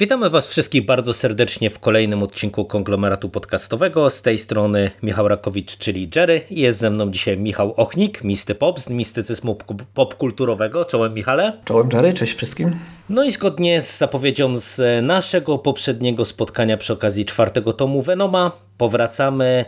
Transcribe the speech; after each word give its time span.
Witamy 0.00 0.30
Was 0.30 0.48
wszystkich 0.48 0.84
bardzo 0.84 1.14
serdecznie 1.14 1.70
w 1.70 1.78
kolejnym 1.78 2.22
odcinku 2.22 2.64
konglomeratu 2.64 3.28
podcastowego. 3.28 4.10
Z 4.10 4.22
tej 4.22 4.38
strony 4.38 4.90
Michał 5.02 5.28
Rakowicz, 5.28 5.78
czyli 5.78 6.10
Jerry. 6.16 6.40
Jest 6.50 6.78
ze 6.78 6.90
mną 6.90 7.10
dzisiaj 7.10 7.38
Michał 7.38 7.74
Ochnik, 7.76 8.24
Misty 8.24 8.54
Pop 8.54 8.80
z 8.80 8.90
mistycyzmu 8.90 9.58
popkulturowego. 9.94 10.84
Czołem 10.84 11.14
Michale. 11.14 11.60
Czołem 11.64 11.88
Jerry, 11.92 12.12
cześć 12.12 12.34
wszystkim. 12.34 12.70
No 13.08 13.24
i 13.24 13.32
zgodnie 13.32 13.82
z 13.82 13.98
zapowiedzią 13.98 14.56
z 14.56 15.04
naszego 15.04 15.58
poprzedniego 15.58 16.24
spotkania 16.24 16.76
przy 16.76 16.92
okazji 16.92 17.24
czwartego 17.24 17.72
tomu 17.72 18.02
Venoma 18.02 18.52
powracamy 18.76 19.64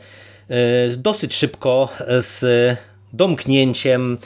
e, 0.49 0.57
dosyć 0.97 1.35
szybko 1.35 1.89
z 2.09 2.45
domknięciem 3.13 4.19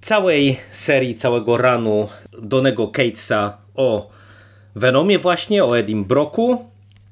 całej 0.00 0.56
serii, 0.70 1.14
całego 1.14 1.56
ranu 1.56 2.08
Donego 2.42 2.88
Catesa 2.88 3.58
o 3.74 4.19
Venomie 4.74 5.18
właśnie, 5.18 5.64
o 5.64 5.78
Edim 5.78 6.04
Broku 6.04 6.64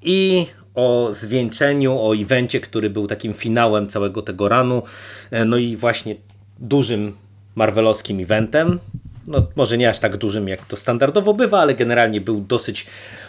i 0.02 0.46
o 0.74 1.08
zwieńczeniu, 1.12 1.98
o 1.98 2.16
evencie, 2.16 2.60
który 2.60 2.90
był 2.90 3.06
takim 3.06 3.34
finałem 3.34 3.86
całego 3.86 4.22
tego 4.22 4.48
ranu, 4.48 4.82
e, 5.30 5.44
no 5.44 5.56
i 5.56 5.76
właśnie 5.76 6.16
dużym 6.58 7.16
marvelowskim 7.54 8.20
eventem, 8.20 8.78
no 9.26 9.46
może 9.56 9.78
nie 9.78 9.88
aż 9.88 9.98
tak 9.98 10.16
dużym 10.16 10.48
jak 10.48 10.66
to 10.66 10.76
standardowo 10.76 11.34
bywa, 11.34 11.60
ale 11.60 11.74
generalnie 11.74 12.20
był 12.20 12.40
dosyć 12.40 12.86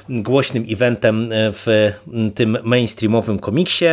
głośnym 0.10 0.66
eventem 0.70 1.32
e, 1.32 1.52
w 1.52 1.92
tym 2.36 2.58
mainstreamowym 2.64 3.40
komiksie. 3.40 3.86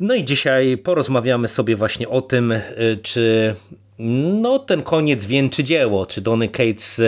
No 0.00 0.14
i 0.14 0.24
dzisiaj 0.24 0.78
porozmawiamy 0.78 1.48
sobie 1.48 1.76
właśnie 1.76 2.08
o 2.08 2.22
tym, 2.22 2.52
e, 2.52 2.62
czy 3.02 3.54
no, 3.98 4.58
ten 4.58 4.82
koniec 4.82 5.26
wieńczy 5.26 5.64
dzieło. 5.64 6.06
Czy 6.06 6.20
Donny 6.20 6.48
Cates 6.48 7.00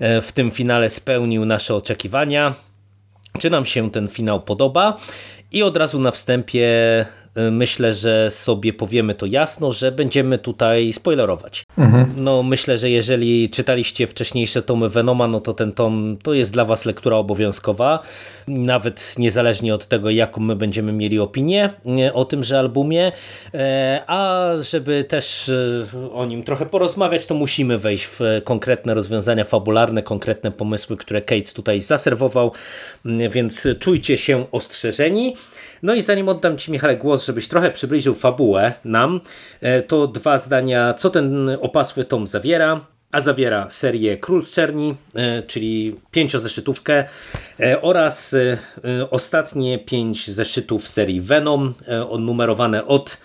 e, 0.00 0.22
w 0.22 0.32
tym 0.32 0.50
finale 0.50 0.90
spełnił 0.90 1.44
nasze 1.44 1.74
oczekiwania? 1.74 2.54
Czy 3.38 3.50
nam 3.50 3.64
się 3.64 3.90
ten 3.90 4.08
finał 4.08 4.40
podoba? 4.40 4.96
I 5.52 5.62
od 5.62 5.76
razu 5.76 6.00
na 6.00 6.10
wstępie 6.10 6.66
myślę, 7.50 7.94
że 7.94 8.30
sobie 8.30 8.72
powiemy 8.72 9.14
to 9.14 9.26
jasno, 9.26 9.70
że 9.70 9.92
będziemy 9.92 10.38
tutaj 10.38 10.92
spoilerować. 10.92 11.64
Mhm. 11.78 12.06
No 12.16 12.42
myślę, 12.42 12.78
że 12.78 12.90
jeżeli 12.90 13.50
czytaliście 13.50 14.06
wcześniejsze 14.06 14.62
tomy 14.62 14.88
Venoma, 14.88 15.28
no 15.28 15.40
to 15.40 15.54
ten 15.54 15.72
tom 15.72 16.16
to 16.22 16.34
jest 16.34 16.52
dla 16.52 16.64
was 16.64 16.84
lektura 16.84 17.16
obowiązkowa, 17.16 18.02
nawet 18.48 19.14
niezależnie 19.18 19.74
od 19.74 19.86
tego, 19.86 20.10
jaką 20.10 20.40
my 20.40 20.56
będziemy 20.56 20.92
mieli 20.92 21.18
opinię 21.18 21.70
y, 22.08 22.12
o 22.12 22.24
tymże 22.24 22.58
albumie, 22.58 23.12
e, 23.54 24.02
a 24.06 24.50
żeby 24.60 25.04
też 25.04 25.48
y, 25.48 25.86
o 26.12 26.26
nim 26.26 26.42
trochę 26.42 26.66
porozmawiać, 26.66 27.26
to 27.26 27.34
musimy 27.34 27.78
wejść 27.78 28.04
w 28.04 28.20
konkretne 28.44 28.94
rozwiązania 28.94 29.44
fabularne, 29.44 30.02
konkretne 30.02 30.50
pomysły, 30.50 30.96
które 30.96 31.22
Cates 31.22 31.52
tutaj 31.52 31.80
zaserwował, 31.80 32.52
więc 33.04 33.68
czujcie 33.78 34.18
się 34.18 34.46
ostrzeżeni. 34.52 35.34
No 35.82 35.94
i 35.94 36.02
zanim 36.02 36.28
oddam 36.28 36.58
Ci, 36.58 36.72
Michale, 36.72 36.96
głos, 36.96 37.26
żebyś 37.26 37.48
trochę 37.48 37.70
przybliżył 37.70 38.14
fabułę 38.14 38.72
nam, 38.84 39.20
e, 39.60 39.82
to 39.82 40.06
dwa 40.06 40.38
zdania, 40.38 40.94
co 40.94 41.10
ten 41.10 41.50
opasły 41.60 42.04
tom 42.04 42.26
zawiera. 42.26 42.86
A 43.12 43.20
zawiera 43.20 43.70
serię 43.70 44.16
Król 44.16 44.44
Czerni, 44.44 44.94
e, 45.14 45.42
czyli 45.42 45.96
pięciozeszytówkę 46.10 47.04
e, 47.60 47.82
oraz 47.82 48.34
ostatnie 49.10 49.78
pięć 49.78 50.30
zeszytów 50.30 50.88
serii 50.88 51.20
Venom, 51.20 51.74
numerowane 52.18 52.86
od 52.86 53.18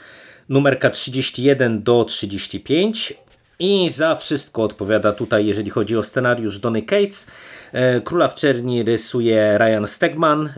numerka 0.49 0.89
31 0.89 1.83
do 1.83 2.03
35 2.03 3.13
i 3.59 3.89
za 3.89 4.15
wszystko 4.15 4.63
odpowiada 4.63 5.11
tutaj, 5.11 5.45
jeżeli 5.45 5.69
chodzi 5.69 5.97
o 5.97 6.03
scenariusz 6.03 6.59
Donny 6.59 6.81
Cates. 6.81 7.27
E, 7.73 8.01
Króla 8.01 8.27
w 8.27 8.35
Czerni 8.35 8.83
rysuje 8.83 9.57
Ryan 9.57 9.87
Stegman. 9.87 10.47
E, 10.47 10.51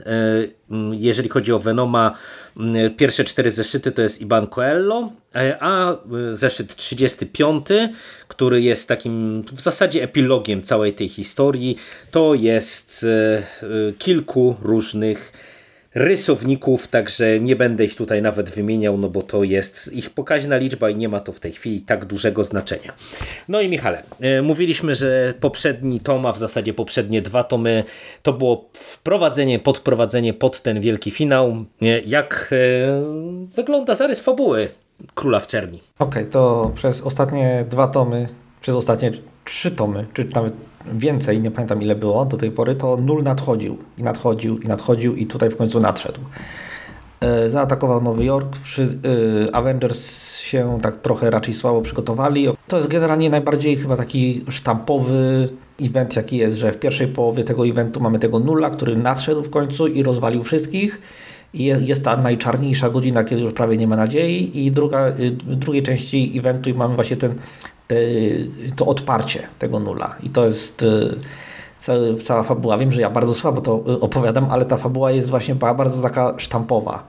jeżeli 0.92 1.30
chodzi 1.30 1.54
o 1.54 1.60
Venoma, 1.60 2.16
pierwsze 2.98 3.24
cztery 3.24 3.52
zeszyty 3.52 3.92
to 3.92 4.02
jest 4.02 4.22
Iban 4.22 4.48
Coelho, 4.48 5.12
e, 5.36 5.58
a 5.60 5.98
zeszyt 6.32 6.76
35, 6.76 7.68
który 8.28 8.62
jest 8.62 8.88
takim 8.88 9.44
w 9.52 9.62
zasadzie 9.62 10.04
epilogiem 10.04 10.62
całej 10.62 10.94
tej 10.94 11.10
historii, 11.10 11.78
to 12.12 12.34
jest 12.34 13.06
kilku 13.98 14.56
różnych 14.62 15.34
rysowników, 15.96 16.88
także 16.88 17.40
nie 17.40 17.56
będę 17.56 17.86
ich 17.86 17.96
tutaj 17.96 18.22
nawet 18.22 18.50
wymieniał, 18.50 18.98
no 18.98 19.10
bo 19.10 19.22
to 19.22 19.44
jest 19.44 19.94
ich 19.94 20.10
pokaźna 20.10 20.58
liczba 20.58 20.90
i 20.90 20.96
nie 20.96 21.10
ma 21.10 21.20
to 21.20 21.32
w 21.32 21.40
tej 21.40 21.52
chwili 21.52 21.82
tak 21.82 22.06
dużego 22.06 22.44
znaczenia. 22.44 22.94
No 23.48 23.62
i 23.62 23.70
Michale, 23.70 24.04
e, 24.20 24.42
mówiliśmy, 24.42 24.96
że 24.96 25.34
poprzedni 25.40 26.00
tom, 26.00 26.26
a 26.26 26.32
w 26.32 26.38
zasadzie 26.38 26.74
poprzednie 26.74 27.22
dwa 27.22 27.44
tomy, 27.44 27.84
to 28.24 28.34
było 28.34 28.70
wprowadzenie, 28.74 29.60
podprowadzenie 29.60 30.34
pod 30.34 30.62
ten 30.62 30.82
wielki 30.82 31.12
finał. 31.12 31.66
Jak 32.06 32.50
e, 32.52 33.56
wygląda 33.56 33.96
zarys 33.96 34.20
fabuły 34.20 34.70
Króla 35.16 35.40
w 35.40 35.48
Czerni? 35.48 35.82
Okej, 36.00 36.22
okay, 36.22 36.32
to 36.32 36.72
przez 36.76 37.02
ostatnie 37.02 37.66
dwa 37.70 37.88
tomy, 37.88 38.28
przez 38.62 38.76
ostatnie 38.76 39.12
trzy 39.46 39.72
tomy, 39.72 40.06
czy 40.14 40.28
nawet 40.36 40.54
więcej, 40.86 41.42
nie 41.42 41.52
pamiętam 41.52 41.82
ile 41.82 41.96
było 41.96 42.26
do 42.26 42.38
tej 42.38 42.52
pory, 42.52 42.76
to 42.76 42.98
nul 42.98 43.24
nadchodził 43.24 43.78
i 43.98 44.04
nadchodził 44.04 44.58
i 44.58 44.68
nadchodził 44.68 45.16
i 45.16 45.26
tutaj 45.26 45.50
w 45.50 45.58
końcu 45.58 45.80
nadszedł. 45.80 46.20
E, 47.22 47.50
zaatakował 47.50 48.02
Nowy 48.02 48.26
Jork, 48.26 48.56
e, 48.56 49.56
Avengers 49.56 50.38
się 50.40 50.78
tak 50.82 50.98
trochę 50.98 51.30
raczej 51.30 51.54
słabo 51.54 51.82
przygotowali. 51.82 52.48
To 52.68 52.78
jest 52.78 52.90
generalnie 52.90 53.30
najbardziej 53.30 53.78
chyba 53.78 53.98
taki 53.98 54.46
sztampowy 54.50 55.50
event 55.82 56.16
jaki 56.16 56.38
jest, 56.38 56.58
że 56.58 56.72
w 56.72 56.80
pierwszej 56.80 57.08
połowie 57.08 57.44
tego 57.44 57.68
eventu 57.68 58.00
mamy 58.00 58.20
tego 58.20 58.40
nula, 58.40 58.70
który 58.70 58.96
nadszedł 58.96 59.44
w 59.44 59.50
końcu 59.50 59.88
i 59.88 60.04
rozwalił 60.04 60.44
wszystkich. 60.44 61.02
I 61.54 61.66
jest 61.66 62.04
ta 62.04 62.18
najczarniejsza 62.18 62.90
godzina, 62.90 63.24
kiedy 63.24 63.42
już 63.42 63.54
prawie 63.54 63.78
nie 63.78 63.88
ma 63.88 63.96
nadziei 63.96 64.66
i 64.66 64.72
druga, 64.72 65.08
y, 65.08 65.32
drugiej 65.32 65.84
części 65.84 66.34
eventu 66.40 66.70
mamy 66.76 66.96
właśnie 66.96 67.18
ten 67.18 67.36
to 68.76 68.86
odparcie 68.86 69.48
tego 69.60 69.80
nula. 69.80 70.16
I 70.24 70.30
to 70.30 70.46
jest 70.46 70.82
y, 70.82 72.18
cała 72.18 72.44
fabuła. 72.44 72.78
Wiem, 72.78 72.92
że 72.92 73.02
ja 73.02 73.10
bardzo 73.10 73.34
słabo 73.34 73.62
to 73.62 73.84
y, 73.88 74.00
opowiadam, 74.00 74.48
ale 74.52 74.66
ta 74.66 74.78
fabuła 74.78 75.12
jest 75.12 75.30
właśnie 75.30 75.56
bardzo 75.56 76.02
taka 76.02 76.34
sztampowa. 76.38 77.08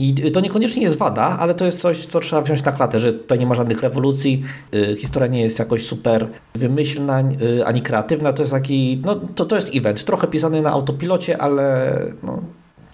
I 0.00 0.14
to 0.14 0.40
niekoniecznie 0.40 0.82
jest 0.82 0.96
wada, 0.96 1.22
ale 1.22 1.54
to 1.54 1.64
jest 1.64 1.80
coś, 1.80 2.06
co 2.06 2.20
trzeba 2.20 2.42
wziąć 2.42 2.64
na 2.64 2.72
klatę, 2.72 3.00
że 3.00 3.12
tutaj 3.12 3.38
nie 3.38 3.46
ma 3.46 3.54
żadnych 3.54 3.82
rewolucji, 3.82 4.44
y, 4.74 4.96
historia 4.96 5.28
nie 5.28 5.42
jest 5.42 5.58
jakoś 5.58 5.86
super 5.86 6.28
wymyślna 6.54 7.22
ani 7.64 7.82
kreatywna, 7.82 8.32
to 8.32 8.42
jest 8.42 8.52
taki, 8.52 9.02
no 9.04 9.14
to, 9.14 9.46
to 9.46 9.56
jest 9.56 9.76
event, 9.76 10.04
trochę 10.04 10.26
pisany 10.26 10.62
na 10.62 10.70
autopilocie, 10.70 11.42
ale 11.42 11.92
no, 12.22 12.42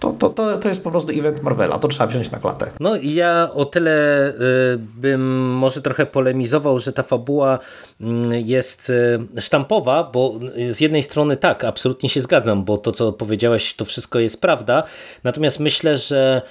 to, 0.05 0.13
to, 0.13 0.31
to, 0.31 0.59
to 0.59 0.69
jest 0.69 0.83
po 0.83 0.91
prostu 0.91 1.13
event 1.13 1.43
Marvela, 1.43 1.79
to 1.79 1.89
trzeba 1.89 2.07
wziąć 2.07 2.31
na 2.31 2.39
klatę. 2.39 2.71
No 2.81 2.97
i 2.97 3.15
ja 3.15 3.51
o 3.55 3.65
tyle 3.65 4.29
y, 4.29 4.35
bym 4.79 5.51
może 5.51 5.83
trochę 5.83 6.07
polemizował, 6.07 6.79
że 6.79 6.93
ta 6.93 7.03
fabuła 7.03 7.59
mm, 8.01 8.33
jest 8.33 8.91
y, 8.91 9.41
sztampowa, 9.41 10.11
bo 10.13 10.35
z 10.71 10.81
jednej 10.81 11.03
strony 11.03 11.37
tak, 11.37 11.65
absolutnie 11.65 12.09
się 12.09 12.21
zgadzam, 12.21 12.65
bo 12.65 12.79
to 12.79 12.93
co 12.93 13.13
powiedziałeś 13.13 13.75
to 13.75 13.85
wszystko 13.85 14.19
jest 14.19 14.41
prawda, 14.41 14.83
natomiast 15.25 15.61
myślę, 15.61 15.99
że 15.99 16.43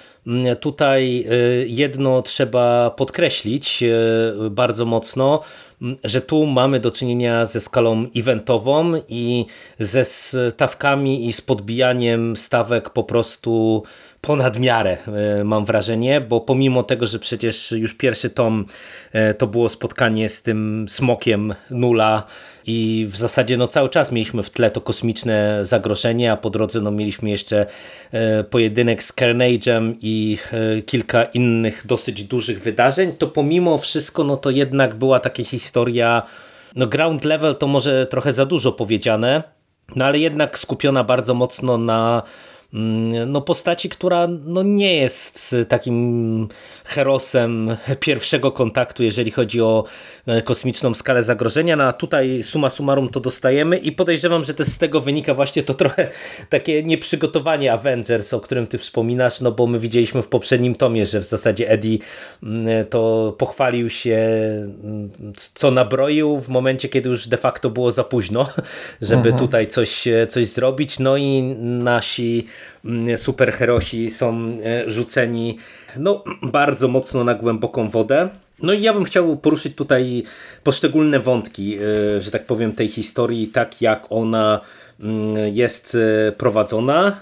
tutaj 0.59 1.25
y, 1.31 1.65
jedno 1.67 2.21
trzeba 2.21 2.89
podkreślić 2.89 3.83
bardzo 4.51 4.85
mocno, 4.85 5.41
że 6.03 6.21
tu 6.21 6.45
mamy 6.45 6.79
do 6.79 6.91
czynienia 6.91 7.45
ze 7.45 7.59
skalą 7.59 8.05
eventową 8.15 8.93
i 9.09 9.45
ze 9.79 10.05
stawkami 10.05 11.25
i 11.25 11.33
z 11.33 11.41
podbijaniem 11.41 12.35
stawek 12.35 12.89
po 12.89 13.03
prostu 13.03 13.83
ponad 14.21 14.59
miarę, 14.59 14.97
e, 15.07 15.43
mam 15.43 15.65
wrażenie, 15.65 16.21
bo 16.21 16.41
pomimo 16.41 16.83
tego, 16.83 17.07
że 17.07 17.19
przecież 17.19 17.71
już 17.71 17.93
pierwszy 17.93 18.29
tom 18.29 18.65
to 19.37 19.47
było 19.47 19.69
spotkanie 19.69 20.29
z 20.29 20.43
tym 20.43 20.85
smokiem 20.89 21.55
nula 21.69 22.23
i 22.65 23.07
w 23.09 23.17
zasadzie 23.17 23.57
no 23.57 23.67
cały 23.67 23.89
czas 23.89 24.11
mieliśmy 24.11 24.43
w 24.43 24.49
tle 24.49 24.71
to 24.71 24.81
kosmiczne 24.81 25.59
zagrożenie, 25.65 26.31
a 26.31 26.37
po 26.37 26.49
drodze 26.49 26.81
no 26.81 26.91
mieliśmy 26.91 27.29
jeszcze 27.29 27.65
e, 28.11 28.43
pojedynek 28.43 29.03
z 29.03 29.13
Carnage'em 29.15 29.93
i 30.01 30.37
kilka 30.85 31.23
innych 31.23 31.87
dosyć 31.87 32.23
dużych 32.23 32.61
wydarzeń, 32.61 33.11
to 33.19 33.27
pomimo 33.27 33.77
wszystko 33.77 34.23
no 34.23 34.37
to 34.37 34.49
jednak 34.49 34.95
była 34.95 35.19
taka 35.19 35.43
historia 35.43 36.23
no 36.75 36.87
ground 36.87 37.25
level 37.25 37.55
to 37.55 37.67
może 37.67 38.07
trochę 38.07 38.33
za 38.33 38.45
dużo 38.45 38.71
powiedziane, 38.71 39.43
no 39.95 40.05
ale 40.05 40.19
jednak 40.19 40.59
skupiona 40.59 41.03
bardzo 41.03 41.33
mocno 41.33 41.77
na 41.77 42.23
mm, 42.73 43.31
no, 43.31 43.41
postaci, 43.41 43.89
która 43.89 44.27
no, 44.27 44.63
nie 44.63 44.95
jest 44.95 45.55
takim 45.69 46.47
herosem 46.83 47.77
pierwszego 47.99 48.51
kontaktu, 48.51 49.03
jeżeli 49.03 49.31
chodzi 49.31 49.61
o 49.61 49.83
e, 50.25 50.41
kosmiczną 50.41 50.93
skalę 50.93 51.23
zagrożenia. 51.23 51.75
No 51.75 51.83
a 51.83 51.93
tutaj 51.93 52.43
suma 52.43 52.69
summarum 52.69 53.09
to 53.09 53.19
dostajemy 53.19 53.77
i 53.77 53.91
podejrzewam, 53.91 54.43
że 54.43 54.53
też 54.53 54.67
z 54.67 54.77
tego 54.77 55.01
wynika 55.01 55.33
właśnie 55.33 55.63
to 55.63 55.73
trochę 55.73 56.09
takie 56.49 56.83
nieprzygotowanie 56.83 57.73
Avengers, 57.73 58.33
o 58.33 58.39
którym 58.39 58.67
ty 58.67 58.77
wspominasz, 58.77 59.41
no 59.41 59.51
bo 59.51 59.67
my 59.67 59.79
widzieliśmy 59.79 60.21
w 60.21 60.27
poprzednim 60.27 60.75
tomie, 60.75 61.05
że 61.05 61.19
w 61.19 61.25
zasadzie 61.25 61.69
Eddie 61.69 61.97
mm, 62.43 62.85
to 62.85 63.35
pochwalił 63.37 63.89
się 63.89 64.17
mm, 64.83 65.11
co 65.53 65.71
nabroił 65.71 66.39
w 66.39 66.49
momencie, 66.49 66.89
kiedy 66.89 67.09
już 67.09 67.27
de 67.27 67.37
facto 67.37 67.69
było 67.69 67.91
za 67.91 68.03
późno, 68.03 68.47
żeby 69.01 69.29
mhm. 69.29 69.37
tutaj 69.37 69.67
coś, 69.67 70.03
coś 70.29 70.47
zrobić. 70.47 70.99
No 70.99 71.17
i 71.17 71.41
nasi 71.61 72.47
superherosi 73.15 74.09
są 74.09 74.49
e, 74.63 74.89
rzuceni 74.91 75.57
no, 75.99 76.23
bardzo 76.41 76.87
mocno 76.87 77.23
na 77.23 77.33
głęboką 77.33 77.89
wodę. 77.89 78.29
No 78.63 78.73
i 78.73 78.81
ja 78.81 78.93
bym 78.93 79.03
chciał 79.03 79.37
poruszyć 79.37 79.75
tutaj 79.75 80.23
poszczególne 80.63 81.19
wątki, 81.19 81.77
e, 81.77 82.21
że 82.21 82.31
tak 82.31 82.45
powiem, 82.45 82.71
tej 82.71 82.87
historii, 82.87 83.47
tak 83.47 83.81
jak 83.81 84.05
ona 84.09 84.61
mm, 84.99 85.55
jest 85.55 85.97
e, 86.27 86.31
prowadzona. 86.31 87.15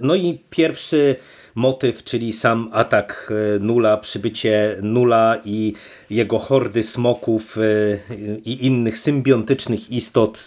No 0.00 0.14
i 0.14 0.38
pierwszy 0.50 1.16
motyw, 1.54 2.04
czyli 2.04 2.32
sam 2.32 2.70
atak 2.72 3.32
e, 3.56 3.58
Nula, 3.58 3.96
przybycie 3.96 4.76
Nula 4.82 5.36
i 5.44 5.72
jego 6.10 6.38
hordy 6.38 6.82
smoków 6.82 7.58
e, 7.58 7.60
i 8.44 8.66
innych 8.66 8.98
symbiontycznych 8.98 9.90
istot 9.90 10.44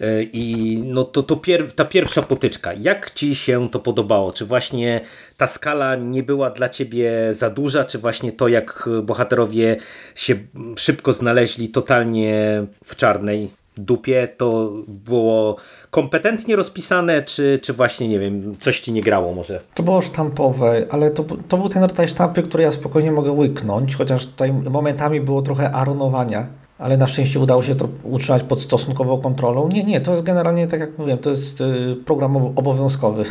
e, 0.00 0.22
i 0.22 0.78
no 0.86 1.04
to, 1.04 1.22
to 1.22 1.36
pier 1.36 1.72
ta 1.72 1.84
pierwsza 1.84 2.22
potyczka. 2.22 2.72
Jak 2.72 3.10
Ci 3.10 3.34
się 3.34 3.70
to 3.70 3.78
podobało? 3.78 4.32
Czy 4.32 4.44
właśnie 4.44 5.00
ta 5.36 5.46
skala 5.46 5.96
nie 5.96 6.22
była 6.22 6.50
dla 6.50 6.68
Ciebie 6.68 7.10
za 7.30 7.50
duża, 7.50 7.84
czy 7.84 7.98
właśnie 7.98 8.32
to 8.32 8.48
jak 8.48 8.88
bohaterowie 9.02 9.76
się 10.14 10.34
szybko 10.76 11.12
znaleźli 11.12 11.68
totalnie 11.68 12.64
w 12.84 12.96
czarnej 12.96 13.61
dupie, 13.76 14.28
to 14.36 14.72
było 14.88 15.56
kompetentnie 15.90 16.56
rozpisane, 16.56 17.22
czy, 17.22 17.58
czy 17.62 17.72
właśnie, 17.72 18.08
nie 18.08 18.18
wiem, 18.18 18.56
coś 18.60 18.80
ci 18.80 18.92
nie 18.92 19.02
grało 19.02 19.34
może? 19.34 19.60
To 19.74 19.82
było 19.82 20.00
sztampowe, 20.00 20.86
ale 20.90 21.10
to, 21.10 21.24
to 21.48 21.56
był 21.56 21.68
ten 21.68 21.82
rodzaj 21.82 22.08
sztampy, 22.08 22.42
który 22.42 22.62
ja 22.62 22.72
spokojnie 22.72 23.12
mogę 23.12 23.32
łyknąć, 23.32 23.96
chociaż 23.96 24.26
tutaj 24.26 24.52
momentami 24.52 25.20
było 25.20 25.42
trochę 25.42 25.70
aronowania, 25.70 26.46
ale 26.78 26.96
na 26.96 27.06
szczęście 27.06 27.40
udało 27.40 27.62
się 27.62 27.74
to 27.74 27.88
utrzymać 28.02 28.42
pod 28.42 28.60
stosunkową 28.60 29.20
kontrolą. 29.20 29.68
Nie, 29.68 29.84
nie, 29.84 30.00
to 30.00 30.12
jest 30.12 30.24
generalnie, 30.24 30.66
tak 30.66 30.80
jak 30.80 30.98
mówiłem, 30.98 31.18
to 31.18 31.30
jest 31.30 31.60
y, 31.60 31.96
program 32.04 32.36
obowiązkowy, 32.36 33.24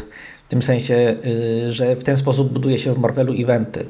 w 0.44 0.48
tym 0.48 0.62
sensie, 0.62 1.16
y, 1.26 1.72
że 1.72 1.96
w 1.96 2.04
ten 2.04 2.18
sposób 2.18 2.54
buduje 2.54 2.78
się 2.78 2.94
w 2.94 3.00
Marvelu 3.00 3.34
eventy 3.34 3.86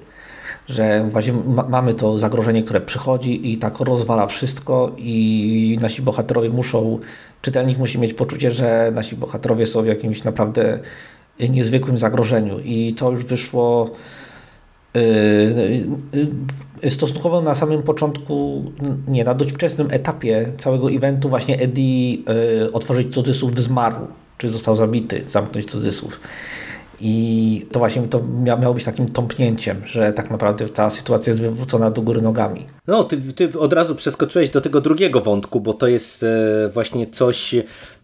że 0.68 1.08
właśnie 1.10 1.34
ma, 1.34 1.70
mamy 1.70 1.94
to 1.94 2.20
zagrożenie, 2.20 2.64
które 2.64 2.82
przychodzi 2.82 3.52
i 3.52 3.58
tak 3.58 3.80
rozwala 3.80 4.28
wszystko 4.28 4.92
i 4.98 5.78
nasi 5.82 6.02
bohaterowie 6.02 6.50
muszą, 6.50 7.00
czytelnik 7.42 7.78
musi 7.78 8.00
mieć 8.00 8.14
poczucie, 8.14 8.52
że 8.52 8.92
nasi 8.96 9.16
bohaterowie 9.16 9.68
są 9.68 9.84
w 9.84 9.86
jakimś 9.86 10.24
naprawdę 10.24 10.80
niezwykłym 11.50 11.98
zagrożeniu 11.98 12.60
i 12.60 12.94
to 12.94 13.12
już 13.12 13.26
wyszło 13.26 13.92
yy, 16.84 16.92
stosunkowo 16.92 17.42
na 17.42 17.56
samym 17.56 17.84
początku, 17.84 18.64
nie, 19.08 19.24
na 19.24 19.34
dość 19.34 19.52
wczesnym 19.52 19.88
etapie 19.92 20.54
całego 20.58 20.92
eventu 20.92 21.30
właśnie 21.30 21.60
Eddie 21.60 22.16
yy, 22.16 22.72
otworzyć 22.74 23.14
cudzysłów 23.14 23.60
zmarł, 23.60 24.08
czy 24.38 24.50
został 24.50 24.76
zabity, 24.76 25.26
zamknąć 25.26 25.72
cudzysłów. 25.72 26.20
I 27.04 27.66
to 27.72 27.80
właśnie 27.80 28.02
to 28.02 28.22
miało 28.60 28.74
być 28.74 28.84
takim 28.84 29.10
tąpnięciem, 29.10 29.82
że 29.86 30.14
tak 30.14 30.32
naprawdę 30.32 30.70
cała 30.70 30.90
sytuacja 30.90 31.32
jest 31.32 31.42
wywrócona 31.42 31.92
do 31.92 32.02
góry 32.02 32.22
nogami. 32.22 32.66
No, 32.88 33.04
ty, 33.04 33.34
ty 33.34 33.60
od 33.60 33.74
razu 33.74 33.96
przeskoczyłeś 33.96 34.50
do 34.50 34.62
tego 34.62 34.82
drugiego 34.82 35.22
wątku, 35.22 35.60
bo 35.60 35.74
to 35.74 35.88
jest 35.88 36.24
e, 36.24 36.70
właśnie 36.74 37.08
coś, 37.08 37.56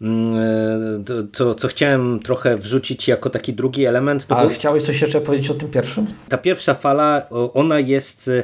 mm, 0.02 0.38
e, 0.38 1.28
co, 1.34 1.56
co 1.56 1.68
chciałem 1.68 2.20
trochę 2.20 2.58
wrzucić 2.58 3.08
jako 3.08 3.30
taki 3.30 3.54
drugi 3.54 3.86
element. 3.86 4.26
A 4.30 4.44
bo... 4.44 4.50
chciałeś 4.50 4.84
coś 4.84 5.02
jeszcze 5.02 5.22
powiedzieć 5.22 5.50
o 5.50 5.54
tym 5.54 5.70
pierwszym? 5.70 6.08
Ta 6.30 6.38
pierwsza 6.38 6.74
fala, 6.74 7.28
ona 7.54 7.80
jest 7.80 8.28
e, 8.28 8.44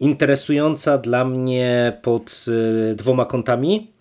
interesująca 0.00 0.98
dla 0.98 1.24
mnie 1.24 1.98
pod 2.02 2.44
dwoma 2.94 3.24
kątami. 3.24 3.92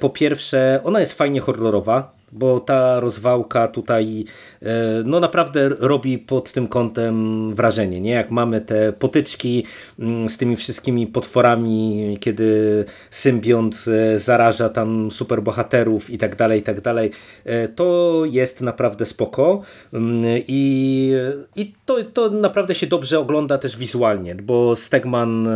Po 0.00 0.10
pierwsze, 0.10 0.80
ona 0.84 1.00
jest 1.00 1.12
fajnie 1.12 1.40
horrorowa, 1.40 2.21
bo 2.32 2.60
ta 2.60 3.00
rozwałka 3.00 3.68
tutaj 3.68 4.24
e, 4.62 4.66
no 5.04 5.20
naprawdę 5.20 5.68
robi 5.68 6.18
pod 6.18 6.52
tym 6.52 6.68
kątem 6.68 7.48
wrażenie, 7.54 8.00
nie? 8.00 8.10
Jak 8.10 8.30
mamy 8.30 8.60
te 8.60 8.92
potyczki 8.92 9.66
mm, 9.98 10.28
z 10.28 10.38
tymi 10.38 10.56
wszystkimi 10.56 11.06
potworami, 11.06 12.18
kiedy 12.20 12.84
symbiont 13.10 13.84
e, 13.88 14.18
zaraża 14.18 14.68
tam 14.68 15.10
superbohaterów 15.10 16.10
i 16.10 16.18
tak 16.18 16.36
dalej, 16.36 16.60
i 16.60 16.62
tak 16.62 16.80
dalej, 16.80 17.10
e, 17.44 17.68
to 17.68 18.22
jest 18.24 18.60
naprawdę 18.60 19.06
spoko 19.06 19.60
mm, 19.92 20.24
i, 20.48 21.12
i 21.56 21.74
to, 21.86 21.96
to 22.12 22.30
naprawdę 22.30 22.74
się 22.74 22.86
dobrze 22.86 23.18
ogląda 23.18 23.58
też 23.58 23.76
wizualnie, 23.76 24.34
bo 24.34 24.76
Stegman 24.76 25.48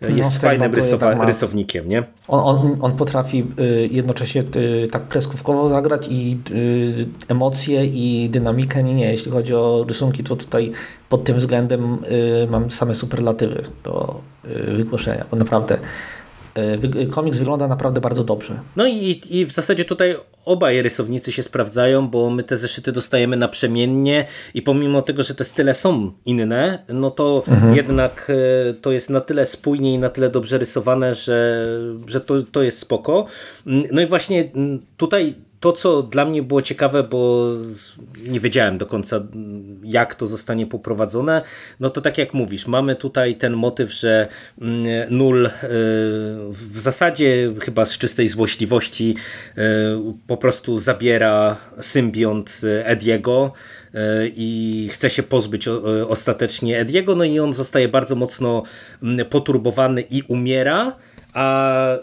jest 0.00 0.42
no, 0.42 0.48
fajnym 0.48 0.72
rysowa- 0.72 1.26
rysownikiem, 1.26 1.88
nie? 1.88 2.02
On, 2.28 2.40
on, 2.40 2.78
on 2.80 2.96
potrafi 2.96 3.46
jednocześnie 3.90 4.44
tak 4.90 5.08
kreskówkowo 5.08 5.68
zagrać 5.68 6.09
i 6.10 6.38
y, 6.50 7.06
emocje 7.28 7.86
i 7.86 8.28
dynamikę, 8.30 8.82
nie, 8.82 8.94
nie. 8.94 9.10
Jeśli 9.10 9.32
chodzi 9.32 9.54
o 9.54 9.84
rysunki, 9.88 10.24
to 10.24 10.36
tutaj 10.36 10.72
pod 11.08 11.24
tym 11.24 11.36
względem 11.36 11.98
y, 12.44 12.46
mam 12.50 12.70
same 12.70 12.94
superlatywy 12.94 13.64
do 13.84 14.20
y, 14.44 14.76
wygłoszenia, 14.76 15.26
bo 15.30 15.36
naprawdę 15.36 15.78
y, 16.94 17.06
komiks 17.06 17.38
wygląda 17.38 17.68
naprawdę 17.68 18.00
bardzo 18.00 18.24
dobrze. 18.24 18.60
No 18.76 18.86
i, 18.86 19.20
i 19.30 19.46
w 19.46 19.52
zasadzie 19.52 19.84
tutaj 19.84 20.16
obaj 20.44 20.82
rysownicy 20.82 21.32
się 21.32 21.42
sprawdzają, 21.42 22.08
bo 22.08 22.30
my 22.30 22.42
te 22.42 22.56
zeszyty 22.56 22.92
dostajemy 22.92 23.36
naprzemiennie 23.36 24.26
i 24.54 24.62
pomimo 24.62 25.02
tego, 25.02 25.22
że 25.22 25.34
te 25.34 25.44
style 25.44 25.74
są 25.74 26.12
inne, 26.26 26.84
no 26.88 27.10
to 27.10 27.42
mhm. 27.48 27.76
jednak 27.76 28.30
y, 28.70 28.74
to 28.74 28.92
jest 28.92 29.10
na 29.10 29.20
tyle 29.20 29.46
spójnie 29.46 29.94
i 29.94 29.98
na 29.98 30.08
tyle 30.08 30.30
dobrze 30.30 30.58
rysowane, 30.58 31.14
że, 31.14 31.66
że 32.06 32.20
to, 32.20 32.42
to 32.42 32.62
jest 32.62 32.78
spoko. 32.78 33.26
No 33.66 34.02
i 34.02 34.06
właśnie 34.06 34.50
tutaj 34.96 35.34
to, 35.60 35.72
co 35.72 36.02
dla 36.02 36.24
mnie 36.24 36.42
było 36.42 36.62
ciekawe, 36.62 37.02
bo 37.02 37.52
nie 38.26 38.40
wiedziałem 38.40 38.78
do 38.78 38.86
końca, 38.86 39.20
jak 39.84 40.14
to 40.14 40.26
zostanie 40.26 40.66
poprowadzone, 40.66 41.42
no 41.80 41.90
to 41.90 42.00
tak 42.00 42.18
jak 42.18 42.34
mówisz, 42.34 42.66
mamy 42.66 42.96
tutaj 42.96 43.36
ten 43.36 43.52
motyw, 43.52 43.92
że 43.92 44.28
mm, 44.60 44.84
Nul 45.10 45.46
e, 45.46 45.50
w 46.48 46.80
zasadzie 46.80 47.50
chyba 47.60 47.86
z 47.86 47.98
czystej 47.98 48.28
złośliwości 48.28 49.16
e, 49.56 49.62
po 50.26 50.36
prostu 50.36 50.78
zabiera 50.78 51.56
symbiont 51.80 52.60
Ediego 52.84 53.52
e, 53.94 53.98
i 54.26 54.88
chce 54.92 55.10
się 55.10 55.22
pozbyć 55.22 55.68
ostatecznie 56.08 56.80
Ediego, 56.80 57.14
no 57.14 57.24
i 57.24 57.40
on 57.40 57.54
zostaje 57.54 57.88
bardzo 57.88 58.16
mocno 58.16 58.62
mm, 59.02 59.26
poturbowany 59.26 60.04
i 60.10 60.22
umiera, 60.28 60.96
a 61.34 61.96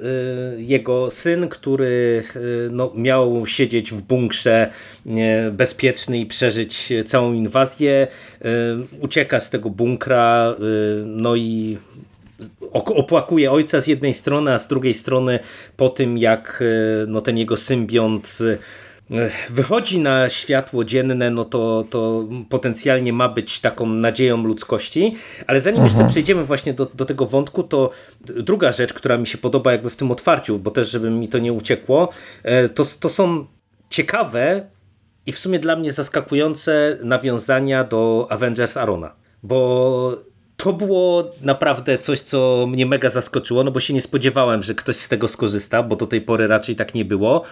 y, 0.57 0.61
jego 0.61 1.11
syn, 1.11 1.47
który 1.47 2.23
y, 2.35 2.69
no, 2.71 2.91
miał 2.95 3.45
siedzieć 3.45 3.91
w 3.91 4.01
bunkrze 4.01 4.71
bezpieczny 5.51 6.19
i 6.19 6.25
przeżyć 6.25 6.93
całą 7.05 7.33
inwazję, 7.33 8.07
y, 8.41 8.47
ucieka 9.01 9.39
z 9.39 9.49
tego 9.49 9.69
bunkra, 9.69 10.55
no 11.05 11.35
i 11.35 11.77
opłakuje 12.71 13.51
ojca 13.51 13.79
z 13.79 13.87
jednej 13.87 14.13
strony, 14.13 14.53
a 14.53 14.59
z 14.59 14.67
drugiej 14.67 14.93
strony 14.93 15.39
po 15.77 15.89
tym, 15.89 16.17
jak 16.17 16.63
no, 17.07 17.21
ten 17.21 17.37
jego 17.37 17.57
symbiont 17.57 18.39
wychodzi 19.49 19.99
na 19.99 20.29
światło 20.29 20.85
dzienne, 20.85 21.31
no 21.31 21.45
to, 21.45 21.85
to 21.89 22.27
potencjalnie 22.49 23.13
ma 23.13 23.29
być 23.29 23.59
taką 23.59 23.85
nadzieją 23.85 24.43
ludzkości, 24.43 25.15
ale 25.47 25.61
zanim 25.61 25.83
jeszcze 25.83 25.97
mhm. 25.97 26.09
przejdziemy 26.09 26.43
właśnie 26.43 26.73
do, 26.73 26.85
do 26.85 27.05
tego 27.05 27.25
wątku, 27.25 27.63
to 27.63 27.89
druga 28.21 28.71
rzecz, 28.71 28.93
która 28.93 29.17
mi 29.17 29.27
się 29.27 29.37
podoba 29.37 29.71
jakby 29.71 29.89
w 29.89 29.95
tym 29.95 30.11
otwarciu, 30.11 30.59
bo 30.59 30.71
też 30.71 30.89
żeby 30.89 31.09
mi 31.09 31.27
to 31.27 31.39
nie 31.39 31.53
uciekło, 31.53 32.09
e, 32.43 32.69
to, 32.69 32.85
to 32.99 33.09
są 33.09 33.45
ciekawe 33.89 34.65
i 35.25 35.31
w 35.31 35.39
sumie 35.39 35.59
dla 35.59 35.75
mnie 35.75 35.91
zaskakujące 35.91 36.97
nawiązania 37.03 37.83
do 37.83 38.27
Avengers 38.29 38.77
Arona, 38.77 39.15
bo 39.43 40.17
to 40.57 40.73
było 40.73 41.31
naprawdę 41.41 41.97
coś, 41.97 42.19
co 42.19 42.65
mnie 42.69 42.85
mega 42.85 43.09
zaskoczyło, 43.09 43.63
no 43.63 43.71
bo 43.71 43.79
się 43.79 43.93
nie 43.93 44.01
spodziewałem, 44.01 44.63
że 44.63 44.75
ktoś 44.75 44.95
z 44.95 45.09
tego 45.09 45.27
skorzysta, 45.27 45.83
bo 45.83 45.95
do 45.95 46.07
tej 46.07 46.21
pory 46.21 46.47
raczej 46.47 46.75
tak 46.75 46.95
nie 46.95 47.05
było. 47.05 47.43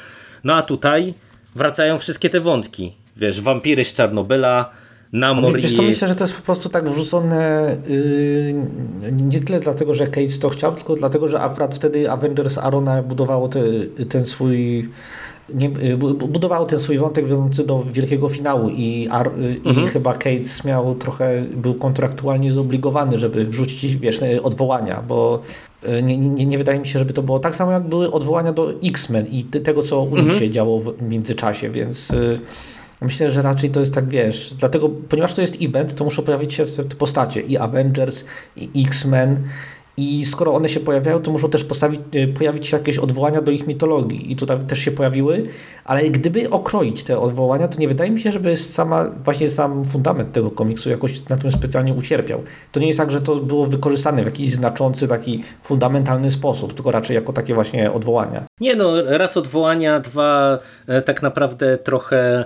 No 0.43 0.55
a 0.55 0.61
tutaj 0.61 1.13
wracają 1.55 1.99
wszystkie 1.99 2.29
te 2.29 2.39
wątki. 2.39 2.95
Wiesz, 3.17 3.41
wampiry 3.41 3.85
z 3.85 3.93
Czarnobyla, 3.93 4.71
Namor 5.13 5.55
Wiesz 5.55 5.75
co, 5.75 5.81
myślę, 5.81 6.07
że 6.07 6.15
to 6.15 6.23
jest 6.23 6.35
po 6.35 6.41
prostu 6.41 6.69
tak 6.69 6.89
wrzucone 6.89 7.69
yy, 7.87 9.11
nie 9.11 9.39
tyle 9.39 9.59
dlatego, 9.59 9.93
że 9.93 10.07
Cage 10.07 10.37
to 10.41 10.49
chciał, 10.49 10.75
tylko 10.75 10.95
dlatego, 10.95 11.27
że 11.27 11.39
akurat 11.39 11.75
wtedy 11.75 12.11
Avengers 12.11 12.57
Arona 12.57 13.03
budowało 13.03 13.47
te, 13.47 13.61
ten 14.09 14.25
swój 14.25 14.89
nie, 15.53 15.69
budowało 16.27 16.65
ten 16.65 16.79
swój 16.79 16.97
wątek 16.97 17.25
wiedzący 17.25 17.65
do 17.65 17.83
wielkiego 17.83 18.29
finału 18.29 18.69
i, 18.69 19.07
Ar, 19.11 19.27
mhm. 19.27 19.85
i 19.85 19.87
chyba 19.87 20.13
Cates 20.13 20.65
miał 20.65 20.95
trochę, 20.95 21.45
był 21.55 21.75
kontraktualnie 21.75 22.53
zobligowany, 22.53 23.17
żeby 23.17 23.45
wrzucić 23.45 23.97
wiesz, 23.97 24.19
odwołania, 24.43 25.03
bo 25.07 25.41
nie, 26.03 26.17
nie, 26.17 26.45
nie, 26.45 26.57
wydaje 26.57 26.79
mi 26.79 26.87
się, 26.87 26.99
żeby 26.99 27.13
to 27.13 27.23
było 27.23 27.39
tak 27.39 27.55
samo 27.55 27.71
jak 27.71 27.87
były 27.87 28.11
odwołania 28.11 28.53
do 28.53 28.73
X-Men 28.83 29.25
i 29.27 29.43
tego, 29.43 29.83
co 29.83 30.01
u 30.01 30.09
nich 30.09 30.19
mhm. 30.19 30.39
się 30.39 30.49
działo 30.49 30.79
w 30.79 31.01
międzyczasie, 31.01 31.69
więc 31.69 32.11
Myślę, 33.01 33.31
że 33.31 33.41
raczej 33.41 33.69
to 33.69 33.79
jest 33.79 33.93
tak, 33.93 34.09
wiesz, 34.09 34.53
dlatego, 34.59 34.89
ponieważ 34.89 35.33
to 35.33 35.41
jest 35.41 35.57
event, 35.61 35.95
to 35.95 36.03
muszą 36.03 36.23
pojawić 36.23 36.53
się 36.53 36.65
te 36.65 36.83
postacie 36.83 37.41
i 37.41 37.57
Avengers, 37.57 38.25
i 38.55 38.83
X-Men 38.85 39.43
i 39.97 40.25
skoro 40.25 40.53
one 40.53 40.69
się 40.69 40.79
pojawiają, 40.79 41.21
to 41.21 41.31
muszą 41.31 41.49
też 41.49 41.63
postawić, 41.63 42.01
y, 42.15 42.27
pojawić 42.27 42.67
się 42.67 42.77
jakieś 42.77 42.97
odwołania 42.97 43.41
do 43.41 43.51
ich 43.51 43.67
mitologii 43.67 44.31
i 44.31 44.35
tutaj 44.35 44.59
też 44.67 44.79
się 44.79 44.91
pojawiły, 44.91 45.43
ale 45.85 46.09
gdyby 46.09 46.49
okroić 46.49 47.03
te 47.03 47.19
odwołania, 47.19 47.67
to 47.67 47.79
nie 47.79 47.87
wydaje 47.87 48.11
mi 48.11 48.21
się, 48.21 48.31
żeby 48.31 48.57
sama, 48.57 49.05
właśnie 49.23 49.49
sam 49.49 49.85
fundament 49.85 50.31
tego 50.31 50.51
komiksu 50.51 50.89
jakoś 50.89 51.29
na 51.29 51.37
tym 51.37 51.51
specjalnie 51.51 51.93
ucierpiał. 51.93 52.43
To 52.71 52.79
nie 52.79 52.87
jest 52.87 52.99
tak, 52.99 53.11
że 53.11 53.21
to 53.21 53.35
było 53.35 53.67
wykorzystane 53.67 54.21
w 54.21 54.25
jakiś 54.25 54.51
znaczący, 54.51 55.07
taki 55.07 55.43
fundamentalny 55.63 56.31
sposób, 56.31 56.73
tylko 56.73 56.91
raczej 56.91 57.15
jako 57.15 57.33
takie 57.33 57.53
właśnie 57.53 57.91
odwołania. 57.91 58.43
Nie 58.61 58.75
no, 58.75 59.17
raz 59.17 59.37
odwołania, 59.37 59.99
dwa 59.99 60.59
e, 60.87 61.01
tak 61.01 61.21
naprawdę 61.21 61.77
trochę 61.77 62.45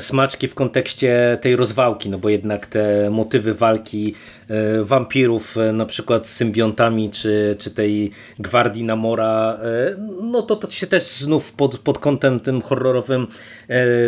smaczki 0.00 0.48
w 0.48 0.54
kontekście 0.54 1.38
tej 1.40 1.56
rozwałki, 1.56 2.10
no 2.10 2.18
bo 2.18 2.28
jednak 2.28 2.66
te 2.66 3.10
motywy 3.10 3.54
walki 3.54 4.14
e, 4.43 4.43
wampirów 4.82 5.58
e, 5.58 5.72
na 5.72 5.86
przykład 5.86 6.28
symbiontami 6.28 7.10
czy, 7.10 7.56
czy 7.58 7.70
tej 7.70 8.10
gwardii 8.38 8.84
Namora, 8.84 9.58
e, 9.62 9.96
no 10.22 10.42
to, 10.42 10.56
to 10.56 10.70
się 10.70 10.86
też 10.86 11.02
znów 11.02 11.52
pod, 11.52 11.78
pod 11.78 11.98
kątem 11.98 12.40
tym 12.40 12.62
horrorowym 12.62 13.26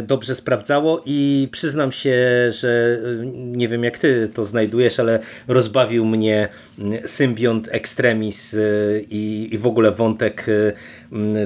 dobrze 0.02 0.34
sprawdzało 0.34 1.02
i 1.06 1.48
przyznam 1.52 1.92
się, 1.92 2.16
że 2.50 3.00
nie 3.34 3.68
wiem 3.68 3.84
jak 3.84 3.98
ty 3.98 4.28
to 4.34 4.44
znajdujesz, 4.44 5.00
ale 5.00 5.18
rozbawił 5.48 6.04
mnie 6.04 6.48
symbiont 7.04 7.68
Extremis 7.72 8.56
i, 9.10 9.48
i 9.52 9.58
w 9.58 9.66
ogóle 9.66 9.92
wątek 9.92 10.46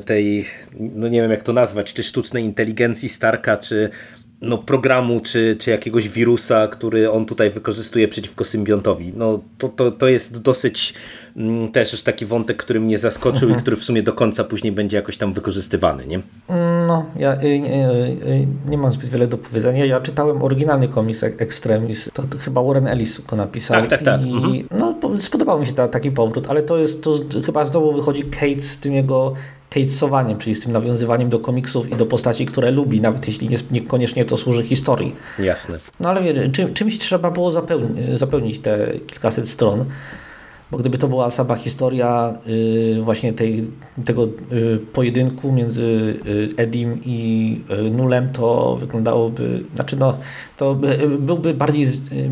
tej, 0.04 0.47
no 0.80 1.09
nie 1.09 1.23
wiem 1.23 1.30
jak 1.30 1.42
to 1.42 1.52
nazwać, 1.52 1.92
czy 1.92 2.02
sztucznej 2.02 2.44
inteligencji 2.44 3.09
Starka, 3.09 3.56
czy 3.56 3.90
no, 4.40 4.59
programu 4.59 5.20
czy, 5.20 5.56
czy 5.59 5.70
jakiegoś 5.70 6.09
wirusa, 6.09 6.68
który 6.68 7.11
on 7.11 7.26
tutaj 7.26 7.50
wykorzystuje 7.50 8.09
przeciwko 8.09 8.44
symbiontowi. 8.44 9.12
No, 9.16 9.40
to, 9.59 9.68
to, 9.68 9.90
to 9.90 10.09
jest 10.09 10.42
dosyć 10.42 10.94
mm, 11.37 11.73
też 11.73 11.92
już 11.92 12.02
taki 12.02 12.26
wątek, 12.26 12.56
który 12.56 12.80
mnie 12.80 12.99
zaskoczył 12.99 13.49
mhm. 13.49 13.59
i 13.59 13.62
który 13.62 13.76
w 13.76 13.82
sumie 13.82 14.02
do 14.02 14.12
końca 14.12 14.44
później 14.44 14.73
będzie 14.73 14.97
jakoś 14.97 15.16
tam 15.16 15.32
wykorzystywany, 15.32 16.06
nie? 16.06 16.20
No, 16.87 17.06
ja 17.16 17.35
y, 17.35 17.47
y, 17.47 17.47
y, 17.47 18.47
nie 18.68 18.78
mam 18.78 18.92
zbyt 18.92 19.11
wiele 19.11 19.26
do 19.26 19.38
powiedzenia. 19.38 19.85
Ja 19.85 20.00
czytałem 20.00 20.42
oryginalny 20.42 20.88
komiks 20.88 21.23
Extremis, 21.23 22.11
to, 22.12 22.23
to 22.23 22.38
chyba 22.38 22.62
Warren 22.62 22.87
Ellis 22.87 23.20
go 23.20 23.37
napisał. 23.37 23.80
Tak, 23.80 23.90
tak, 23.90 24.02
tak. 24.02 24.26
I, 24.26 24.32
mhm. 24.35 24.62
no, 24.78 24.94
spodobał 25.18 25.61
mi 25.61 25.66
się 25.66 25.73
ta, 25.73 25.88
taki 25.88 26.11
powrót, 26.11 26.47
ale 26.50 26.62
to 26.62 26.78
jest, 26.78 27.02
to 27.02 27.20
chyba 27.47 27.64
znowu 27.64 27.92
wychodzi 27.92 28.23
Kate 28.23 28.61
z 28.61 28.78
tym 28.78 28.94
jego 28.94 29.35
case'owaniem, 29.71 30.39
czyli 30.39 30.55
z 30.55 30.61
tym 30.61 30.73
nawiązywaniem 30.73 31.29
do 31.29 31.39
komiksów 31.39 31.91
i 31.91 31.97
do 31.97 32.07
postaci, 32.07 32.47
które 32.47 32.71
lubi, 32.71 33.00
nawet 33.00 33.27
jeśli 33.27 33.49
nie, 33.49 33.57
niekoniecznie 33.71 34.25
to 34.25 34.37
służy 34.37 34.62
historii. 34.62 35.17
Jasne. 35.39 35.79
No 36.00 36.09
ale 36.09 36.23
wie, 36.23 36.49
czy, 36.49 36.73
czymś 36.75 36.99
trzeba 36.99 37.31
było 37.31 37.53
zapełni, 37.53 38.19
zapełnić 38.19 38.59
te 38.59 38.93
kilkaset 39.07 39.49
stron. 39.49 39.85
Bo 40.71 40.79
gdyby 40.79 40.99
to 40.99 41.09
była 41.09 41.31
sama 41.31 41.55
historia 41.55 42.35
y, 42.47 43.03
właśnie 43.03 43.33
tej, 43.33 43.65
tego 44.05 44.25
y, 44.25 44.79
pojedynku 44.93 45.53
między 45.53 45.83
y, 46.27 46.49
Edim 46.57 47.00
i 47.07 47.61
Nulem, 47.93 48.33
to 48.33 48.77
wyglądałoby, 48.81 49.65
znaczy 49.75 49.97
no, 49.97 50.17
to 50.57 50.77
byłby 51.19 51.55
bardziej 51.55 51.87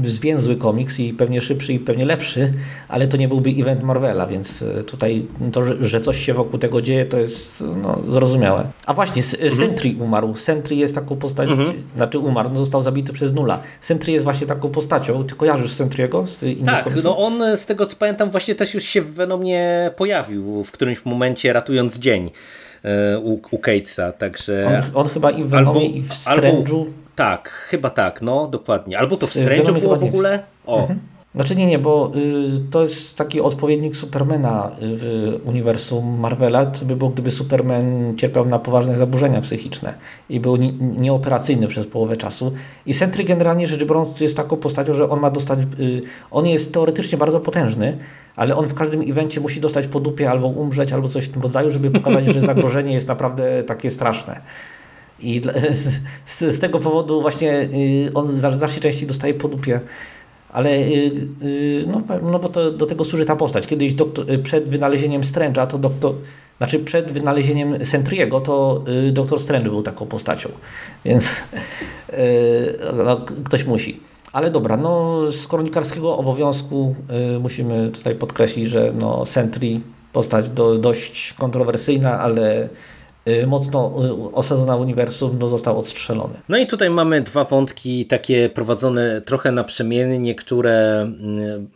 zwięzły 0.05 0.57
komiks 0.57 1.01
i 1.01 1.13
pewnie 1.13 1.41
szybszy 1.41 1.73
i 1.73 1.79
pewnie 1.79 2.07
lepszy, 2.07 2.53
ale 2.89 3.09
to 3.09 3.17
nie 3.17 3.29
byłby 3.29 3.51
event 3.51 3.83
Marvela, 3.83 4.27
więc 4.27 4.65
tutaj 4.87 5.27
to, 5.53 5.63
że 5.85 6.01
coś 6.01 6.25
się 6.25 6.35
wokół 6.35 6.59
tego 6.59 6.83
dzieje, 6.83 7.05
to 7.05 7.19
jest 7.19 7.65
no, 7.83 7.99
zrozumiałe. 8.09 8.69
A 8.87 8.95
właśnie, 8.95 9.23
mhm. 9.23 9.53
Sentry 9.53 9.95
umarł. 10.01 10.35
Sentry 10.35 10.77
jest 10.77 10.95
taką 10.95 11.17
postacią, 11.17 11.53
mhm. 11.53 11.73
znaczy 11.97 12.19
umarł, 12.19 12.51
no, 12.53 12.59
został 12.59 12.83
zabity 12.83 13.13
przez 13.13 13.33
Nula. 13.33 13.61
Sentry 13.81 14.13
jest 14.13 14.25
właśnie 14.25 14.47
taką 14.47 14.69
postacią. 14.71 15.25
Ty 15.25 15.35
kojarzysz 15.35 15.73
Sentry'ego 15.73 16.27
z 16.27 16.43
innych 16.43 16.65
Tak, 16.65 16.85
komiksów? 16.85 17.05
no 17.05 17.19
on 17.19 17.43
z 17.57 17.67
tego 17.67 17.87
co 17.87 17.97
pamiętam 17.97 18.28
właśnie 18.31 18.55
też 18.55 18.75
już 18.75 18.85
się 18.85 19.03
w 19.03 19.15
Venomie 19.15 19.91
pojawił 19.97 20.65
w 20.65 20.73
którymś 20.73 21.05
momencie 21.05 21.53
ratując 21.53 21.99
dzień 21.99 22.31
e, 22.85 23.19
u, 23.19 23.41
u 23.51 23.59
Catesa, 23.59 24.13
także... 24.13 24.83
On, 24.95 25.01
on 25.03 25.09
chyba 25.09 25.31
i 25.31 25.45
w 25.45 25.49
Venomie 25.49 25.81
albo, 25.81 25.97
i 25.97 26.03
w 26.03 26.13
Strange'u... 26.13 26.87
Tak, 27.17 27.49
chyba 27.49 27.91
tak, 27.91 28.23
no 28.23 28.47
dokładnie. 28.47 28.99
Albo 28.99 29.17
to 29.17 29.27
w 29.27 29.31
Strange'u 29.31 29.81
było 29.81 29.97
w 29.97 30.05
ogóle? 30.05 30.43
O. 30.67 30.81
Mhm. 30.81 30.99
Znaczy 31.35 31.57
nie, 31.57 31.67
nie, 31.67 31.79
bo 31.79 32.13
y, 32.17 32.71
to 32.71 32.83
jest 32.83 33.17
taki 33.17 33.41
odpowiednik 33.41 33.97
Supermana 33.97 34.71
w 34.81 35.35
uniwersum 35.45 36.21
Marvela, 36.21 36.71
co 36.71 36.85
by 36.85 36.97
było, 36.97 37.11
gdyby 37.11 37.31
Superman 37.31 38.17
cierpiał 38.17 38.47
na 38.47 38.59
poważne 38.59 38.97
zaburzenia 38.97 39.41
psychiczne 39.41 39.95
i 40.29 40.41
był 40.41 40.57
ni 40.57 40.79
nieoperacyjny 40.81 41.69
przez 41.69 41.87
połowę 41.87 42.17
czasu. 42.17 42.53
I 42.87 42.95
Sentry 42.95 43.25
generalnie 43.25 43.67
rzecz 43.67 43.85
biorąc 43.85 44.21
jest 44.21 44.37
taką 44.37 44.57
postacią, 44.57 44.95
że 44.95 45.11
on 45.11 45.21
ma 45.21 45.31
dostać, 45.31 45.59
y, 45.81 46.03
on 46.31 46.47
jest 46.47 46.73
teoretycznie 46.73 47.19
bardzo 47.19 47.41
potężny, 47.41 47.99
ale 48.37 48.57
on 48.57 48.67
w 48.67 48.75
każdym 48.75 49.01
evencie 49.11 49.41
musi 49.41 49.61
dostać 49.61 49.87
po 49.87 50.01
dupie 50.01 50.31
albo 50.31 50.47
umrzeć, 50.47 50.93
albo 50.93 51.09
coś 51.09 51.25
w 51.25 51.33
tym 51.33 51.43
rodzaju, 51.43 51.71
żeby 51.71 51.91
pokazać, 51.91 52.27
że 52.27 52.41
zagrożenie 52.41 52.95
jest 52.95 53.09
naprawdę 53.09 53.65
takie 53.65 53.91
straszne. 53.91 54.41
I 55.21 55.43
z, 55.71 56.01
z, 56.27 56.59
tego 56.59 56.79
powodu 56.79 57.21
właśnie 57.21 57.53
y, 57.53 58.11
on 58.15 58.31
znacznie 58.31 58.83
częściej 58.83 59.09
dostaje 59.09 59.35
po 59.35 59.49
dupie 59.49 59.81
ale 60.53 60.71
y, 60.71 61.29
y, 61.43 61.85
no, 61.87 62.03
no 62.23 62.39
bo 62.39 62.49
to, 62.49 62.71
do 62.71 62.87
tego 62.87 63.05
służy 63.05 63.25
ta 63.25 63.37
postać. 63.37 63.67
Kiedyś 63.67 63.95
doktor, 63.95 64.31
y, 64.31 64.39
przed 64.39 64.69
wynalezieniem 64.69 65.23
Strange'a, 65.23 65.67
to 65.67 65.79
doktor, 65.79 66.15
znaczy 66.59 66.79
przed 66.79 67.13
wynalezieniem 67.13 67.75
Sentry'ego, 67.75 68.43
to 68.43 68.85
doktor 69.13 69.41
Strange 69.41 69.71
był 69.71 69.83
taką 69.83 70.07
postacią, 70.07 70.49
więc 71.05 71.45
no, 73.05 73.17
ktoś 73.45 73.65
musi. 73.65 74.01
Ale 74.33 74.51
dobra, 74.51 74.77
no 74.77 75.23
z 75.33 75.47
kronikarskiego 75.47 76.17
obowiązku 76.17 76.95
musimy 77.41 77.91
tutaj 77.91 78.15
podkreślić, 78.15 78.71
że 78.71 78.93
no 78.99 79.27
Sentry 79.27 79.81
postać 80.13 80.51
do, 80.51 80.79
dość 80.79 81.33
kontrowersyjna, 81.33 82.21
ale 82.21 82.69
mocno 83.47 83.93
y, 84.07 84.35
osadzona 84.35 84.77
uniwersum 84.77 85.39
no, 85.41 85.49
został 85.49 85.79
odstrzelony. 85.79 86.35
No 86.49 86.59
i 86.59 86.67
tutaj 86.67 86.91
mamy 86.91 87.21
dwa 87.21 87.45
wątki 87.45 88.07
takie 88.07 88.49
prowadzone 88.49 89.21
trochę 89.21 89.53
naprzemiennie, 89.53 90.35
które 90.35 91.09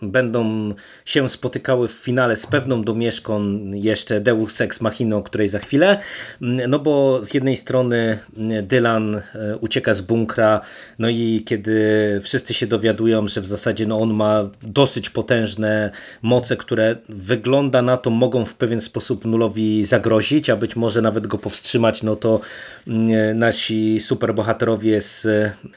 y, 0.03 0.07
będą 0.07 0.73
się 1.05 1.29
spotykały 1.29 1.89
w 1.89 1.93
finale 1.93 2.37
z 2.37 2.47
pewną 2.47 2.83
domieszką 2.83 3.59
jeszcze 3.73 4.21
Deus 4.21 4.61
Ex 4.61 4.81
Machina, 4.81 5.17
o 5.17 5.23
której 5.23 5.49
za 5.49 5.59
chwilę. 5.59 5.99
No 6.41 6.79
bo 6.79 7.25
z 7.25 7.35
jednej 7.35 7.57
strony 7.57 8.19
Dylan 8.63 9.21
ucieka 9.61 9.95
z 9.95 10.01
bunkra, 10.01 10.61
no 10.99 11.09
i 11.09 11.43
kiedy 11.47 12.21
wszyscy 12.23 12.55
się 12.55 12.67
dowiadują, 12.67 13.29
że 13.29 13.41
w 13.41 13.47
zasadzie 13.47 13.87
no 13.87 13.99
on 13.99 14.15
ma 14.15 14.51
dosyć 14.63 15.11
potężne 15.11 15.91
moce, 16.23 16.57
które 16.57 16.97
wygląda 17.09 17.83
na 17.83 17.97
to 17.97 18.11
mogą 18.11 18.45
w 18.45 18.55
pewien 18.55 18.81
sposób 18.81 19.25
nulowi 19.25 19.85
zagrozić, 19.85 20.51
a 20.51 20.57
być 20.57 20.77
może 20.77 21.03
nawet 21.03 21.27
go 21.27 21.39
powstrzymać, 21.43 22.03
no 22.03 22.17
to 22.17 22.41
mm, 22.87 23.39
nasi 23.39 24.01
superbohaterowie 24.01 25.01
z 25.01 25.27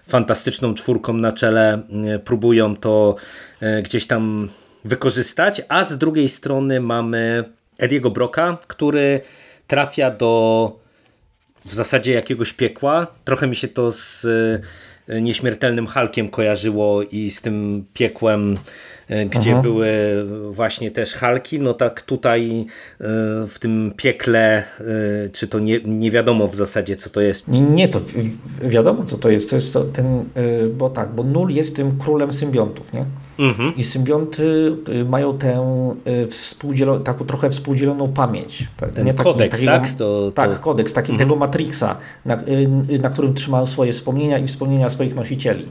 fantastyczną 0.08 0.74
czwórką 0.74 1.14
na 1.14 1.32
czele 1.32 1.74
mm, 1.74 2.20
próbują 2.20 2.76
to 2.76 3.16
e, 3.62 3.82
gdzieś 3.82 4.08
tam 4.08 4.50
wykorzystać, 4.86 5.62
a 5.70 5.86
z 5.86 5.98
drugiej 5.98 6.30
strony 6.30 6.82
mamy 6.82 7.44
Ediego 7.78 8.12
Broka, 8.12 8.58
który 8.68 9.22
trafia 9.68 10.12
do 10.12 10.86
w 11.66 11.74
zasadzie 11.74 12.14
jakiegoś 12.14 12.54
piekła. 12.54 13.08
Trochę 13.24 13.48
mi 13.48 13.56
się 13.56 13.68
to 13.68 13.92
z 13.92 14.26
e, 15.08 15.22
nieśmiertelnym 15.22 15.88
Halkiem 15.88 16.30
kojarzyło 16.30 17.04
i 17.04 17.32
z 17.32 17.42
tym 17.42 17.86
piekłem 17.94 18.58
E, 18.58 18.58
gdzie 19.30 19.52
Aha. 19.52 19.62
były 19.62 19.88
właśnie 20.52 20.92
też 20.92 21.14
halki, 21.14 21.60
no 21.60 21.74
tak 21.74 22.02
tutaj 22.02 22.60
e, 22.60 23.06
w 23.48 23.60
tym 23.60 23.94
piekle, 23.98 24.58
e, 24.58 25.30
czy 25.30 25.48
to 25.48 25.60
nie, 25.60 25.80
nie 25.86 26.12
wiadomo 26.12 26.48
w 26.48 26.56
zasadzie 26.56 26.96
co 26.96 27.10
to 27.10 27.22
jest. 27.22 27.48
Nie, 27.48 27.88
to 27.88 28.02
wiadomo 28.62 29.04
co 29.04 29.18
to 29.18 29.30
jest. 29.30 29.50
To 29.50 29.56
jest 29.56 29.74
to 29.74 29.84
ten, 29.84 30.26
bo 30.74 30.90
tak, 30.90 31.16
bo 31.16 31.24
Nul 31.24 31.52
jest 31.52 31.76
tym 31.76 31.98
królem 31.98 32.34
symbiontów, 32.34 32.94
nie? 32.94 33.06
Mhm. 33.40 33.76
I 33.76 33.84
symbionty 33.84 34.76
mają 35.10 35.38
tę 35.38 35.66
taką 37.04 37.26
trochę 37.26 37.50
współdzieloną 37.50 38.14
pamięć. 38.14 38.68
Ten 38.96 39.06
nie 39.06 39.14
taki, 39.14 39.30
kodeks, 39.30 39.52
takiego, 39.52 39.72
tak? 39.72 39.92
To, 39.92 40.32
tak, 40.32 40.60
kodeks, 40.60 40.94
taki, 40.94 41.12
mhm. 41.12 41.30
tego 41.30 41.40
Matrixa, 41.40 41.98
na, 42.26 42.38
na 43.02 43.10
którym 43.10 43.34
trzymają 43.34 43.66
swoje 43.66 43.94
wspomnienia 43.94 44.40
i 44.40 44.48
wspomnienia 44.48 44.90
swoich 44.90 45.16
nosicieli. 45.16 45.66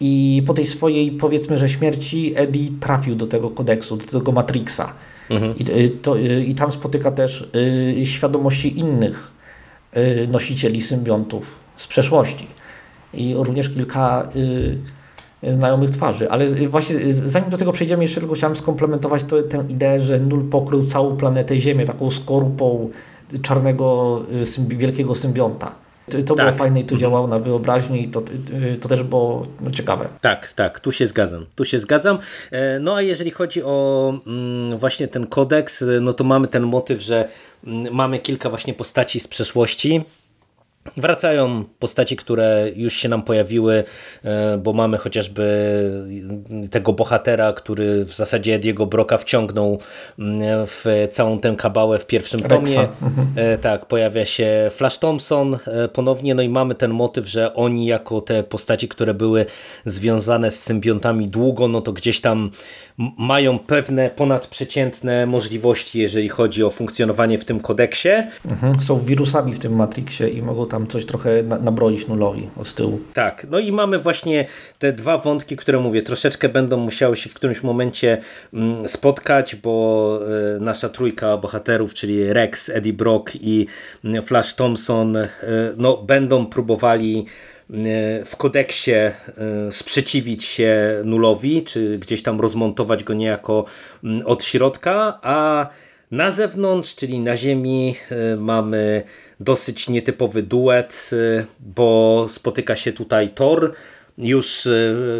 I 0.00 0.42
po 0.46 0.54
tej 0.54 0.66
swojej, 0.66 1.12
powiedzmy, 1.12 1.58
że 1.58 1.68
śmierci 1.68 2.32
Eddie 2.36 2.68
trafił 2.80 3.14
do 3.14 3.26
tego 3.26 3.50
kodeksu, 3.50 3.96
do 3.96 4.18
tego 4.18 4.32
Matrixa. 4.32 4.92
Mhm. 5.30 5.54
I, 5.58 5.70
y, 5.70 5.90
to, 5.90 6.18
y, 6.18 6.44
I 6.44 6.54
tam 6.54 6.72
spotyka 6.72 7.10
też 7.10 7.50
y, 8.00 8.06
świadomości 8.06 8.78
innych 8.78 9.40
nosicieli 10.28 10.82
symbiontów 10.82 11.58
z 11.76 11.86
przeszłości. 11.86 12.46
I 13.14 13.34
również 13.36 13.68
kilka 13.68 14.28
znajomych 15.48 15.90
twarzy. 15.90 16.30
Ale 16.30 16.46
właśnie 16.48 17.12
zanim 17.12 17.50
do 17.50 17.56
tego 17.56 17.72
przejdziemy, 17.72 18.04
jeszcze 18.04 18.20
tylko 18.20 18.34
chciałem 18.34 18.56
skomplementować 18.56 19.24
to, 19.24 19.42
tę 19.42 19.64
ideę, 19.68 20.00
że 20.00 20.20
Nul 20.20 20.48
pokrył 20.48 20.86
całą 20.86 21.16
planetę 21.16 21.60
Ziemię 21.60 21.86
taką 21.86 22.10
skorupą 22.10 22.90
czarnego 23.42 24.20
wielkiego 24.68 25.14
symbionta. 25.14 25.74
To 26.10 26.34
tak. 26.34 26.46
było 26.46 26.58
fajne 26.58 26.80
i 26.80 26.84
to 26.84 26.94
mhm. 26.94 27.00
działało 27.00 27.26
na 27.26 27.38
wyobraźnię 27.38 28.02
i 28.02 28.08
to, 28.08 28.22
to 28.80 28.88
też 28.88 29.02
było 29.02 29.46
no, 29.60 29.70
ciekawe. 29.70 30.08
Tak, 30.20 30.52
tak, 30.52 30.80
tu 30.80 30.92
się 30.92 31.06
zgadzam. 31.06 31.46
Tu 31.54 31.64
się 31.64 31.78
zgadzam. 31.78 32.18
E, 32.50 32.78
no 32.78 32.94
a 32.94 33.02
jeżeli 33.02 33.30
chodzi 33.30 33.62
o 33.62 34.14
mm, 34.26 34.78
właśnie 34.78 35.08
ten 35.08 35.26
kodeks, 35.26 35.84
no 36.00 36.12
to 36.12 36.24
mamy 36.24 36.48
ten 36.48 36.62
motyw, 36.62 37.02
że 37.02 37.28
mm, 37.66 37.94
mamy 37.94 38.18
kilka 38.18 38.50
właśnie 38.50 38.74
postaci 38.74 39.20
z 39.20 39.28
przeszłości, 39.28 40.04
Wracają 40.96 41.64
postaci, 41.78 42.16
które 42.16 42.66
już 42.76 42.94
się 42.94 43.08
nam 43.08 43.22
pojawiły, 43.22 43.84
e, 44.24 44.58
bo 44.58 44.72
mamy 44.72 44.98
chociażby 44.98 45.44
tego 46.70 46.92
bohatera, 46.92 47.52
który 47.52 48.04
w 48.04 48.12
zasadzie 48.12 48.54
Ediego 48.54 48.86
Broka 48.86 49.18
wciągnął 49.18 49.78
mm, 50.18 50.66
w 50.66 50.84
całą 51.10 51.38
tę 51.38 51.54
kabałę 51.58 51.98
w 51.98 52.06
pierwszym 52.06 52.40
Rexa. 52.40 52.50
tomie. 52.50 52.88
Mhm. 53.02 53.28
E, 53.36 53.58
tak, 53.58 53.86
pojawia 53.86 54.26
się 54.26 54.70
Flash 54.70 54.98
Thompson 54.98 55.58
e, 55.66 55.88
ponownie, 55.88 56.34
no 56.34 56.42
i 56.42 56.48
mamy 56.48 56.74
ten 56.74 56.90
motyw, 56.90 57.26
że 57.26 57.54
oni 57.54 57.86
jako 57.86 58.20
te 58.20 58.42
postaci, 58.42 58.88
które 58.88 59.14
były 59.14 59.46
związane 59.84 60.50
z 60.50 60.62
symbiontami 60.62 61.28
długo, 61.28 61.68
no 61.68 61.80
to 61.80 61.92
gdzieś 61.92 62.20
tam 62.20 62.50
mają 63.18 63.58
pewne 63.58 64.10
ponadprzeciętne 64.10 65.26
możliwości, 65.26 65.98
jeżeli 65.98 66.28
chodzi 66.28 66.64
o 66.64 66.70
funkcjonowanie 66.70 67.38
w 67.38 67.44
tym 67.44 67.60
kodeksie. 67.60 68.08
Mhm. 68.50 68.80
Są 68.80 68.96
wirusami 68.96 69.54
w 69.54 69.58
tym 69.58 69.76
Matrixie 69.76 70.28
i 70.28 70.42
mogą 70.42 70.66
tam 70.66 70.86
coś 70.86 71.04
trochę 71.04 71.42
nabroić 71.42 72.08
nulowi 72.08 72.48
od 72.56 72.74
tyłu. 72.74 73.00
Tak, 73.14 73.46
no 73.50 73.58
i 73.58 73.72
mamy 73.72 73.98
właśnie 73.98 74.46
te 74.78 74.92
dwa 74.92 75.18
wątki, 75.18 75.56
które 75.56 75.80
mówię, 75.80 76.02
troszeczkę 76.02 76.48
będą 76.48 76.76
musiały 76.76 77.16
się 77.16 77.30
w 77.30 77.34
którymś 77.34 77.62
momencie 77.62 78.18
mm, 78.54 78.88
spotkać, 78.88 79.56
bo 79.56 80.18
e, 80.56 80.60
nasza 80.60 80.88
trójka 80.88 81.36
bohaterów, 81.36 81.94
czyli 81.94 82.32
Rex, 82.32 82.68
Eddie 82.68 82.92
Brock 82.92 83.32
i 83.40 83.66
mm, 84.04 84.22
Flash 84.22 84.54
Thompson, 84.54 85.16
e, 85.16 85.28
no, 85.76 85.96
będą 85.96 86.46
próbowali 86.46 87.26
w 88.24 88.36
kodeksie 88.36 88.90
e, 88.90 89.12
sprzeciwić 89.70 90.44
się 90.44 91.02
nulowi, 91.04 91.62
czy 91.62 91.98
gdzieś 91.98 92.22
tam 92.22 92.40
rozmontować 92.40 93.04
go 93.04 93.14
niejako 93.14 93.64
od 94.24 94.44
środka, 94.44 95.18
a 95.22 95.68
na 96.10 96.30
zewnątrz, 96.30 96.94
czyli 96.94 97.20
na 97.20 97.36
ziemi 97.36 97.94
e, 98.10 98.36
mamy 98.36 99.02
dosyć 99.40 99.88
nietypowy 99.88 100.42
duet, 100.42 101.10
bo 101.60 102.26
spotyka 102.28 102.76
się 102.76 102.92
tutaj 102.92 103.28
Thor, 103.28 103.72
już 104.22 104.68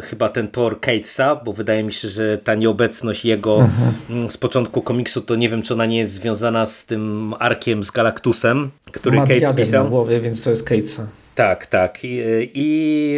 chyba 0.03 0.29
ten 0.29 0.49
Thor 0.49 0.81
Catesa, 0.81 1.37
bo 1.37 1.53
wydaje 1.53 1.83
mi 1.83 1.93
się, 1.93 2.09
że 2.09 2.39
ta 2.39 2.55
nieobecność 2.55 3.25
jego 3.25 3.61
mhm. 3.61 3.93
Mm, 4.11 4.31
z 4.31 4.37
początku 4.37 4.83
komiksu, 4.83 5.21
to 5.21 5.37
nie 5.37 5.49
wiem, 5.49 5.63
czy 5.63 5.75
ona 5.75 5.87
nie 5.87 5.99
jest 5.99 6.13
związana 6.13 6.67
z 6.67 6.87
tym 6.87 7.35
arkiem 7.39 7.85
z 7.85 7.91
Galactusem, 7.91 8.71
który 8.93 9.17
Ma 9.17 9.27
Cates 9.27 9.53
pisał. 9.57 9.85
na 9.85 9.91
głowie, 9.91 10.21
więc 10.21 10.43
to 10.43 10.51
jest 10.51 10.63
Catesa. 10.63 11.07
Tak, 11.35 11.67
tak. 11.67 11.99
I, 12.03 12.21
i, 12.55 13.17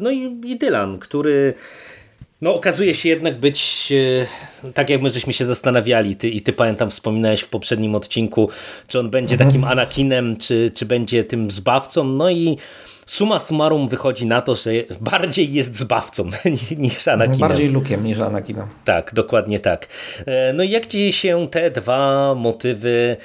no 0.00 0.10
i, 0.10 0.40
i 0.44 0.58
Dylan, 0.58 0.98
który 0.98 1.54
no, 2.42 2.54
okazuje 2.54 2.94
się 2.94 3.08
jednak 3.08 3.40
być, 3.40 3.92
tak 4.74 4.90
jak 4.90 5.02
my 5.02 5.10
żeśmy 5.10 5.32
się 5.32 5.46
zastanawiali, 5.46 6.16
ty, 6.16 6.28
i 6.28 6.40
ty 6.40 6.52
pamiętam 6.52 6.90
wspominałeś 6.90 7.40
w 7.40 7.48
poprzednim 7.48 7.94
odcinku, 7.94 8.48
czy 8.88 8.98
on 8.98 9.10
będzie 9.10 9.34
mhm. 9.34 9.50
takim 9.50 9.64
Anakinem, 9.64 10.36
czy, 10.36 10.70
czy 10.74 10.86
będzie 10.86 11.24
tym 11.24 11.50
zbawcą, 11.50 12.04
no 12.04 12.30
i 12.30 12.58
suma 13.12 13.40
summarum 13.40 13.88
wychodzi 13.88 14.26
na 14.26 14.42
to, 14.42 14.54
że 14.54 14.70
bardziej 15.00 15.52
jest 15.52 15.78
zbawcą 15.78 16.24
niż 16.78 17.08
Anakinem. 17.08 17.40
Bardziej 17.40 17.68
lukiem 17.68 18.04
niż 18.04 18.18
Anakinem. 18.18 18.66
Tak, 18.84 19.14
dokładnie 19.14 19.60
tak. 19.60 19.88
E, 20.26 20.52
no 20.52 20.62
i 20.62 20.70
jak 20.70 20.86
Ci 20.86 21.12
się 21.12 21.48
te 21.50 21.70
dwa 21.70 22.34
motywy 22.34 23.16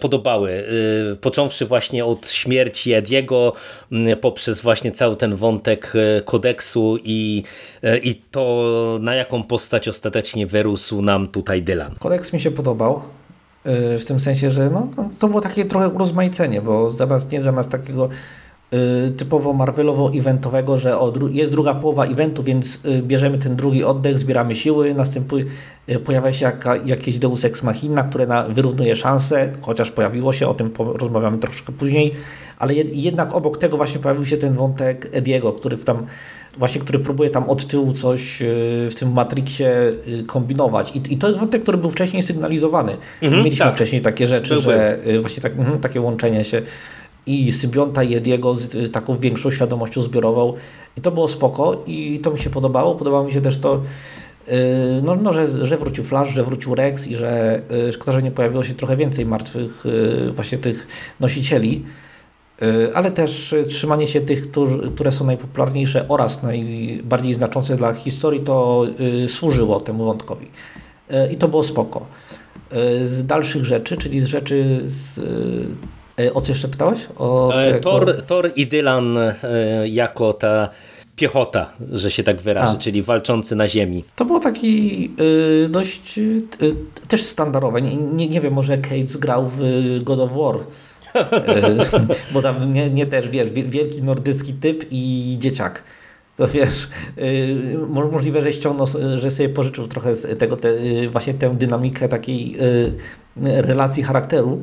podobały? 0.00 0.64
E, 1.12 1.16
począwszy 1.16 1.66
właśnie 1.66 2.04
od 2.04 2.30
śmierci 2.30 2.92
Ediego, 2.92 3.52
poprzez 4.20 4.60
właśnie 4.60 4.92
cały 4.92 5.16
ten 5.16 5.34
wątek 5.34 5.92
e, 5.94 6.22
kodeksu 6.22 6.98
i, 7.04 7.42
i 8.02 8.14
to, 8.14 8.98
na 9.00 9.14
jaką 9.14 9.42
postać 9.42 9.88
ostatecznie 9.88 10.46
wyrósł 10.46 11.02
nam 11.02 11.26
tutaj 11.26 11.62
Dylan. 11.62 11.94
Kodeks 11.98 12.32
mi 12.32 12.40
się 12.40 12.50
podobał. 12.50 13.02
W 13.98 14.04
tym 14.04 14.20
sensie, 14.20 14.50
że 14.50 14.70
no, 14.70 14.88
to 15.18 15.28
było 15.28 15.40
takie 15.40 15.64
trochę 15.64 15.88
urozmaicenie, 15.88 16.62
bo 16.62 16.90
zamiast 16.90 17.32
nie 17.32 17.42
zamiast 17.42 17.70
takiego 17.70 18.08
typowo 19.16 19.52
Marvelowo-eventowego, 19.52 20.78
że 20.78 20.98
o, 20.98 21.12
jest 21.30 21.52
druga 21.52 21.74
połowa 21.74 22.06
eventu, 22.06 22.42
więc 22.42 22.80
y, 22.84 23.02
bierzemy 23.02 23.38
ten 23.38 23.56
drugi 23.56 23.84
oddech, 23.84 24.18
zbieramy 24.18 24.54
siły, 24.54 24.94
następuje, 24.94 25.44
y, 25.88 25.98
pojawia 25.98 26.32
się 26.32 26.44
jaka, 26.44 26.76
jakieś 26.76 27.18
Deus 27.18 27.44
Ex 27.44 27.62
Machina, 27.62 28.02
które 28.02 28.26
na, 28.26 28.42
wyrównuje 28.42 28.96
szanse, 28.96 29.52
chociaż 29.60 29.90
pojawiło 29.90 30.32
się, 30.32 30.48
o 30.48 30.54
tym 30.54 30.70
rozmawiamy 30.78 31.38
troszkę 31.38 31.72
później, 31.72 32.14
ale 32.58 32.74
jednak 32.74 33.34
obok 33.34 33.58
tego 33.58 33.76
właśnie 33.76 34.00
pojawił 34.00 34.26
się 34.26 34.36
ten 34.36 34.54
wątek 34.54 35.08
Ediego, 35.12 35.52
który 35.52 35.76
tam 35.76 36.06
właśnie, 36.58 36.80
który 36.80 36.98
próbuje 36.98 37.30
tam 37.30 37.50
od 37.50 37.66
tyłu 37.66 37.92
coś 37.92 38.38
w 38.90 38.92
tym 38.98 39.12
Matrixie 39.12 39.92
kombinować. 40.26 40.96
I, 40.96 41.14
i 41.14 41.18
to 41.18 41.26
jest 41.26 41.38
wątek, 41.38 41.62
który 41.62 41.78
był 41.78 41.90
wcześniej 41.90 42.22
sygnalizowany. 42.22 42.96
Mhm, 43.22 43.44
Mieliśmy 43.44 43.64
tak. 43.64 43.74
wcześniej 43.74 44.02
takie 44.02 44.26
rzeczy, 44.26 44.60
że 44.60 44.98
właśnie 45.20 45.42
tak, 45.42 45.52
mhm, 45.52 45.78
takie 45.78 46.00
łączenie 46.00 46.44
się 46.44 46.62
i 47.26 47.52
Symbionta 47.52 48.02
i 48.02 48.14
Ediego 48.14 48.54
z 48.54 48.90
taką 48.92 49.16
większą 49.16 49.50
świadomością 49.50 50.02
zbiorową. 50.02 50.54
I 50.98 51.00
to 51.00 51.10
było 51.10 51.28
spoko 51.28 51.82
i 51.86 52.20
to 52.22 52.30
mi 52.30 52.38
się 52.38 52.50
podobało. 52.50 52.94
Podobało 52.94 53.24
mi 53.24 53.32
się 53.32 53.40
też 53.40 53.58
to, 53.58 53.82
y, 54.48 54.52
no, 55.02 55.16
no, 55.16 55.32
że, 55.32 55.66
że 55.66 55.78
wrócił 55.78 56.04
Flash, 56.04 56.28
że 56.28 56.44
wrócił 56.44 56.74
Rex 56.74 57.06
i 57.06 57.16
że 57.16 57.62
y, 57.88 57.92
szkoda, 57.92 58.12
że 58.12 58.22
nie 58.22 58.30
pojawiło 58.30 58.64
się 58.64 58.74
trochę 58.74 58.96
więcej 58.96 59.26
martwych 59.26 59.86
y, 59.86 60.32
właśnie 60.32 60.58
tych 60.58 60.86
nosicieli, 61.20 61.84
ale 62.94 63.10
też 63.10 63.54
trzymanie 63.68 64.06
się 64.06 64.20
tych, 64.20 64.50
które 64.94 65.12
są 65.12 65.26
najpopularniejsze 65.26 66.08
oraz 66.08 66.42
najbardziej 66.42 67.34
znaczące 67.34 67.76
dla 67.76 67.92
historii, 67.92 68.40
to 68.40 68.86
służyło 69.26 69.80
temu 69.80 70.04
wątkowi. 70.04 70.46
I 71.30 71.36
to 71.36 71.48
było 71.48 71.62
spoko. 71.62 72.06
Z 73.02 73.26
dalszych 73.26 73.64
rzeczy, 73.64 73.96
czyli 73.96 74.20
z 74.20 74.26
rzeczy 74.26 74.80
z 74.86 75.20
o 76.34 76.40
co 76.40 76.52
jeszcze 76.52 76.68
pytałeś? 76.68 77.00
O 77.18 77.52
e, 77.52 77.72
tego... 77.72 77.90
Thor, 77.90 78.22
Thor 78.22 78.50
i 78.56 78.66
Dylan 78.66 79.18
e, 79.18 79.34
jako 79.88 80.32
ta 80.32 80.68
piechota, 81.16 81.70
że 81.92 82.10
się 82.10 82.22
tak 82.22 82.40
wyrażę, 82.40 82.72
A. 82.76 82.78
czyli 82.78 83.02
walczący 83.02 83.56
na 83.56 83.68
ziemi. 83.68 84.04
To 84.16 84.24
było 84.24 84.40
taki 84.40 85.10
y, 85.20 85.68
dość 85.68 86.18
y, 86.18 86.40
też 87.08 87.22
standardowe. 87.22 87.82
Nie, 87.82 87.96
nie, 87.96 88.28
nie 88.28 88.40
wiem, 88.40 88.52
może 88.52 88.78
Cates 88.78 89.16
grał 89.16 89.50
w 89.56 89.62
God 90.02 90.18
of 90.18 90.30
War. 90.32 90.56
bo 92.32 92.42
tam 92.42 92.72
nie, 92.72 92.90
nie 92.90 93.06
też, 93.06 93.28
wiesz, 93.28 93.50
wielki 93.50 94.02
nordycki 94.02 94.52
typ 94.52 94.86
i 94.90 95.36
dzieciak. 95.38 95.82
To 96.36 96.48
wiesz, 96.48 96.88
możliwe, 97.88 98.42
że 98.42 98.52
ściągnął, 98.52 98.86
że 99.16 99.30
sobie 99.30 99.48
pożyczył 99.48 99.86
trochę 99.86 100.14
z 100.14 100.38
tego, 100.38 100.56
te, 100.56 100.70
właśnie 101.10 101.34
tę 101.34 101.54
dynamikę 101.54 102.08
takiej 102.08 102.56
relacji 103.42 104.02
charakteru, 104.02 104.62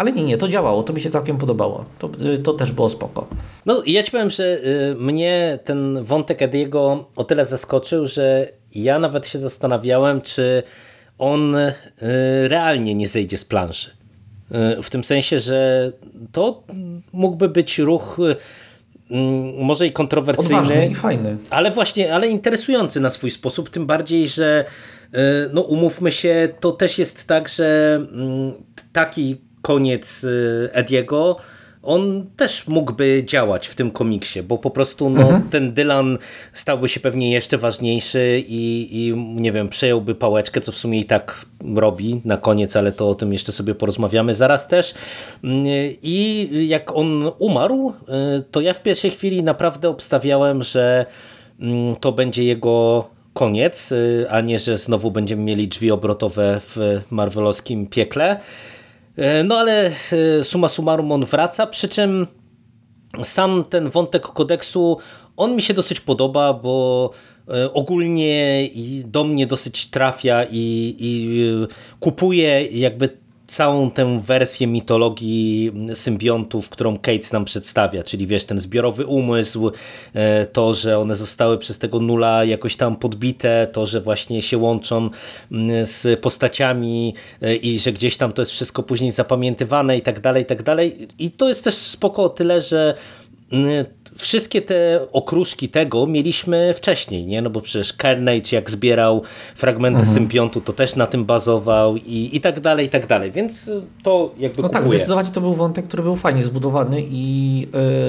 ale 0.00 0.12
nie, 0.12 0.24
nie, 0.24 0.36
to 0.36 0.48
działało, 0.48 0.82
to 0.82 0.92
mi 0.92 1.00
się 1.00 1.10
całkiem 1.10 1.38
podobało. 1.38 1.84
To, 1.98 2.10
y, 2.34 2.38
to 2.38 2.52
też 2.52 2.72
było 2.72 2.88
spoko. 2.88 3.26
No 3.66 3.82
ja 3.86 4.02
ci 4.02 4.10
powiem, 4.10 4.30
że 4.30 4.58
y, 4.64 4.94
mnie 4.94 5.58
ten 5.64 6.04
wątek 6.04 6.42
Ediego 6.42 7.04
o 7.16 7.24
tyle 7.24 7.46
zaskoczył, 7.46 8.06
że 8.06 8.48
ja 8.74 8.98
nawet 8.98 9.26
się 9.26 9.38
zastanawiałem, 9.38 10.20
czy 10.20 10.62
on 11.18 11.54
y, 11.54 11.72
realnie 12.48 12.94
nie 12.94 13.08
zejdzie 13.08 13.38
z 13.38 13.44
planszy. 13.44 13.90
W 14.82 14.90
tym 14.90 15.04
sensie, 15.04 15.40
że 15.40 15.92
to 16.32 16.62
mógłby 17.12 17.48
być 17.48 17.78
ruch 17.78 18.18
mm, 19.10 19.64
może 19.64 19.86
i 19.86 19.92
kontrowersyjny, 19.92 20.56
Odważny 20.56 20.86
i 20.86 20.94
fajny. 20.94 21.36
Ale 21.50 21.70
właśnie, 21.70 22.14
ale 22.14 22.28
interesujący 22.28 23.00
na 23.00 23.10
swój 23.10 23.30
sposób, 23.30 23.70
tym 23.70 23.86
bardziej, 23.86 24.28
że 24.28 24.64
no 25.52 25.62
umówmy 25.62 26.12
się, 26.12 26.48
to 26.60 26.72
też 26.72 26.98
jest 26.98 27.26
tak, 27.26 27.48
że 27.48 27.94
mm, 28.12 28.52
taki 28.92 29.36
koniec 29.70 30.24
y, 30.24 30.68
Ediego, 30.72 31.36
on 31.82 32.26
też 32.36 32.68
mógłby 32.68 33.22
działać 33.24 33.66
w 33.66 33.74
tym 33.74 33.90
komiksie, 33.90 34.42
bo 34.42 34.58
po 34.58 34.70
prostu 34.70 35.10
no, 35.10 35.20
mhm. 35.20 35.42
ten 35.50 35.72
Dylan 35.72 36.18
stałby 36.52 36.88
się 36.88 37.00
pewnie 37.00 37.32
jeszcze 37.32 37.58
ważniejszy 37.58 38.44
i, 38.48 38.88
i 38.92 39.14
nie 39.16 39.52
wiem, 39.52 39.68
przejąłby 39.68 40.14
pałeczkę, 40.14 40.60
co 40.60 40.72
w 40.72 40.76
sumie 40.76 41.00
i 41.00 41.04
tak 41.04 41.46
robi 41.74 42.20
na 42.24 42.36
koniec, 42.36 42.76
ale 42.76 42.92
to 42.92 43.08
o 43.08 43.14
tym 43.14 43.32
jeszcze 43.32 43.52
sobie 43.52 43.74
porozmawiamy 43.74 44.34
zaraz 44.34 44.68
też. 44.68 44.94
Mm, 45.44 45.64
I 46.02 46.48
jak 46.68 46.96
on 46.96 47.30
umarł, 47.38 47.90
y, 48.38 48.42
to 48.50 48.60
ja 48.60 48.74
w 48.74 48.82
pierwszej 48.82 49.10
chwili 49.10 49.42
naprawdę 49.42 49.88
obstawiałem, 49.88 50.62
że 50.62 51.06
mm, 51.60 51.96
to 51.96 52.12
będzie 52.12 52.44
jego 52.44 53.08
koniec, 53.34 53.92
y, 53.92 54.26
a 54.30 54.40
nie, 54.40 54.58
że 54.58 54.78
znowu 54.78 55.10
będziemy 55.10 55.42
mieli 55.42 55.68
drzwi 55.68 55.90
obrotowe 55.90 56.60
w 56.66 57.00
marvelowskim 57.10 57.86
piekle. 57.86 58.40
No 59.44 59.58
ale 59.58 59.92
suma 60.42 60.68
summarum 60.68 61.12
on 61.12 61.24
wraca, 61.24 61.66
przy 61.66 61.88
czym 61.88 62.26
sam 63.22 63.64
ten 63.64 63.88
wątek 63.90 64.22
kodeksu, 64.22 64.98
on 65.36 65.56
mi 65.56 65.62
się 65.62 65.74
dosyć 65.74 66.00
podoba, 66.00 66.52
bo 66.52 67.10
ogólnie 67.72 68.68
do 69.04 69.24
mnie 69.24 69.46
dosyć 69.46 69.86
trafia 69.86 70.44
i, 70.50 70.96
i 70.98 71.38
kupuje 72.00 72.66
jakby 72.66 73.19
całą 73.50 73.90
tę 73.90 74.20
wersję 74.20 74.66
mitologii 74.66 75.72
symbiontów, 75.94 76.68
którą 76.68 76.96
Cates 76.96 77.32
nam 77.32 77.44
przedstawia, 77.44 78.02
czyli 78.02 78.26
wiesz, 78.26 78.44
ten 78.44 78.58
zbiorowy 78.58 79.06
umysł, 79.06 79.70
e, 80.14 80.46
to, 80.46 80.74
że 80.74 80.98
one 80.98 81.16
zostały 81.16 81.58
przez 81.58 81.78
tego 81.78 82.00
nula 82.00 82.44
jakoś 82.44 82.76
tam 82.76 82.96
podbite, 82.96 83.68
to, 83.72 83.86
że 83.86 84.00
właśnie 84.00 84.42
się 84.42 84.58
łączą 84.58 85.10
z 85.82 86.20
postaciami 86.20 87.14
e, 87.42 87.56
i 87.56 87.78
że 87.78 87.92
gdzieś 87.92 88.16
tam 88.16 88.32
to 88.32 88.42
jest 88.42 88.52
wszystko 88.52 88.82
później 88.82 89.12
zapamiętywane 89.12 89.98
i 89.98 90.02
tak 90.02 90.20
dalej, 90.20 90.42
i 90.42 90.46
tak 90.46 90.62
dalej. 90.62 91.08
I 91.18 91.30
to 91.30 91.48
jest 91.48 91.64
też 91.64 91.74
spoko 91.74 92.24
o 92.24 92.28
tyle, 92.28 92.62
że 92.62 92.94
wszystkie 94.16 94.62
te 94.62 95.00
okruszki 95.12 95.68
tego 95.68 96.06
mieliśmy 96.06 96.74
wcześniej, 96.74 97.26
nie? 97.26 97.42
No 97.42 97.50
bo 97.50 97.60
przecież 97.60 97.92
Carnage 98.02 98.48
jak 98.52 98.70
zbierał 98.70 99.22
fragmenty 99.54 99.98
mhm. 99.98 100.14
symbiontu, 100.14 100.60
to 100.60 100.72
też 100.72 100.96
na 100.96 101.06
tym 101.06 101.24
bazował 101.24 101.96
i, 101.96 102.30
i 102.32 102.40
tak 102.40 102.60
dalej, 102.60 102.86
i 102.86 102.88
tak 102.88 103.06
dalej, 103.06 103.30
więc 103.30 103.70
to 104.02 104.34
jakby 104.38 104.62
No 104.62 104.68
kupuje. 104.68 104.82
tak, 104.82 104.92
zdecydowanie 104.92 105.30
to 105.30 105.40
był 105.40 105.54
wątek, 105.54 105.86
który 105.86 106.02
był 106.02 106.16
fajnie 106.16 106.44
zbudowany 106.44 107.02
i 107.10 107.66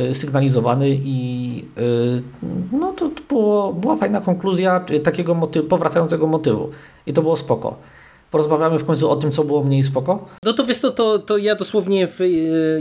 yy, 0.07 0.13
sygnalizowany 0.13 0.89
i 0.89 1.55
yy, 1.77 2.21
no 2.71 2.91
to, 2.91 3.09
to 3.09 3.21
było, 3.29 3.73
była 3.73 3.95
fajna 3.95 4.21
konkluzja 4.21 4.85
takiego 5.03 5.35
motywu, 5.35 5.67
powracającego 5.67 6.27
motywu 6.27 6.69
i 7.05 7.13
to 7.13 7.21
było 7.21 7.37
spoko 7.37 7.77
porozmawiamy 8.31 8.79
w 8.79 8.85
końcu 8.85 9.09
o 9.09 9.15
tym, 9.15 9.31
co 9.31 9.43
było 9.43 9.63
mniej 9.63 9.83
spoko? 9.83 10.27
No 10.43 10.53
to 10.53 10.65
wiesz 10.65 10.79
to, 10.79 10.91
to, 10.91 11.19
to 11.19 11.37
ja 11.37 11.55
dosłownie 11.55 12.07
w 12.07 12.21
e, 12.21 12.25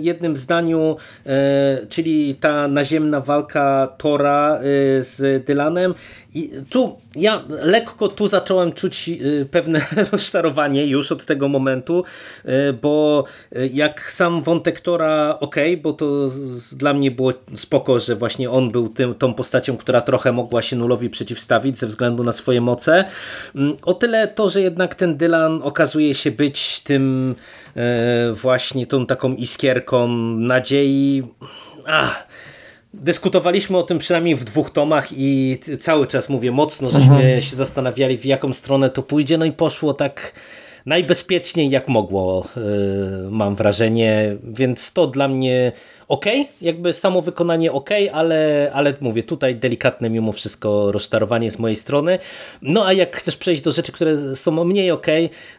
jednym 0.01 0.37
zdaniu, 0.37 0.97
e, 1.27 1.87
czyli 1.89 2.35
ta 2.35 2.69
naziemna 2.69 3.21
walka 3.21 3.89
Tora 3.99 4.59
e, 4.59 4.61
z 5.03 5.45
Dylanem 5.47 5.95
i 6.35 6.51
tu 6.71 6.97
ja 7.17 7.43
lekko 7.49 8.09
tu 8.09 8.29
zacząłem 8.29 8.73
czuć 8.73 9.11
pewne 9.51 9.81
rozczarowanie 10.13 10.87
już 10.87 11.13
od 11.13 11.25
tego 11.25 11.49
momentu, 11.49 12.05
bo 12.83 13.25
jak 13.73 14.13
sam 14.13 14.43
wątek 14.43 14.81
Tora 14.81 15.39
ok, 15.41 15.57
bo 15.83 15.93
to 15.93 16.29
dla 16.73 16.95
mnie 16.95 17.11
było 17.11 17.33
spoko, 17.55 18.01
że 18.01 18.17
właśnie 18.17 18.51
on 18.51 18.71
był 18.71 18.89
tym, 18.89 19.15
tą 19.15 19.35
postacią, 19.35 19.77
która 19.77 20.01
trochę 20.01 20.33
mogła 20.33 20.63
się 20.63 20.77
nulowi 20.77 21.11
przeciwstawić 21.11 21.79
ze 21.79 21.87
względu 21.87 22.25
na 22.25 22.33
swoje 22.33 22.61
moce. 22.61 23.05
Mm, 23.55 23.77
o 23.83 23.95
tyle 23.95 24.29
to, 24.29 24.49
że 24.49 24.61
jednak 24.61 24.95
ten 24.95 25.17
Dylan 25.17 25.61
okazuje 25.63 26.15
się 26.15 26.31
być 26.31 26.81
tym 26.81 27.35
właśnie 28.33 28.87
tą 28.87 29.07
taką 29.07 29.33
iskierką 29.33 30.09
nadziei. 30.37 31.23
Ach, 31.87 32.30
dyskutowaliśmy 32.95 33.79
o 33.79 33.83
tym 33.83 33.99
przynajmniej 33.99 34.37
w 34.37 34.45
dwóch 34.45 34.71
tomach 34.71 35.09
i 35.13 35.59
cały 35.81 36.07
czas 36.07 36.29
mówię 36.29 36.53
mocno, 36.53 36.91
żeśmy 36.91 37.15
mhm. 37.15 37.41
się 37.41 37.57
zastanawiali 37.57 38.19
w 38.19 38.25
jaką 38.25 38.53
stronę 38.53 38.91
to 38.91 39.03
pójdzie, 39.03 39.39
no 39.39 39.45
i 39.45 39.53
poszło 39.53 39.95
tak 39.95 40.33
najbezpieczniej 40.91 41.71
jak 41.71 41.89
mogło, 41.89 42.47
e, 42.57 42.61
mam 43.31 43.57
wrażenie, 43.57 44.37
więc 44.45 44.93
to 44.93 45.07
dla 45.07 45.29
mnie 45.29 45.73
ok, 46.09 46.25
jakby 46.61 46.93
samo 46.93 47.23
wykonanie 47.23 47.73
ok, 47.73 47.91
ale, 48.13 48.71
ale 48.75 48.95
mówię, 49.01 49.23
tutaj 49.23 49.57
delikatne 49.57 50.11
mimo 50.11 50.33
wszystko 50.33 50.93
rozczarowanie 50.93 51.51
z 51.51 51.59
mojej 51.59 51.77
strony. 51.77 52.19
No 52.63 52.87
a 52.87 52.93
jak 52.93 53.17
chcesz 53.17 53.37
przejść 53.37 53.63
do 53.63 53.73
rzeczy, 53.73 53.93
które 53.93 54.37
są 54.37 54.65
mniej 54.65 54.91
ok, 54.91 55.07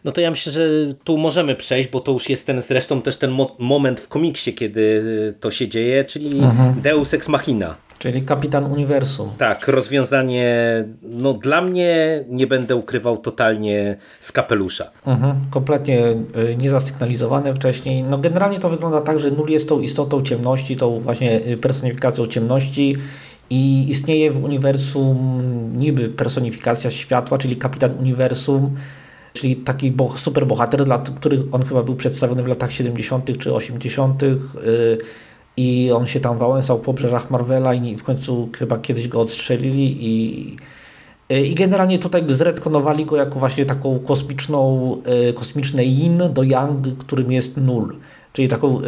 no 0.04 0.12
to 0.12 0.20
ja 0.20 0.30
myślę, 0.30 0.52
że 0.52 0.68
tu 1.04 1.18
możemy 1.18 1.54
przejść, 1.54 1.88
bo 1.90 2.00
to 2.00 2.12
już 2.12 2.28
jest 2.28 2.46
ten 2.46 2.62
zresztą 2.62 3.02
też 3.02 3.16
ten 3.16 3.30
mo 3.30 3.56
moment 3.58 4.00
w 4.00 4.08
komiksie, 4.08 4.54
kiedy 4.54 5.02
to 5.40 5.50
się 5.50 5.68
dzieje, 5.68 6.04
czyli 6.04 6.38
mhm. 6.38 6.80
Deus 6.80 7.14
Ex 7.14 7.28
Machina. 7.28 7.76
Czyli 8.02 8.22
kapitan 8.22 8.64
uniwersum. 8.64 9.30
Tak, 9.38 9.68
rozwiązanie, 9.68 10.54
no 11.02 11.32
dla 11.32 11.62
mnie 11.62 12.24
nie 12.28 12.46
będę 12.46 12.76
ukrywał 12.76 13.18
totalnie 13.18 13.96
z 14.20 14.32
kapelusza. 14.32 14.90
Mhm, 15.06 15.36
kompletnie 15.50 16.10
y, 16.10 16.56
niezasygnalizowane 16.56 17.54
wcześniej. 17.54 18.02
No 18.02 18.18
generalnie 18.18 18.58
to 18.58 18.68
wygląda 18.68 19.00
tak, 19.00 19.18
że 19.18 19.30
nul 19.30 19.50
jest 19.50 19.68
tą 19.68 19.80
istotą 19.80 20.22
ciemności, 20.22 20.76
tą 20.76 21.00
właśnie 21.00 21.46
y, 21.46 21.56
personifikacją 21.56 22.26
ciemności 22.26 22.96
i 23.50 23.90
istnieje 23.90 24.30
w 24.30 24.44
uniwersum 24.44 25.18
niby 25.76 26.08
personifikacja 26.08 26.90
światła, 26.90 27.38
czyli 27.38 27.56
kapitan 27.56 27.98
uniwersum, 27.98 28.76
czyli 29.32 29.56
taki 29.56 29.90
bo 29.90 30.18
superbohater, 30.18 30.84
dla 30.84 30.98
których 30.98 31.40
on 31.52 31.62
chyba 31.62 31.82
był 31.82 31.94
przedstawiony 31.96 32.42
w 32.42 32.46
latach 32.46 32.72
70. 32.72 33.38
czy 33.38 33.54
80. 33.54 34.22
Yy, 34.22 34.98
i 35.56 35.92
on 35.92 36.06
się 36.06 36.20
tam 36.20 36.38
wałęsał 36.38 36.78
po 36.78 36.92
brzeżach 36.92 37.30
Marvela 37.30 37.74
i 37.74 37.96
w 37.96 38.02
końcu 38.02 38.48
chyba 38.58 38.78
kiedyś 38.78 39.08
go 39.08 39.20
odstrzelili 39.20 40.06
i, 40.06 40.56
i 41.30 41.54
generalnie 41.54 41.98
tutaj 41.98 42.24
zredkonowali 42.26 43.04
go 43.04 43.16
jako 43.16 43.38
właśnie 43.38 43.64
taką 43.64 43.98
kosmiczną, 43.98 44.96
e, 45.04 45.32
kosmiczne 45.32 45.84
yin 45.84 46.22
do 46.32 46.42
yang, 46.42 46.98
którym 46.98 47.32
jest 47.32 47.56
nul. 47.56 47.96
Czyli 48.32 48.48
taką 48.48 48.80
e, 48.80 48.82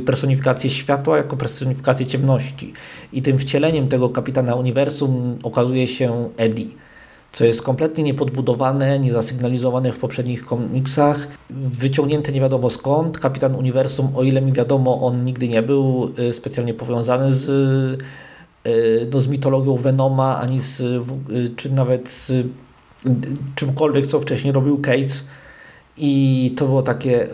personifikację 0.00 0.70
światła 0.70 1.16
jako 1.16 1.36
personifikację 1.36 2.06
ciemności. 2.06 2.72
I 3.12 3.22
tym 3.22 3.38
wcieleniem 3.38 3.88
tego 3.88 4.08
kapitana 4.08 4.54
uniwersum 4.54 5.38
okazuje 5.42 5.86
się 5.86 6.28
Eddie 6.36 6.89
co 7.32 7.44
jest 7.44 7.62
kompletnie 7.62 8.04
niepodbudowane, 8.04 8.98
niezasygnalizowane 8.98 9.92
w 9.92 9.98
poprzednich 9.98 10.44
komiksach, 10.44 11.28
wyciągnięte 11.50 12.32
nie 12.32 12.40
wiadomo 12.40 12.70
skąd. 12.70 13.18
Kapitan 13.18 13.54
Uniwersum, 13.54 14.08
o 14.16 14.22
ile 14.22 14.40
mi 14.42 14.52
wiadomo, 14.52 15.06
on 15.06 15.24
nigdy 15.24 15.48
nie 15.48 15.62
był 15.62 16.10
y, 16.18 16.32
specjalnie 16.32 16.74
powiązany 16.74 17.32
z, 17.32 17.48
y, 18.66 19.08
no, 19.12 19.20
z 19.20 19.28
mitologią 19.28 19.76
Venoma, 19.76 20.40
ani 20.40 20.60
z, 20.60 20.80
y, 20.80 21.00
czy 21.56 21.72
nawet 21.72 22.08
z 22.08 22.32
czymkolwiek, 23.54 24.06
co 24.06 24.20
wcześniej 24.20 24.52
robił 24.52 24.78
Cates. 24.78 25.24
I 25.96 26.54
to 26.56 26.66
było 26.66 26.82
takie, 26.82 27.28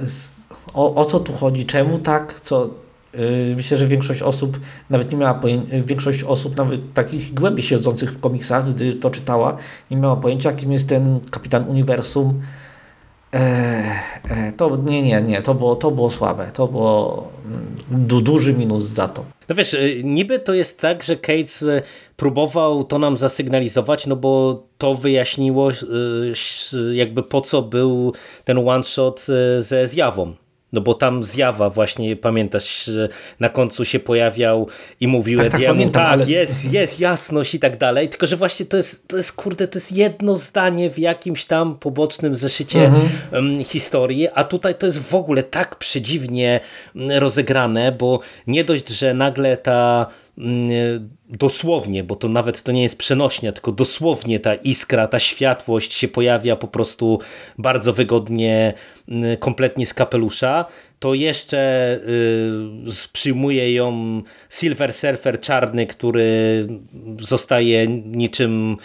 o, 0.75 0.95
o 0.95 1.05
co 1.05 1.21
tu 1.21 1.33
chodzi, 1.33 1.67
czemu 1.67 1.99
tak, 1.99 2.41
co, 2.41 2.71
Y, 2.86 2.86
myślę, 3.57 3.77
że 3.77 3.87
większość 3.87 4.23
osób 4.23 4.61
nawet 4.91 5.13
nie 5.13 5.19
miała 5.19 5.35
pojęcia, 5.35 5.83
większość 5.85 6.23
osób 6.23 6.57
nawet 6.57 6.93
takich 6.93 7.35
głębiej 7.35 7.63
siedzących 7.63 8.13
w 8.13 8.21
komiksach, 8.21 8.75
gdy 8.75 8.93
to 8.93 9.11
czytała, 9.11 9.57
nie 9.91 9.97
miała 9.97 10.17
pojęcia, 10.17 10.53
kim 10.53 10.73
jest 10.73 10.89
ten 10.89 11.21
kapitan 11.31 11.69
uniwersum. 11.69 12.41
E, 13.35 13.39
e, 14.31 14.53
to 14.53 14.77
nie, 14.77 15.03
nie, 15.03 15.23
nie, 15.23 15.43
to 15.43 15.55
było, 15.55 15.77
to 15.77 15.91
było 15.91 16.11
słabe. 16.11 16.51
To 16.53 16.69
było 16.69 17.29
mm, 17.47 18.07
du, 18.07 18.21
duży 18.21 18.55
minus 18.55 18.85
za 18.85 19.09
to. 19.09 19.25
No 19.49 19.55
wiesz, 19.55 19.75
y, 19.75 20.01
niby 20.05 20.39
to 20.39 20.55
jest 20.55 20.81
tak, 20.81 21.03
że 21.03 21.17
Cates 21.17 21.63
y, 21.63 21.83
próbował 22.17 22.85
to 22.85 22.99
nam 22.99 23.17
zasygnalizować, 23.17 24.07
no 24.07 24.17
bo 24.17 24.63
to 24.79 24.95
wyjaśniło 24.95 25.71
jakby 26.93 27.23
po 27.23 27.41
co 27.41 27.63
był 27.63 28.13
ten 28.45 28.69
one 28.69 28.83
shot 28.83 29.27
ze 29.59 29.89
zjawą 29.89 30.35
no 30.77 30.83
bo 30.83 30.95
tam 30.95 31.25
zjawa 31.25 31.71
właśnie, 31.71 32.17
pamiętasz, 32.17 32.91
na 33.41 33.49
końcu 33.49 33.85
się 33.85 33.99
pojawiał 33.99 34.69
i 35.01 35.09
mówił 35.09 35.39
tak, 35.39 35.53
tak, 35.53 35.65
pamiętam, 35.67 36.03
tak 36.03 36.13
ale... 36.13 36.27
jest, 36.27 36.73
jest, 36.73 37.01
jasność 37.01 37.55
i 37.55 37.59
tak 37.59 37.77
dalej, 37.77 38.09
tylko 38.09 38.27
że 38.27 38.37
właśnie 38.37 38.67
to 38.67 38.77
jest, 38.77 39.09
to 39.09 39.17
jest 39.17 39.33
kurde, 39.33 39.69
to 39.69 39.79
jest 39.79 39.93
jedno 39.93 40.37
zdanie 40.37 40.91
w 40.91 40.99
jakimś 40.99 41.45
tam 41.45 41.79
pobocznym 41.79 42.37
zeszycie 42.37 42.85
mhm. 42.85 43.65
historii, 43.65 44.29
a 44.35 44.45
tutaj 44.45 44.75
to 44.75 44.87
jest 44.87 45.03
w 45.03 45.15
ogóle 45.15 45.43
tak 45.43 45.77
przedziwnie 45.77 46.61
rozegrane, 46.95 47.93
bo 47.93 48.21
nie 48.47 48.65
dość, 48.65 48.89
że 48.89 49.15
nagle 49.15 49.57
ta 49.57 50.07
dosłownie, 51.29 52.05
bo 52.05 52.17
to 52.17 52.29
nawet 52.29 52.63
to 52.63 52.73
nie 52.73 52.83
jest 52.83 52.99
przenośnia, 52.99 53.53
tylko 53.53 53.73
dosłownie 53.73 54.41
ta 54.41 54.55
iskra, 54.55 55.07
ta 55.07 55.19
światłość 55.19 55.95
się 55.95 56.09
pojawia 56.09 56.57
po 56.57 56.69
prostu 56.69 57.21
bardzo 57.59 57.93
wygodnie, 57.93 58.75
kompletnie 59.41 59.87
z 59.87 59.95
kapelusza, 59.95 60.65
to 60.99 61.15
jeszcze 61.15 62.01
y, 62.89 63.09
przyjmuje 63.13 63.75
ją 63.75 64.23
Silver 64.51 64.93
Surfer 64.93 65.41
czarny, 65.41 65.87
który 65.87 66.67
zostaje 67.21 67.87
niczym 67.87 68.77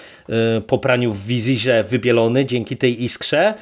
y, 0.57 0.61
po 0.61 0.77
praniu 0.77 1.13
w 1.13 1.25
wizirze 1.25 1.83
wybielony 1.83 2.45
dzięki 2.45 2.77
tej 2.77 3.03
iskrze, 3.03 3.53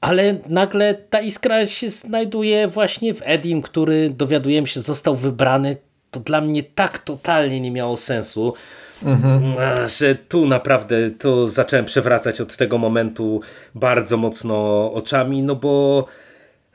ale 0.00 0.38
nagle 0.48 0.94
ta 0.94 1.20
iskra 1.20 1.66
się 1.66 1.90
znajduje 1.90 2.68
właśnie 2.68 3.14
w 3.14 3.22
Edim, 3.24 3.62
który 3.62 4.10
dowiadujemy 4.10 4.66
się 4.66 4.80
został 4.80 5.14
wybrany 5.14 5.76
to 6.10 6.20
dla 6.20 6.40
mnie 6.40 6.62
tak 6.62 6.98
totalnie 6.98 7.60
nie 7.60 7.70
miało 7.70 7.96
sensu, 7.96 8.54
mhm. 9.02 9.42
że 9.88 10.14
tu 10.14 10.46
naprawdę 10.46 11.10
to 11.10 11.48
zacząłem 11.48 11.84
przewracać 11.84 12.40
od 12.40 12.56
tego 12.56 12.78
momentu 12.78 13.40
bardzo 13.74 14.16
mocno 14.16 14.92
oczami, 14.92 15.42
no 15.42 15.54
bo 15.54 16.06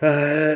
e, 0.02 0.56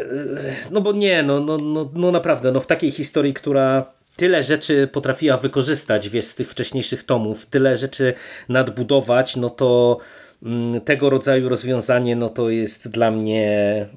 no 0.71 0.81
bo 0.81 0.91
nie, 0.91 1.23
no, 1.23 1.39
no, 1.39 1.57
no, 1.57 1.89
no 1.93 2.11
naprawdę, 2.11 2.51
no 2.51 2.59
w 2.59 2.67
takiej 2.67 2.91
historii, 2.91 3.33
która 3.33 3.85
tyle 4.15 4.43
rzeczy 4.43 4.87
potrafiła 4.87 5.37
wykorzystać, 5.37 6.09
wiesz, 6.09 6.25
z 6.25 6.35
tych 6.35 6.49
wcześniejszych 6.49 7.03
tomów, 7.03 7.45
tyle 7.45 7.77
rzeczy 7.77 8.13
nadbudować, 8.49 9.35
no 9.35 9.49
to 9.49 9.97
mm, 10.43 10.81
tego 10.81 11.09
rodzaju 11.09 11.49
rozwiązanie, 11.49 12.15
no 12.15 12.29
to 12.29 12.49
jest 12.49 12.89
dla 12.89 13.11
mnie 13.11 13.87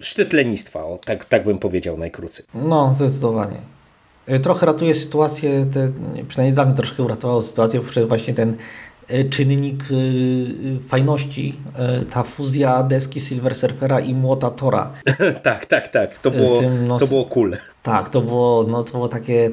szczyt 0.00 0.32
lenistwa, 0.32 0.84
o, 0.84 0.98
tak, 0.98 1.24
tak 1.24 1.44
bym 1.44 1.58
powiedział 1.58 1.98
najkrócej. 1.98 2.46
No, 2.54 2.94
zdecydowanie. 2.94 3.56
Trochę 4.42 4.66
ratuje 4.66 4.94
sytuację, 4.94 5.66
te, 5.72 5.92
przynajmniej 6.28 6.54
dla 6.54 6.64
mnie 6.64 6.74
troszkę 6.74 7.02
uratowało 7.02 7.42
sytuację, 7.42 7.80
przez 7.80 8.08
właśnie 8.08 8.34
ten 8.34 8.56
E, 9.10 9.24
czynnik 9.24 9.82
e, 9.82 10.88
fajności, 10.88 11.56
ta 12.12 12.22
fuzja 12.22 12.82
deski 12.82 13.20
Silver 13.20 13.54
Surfera 13.54 14.00
i 14.00 14.14
młota 14.14 14.50
Tora. 14.50 14.90
tak, 15.42 15.66
tak, 15.66 15.88
tak. 15.88 16.18
To 16.18 16.30
było, 16.30 16.60
tym, 16.60 16.88
no, 16.88 16.98
to 16.98 17.06
było 17.06 17.24
cool. 17.24 17.56
Tak, 17.82 18.08
to 18.08 18.20
było, 18.20 18.66
no, 18.68 18.82
to 18.82 18.92
było 18.92 19.08
takie 19.08 19.50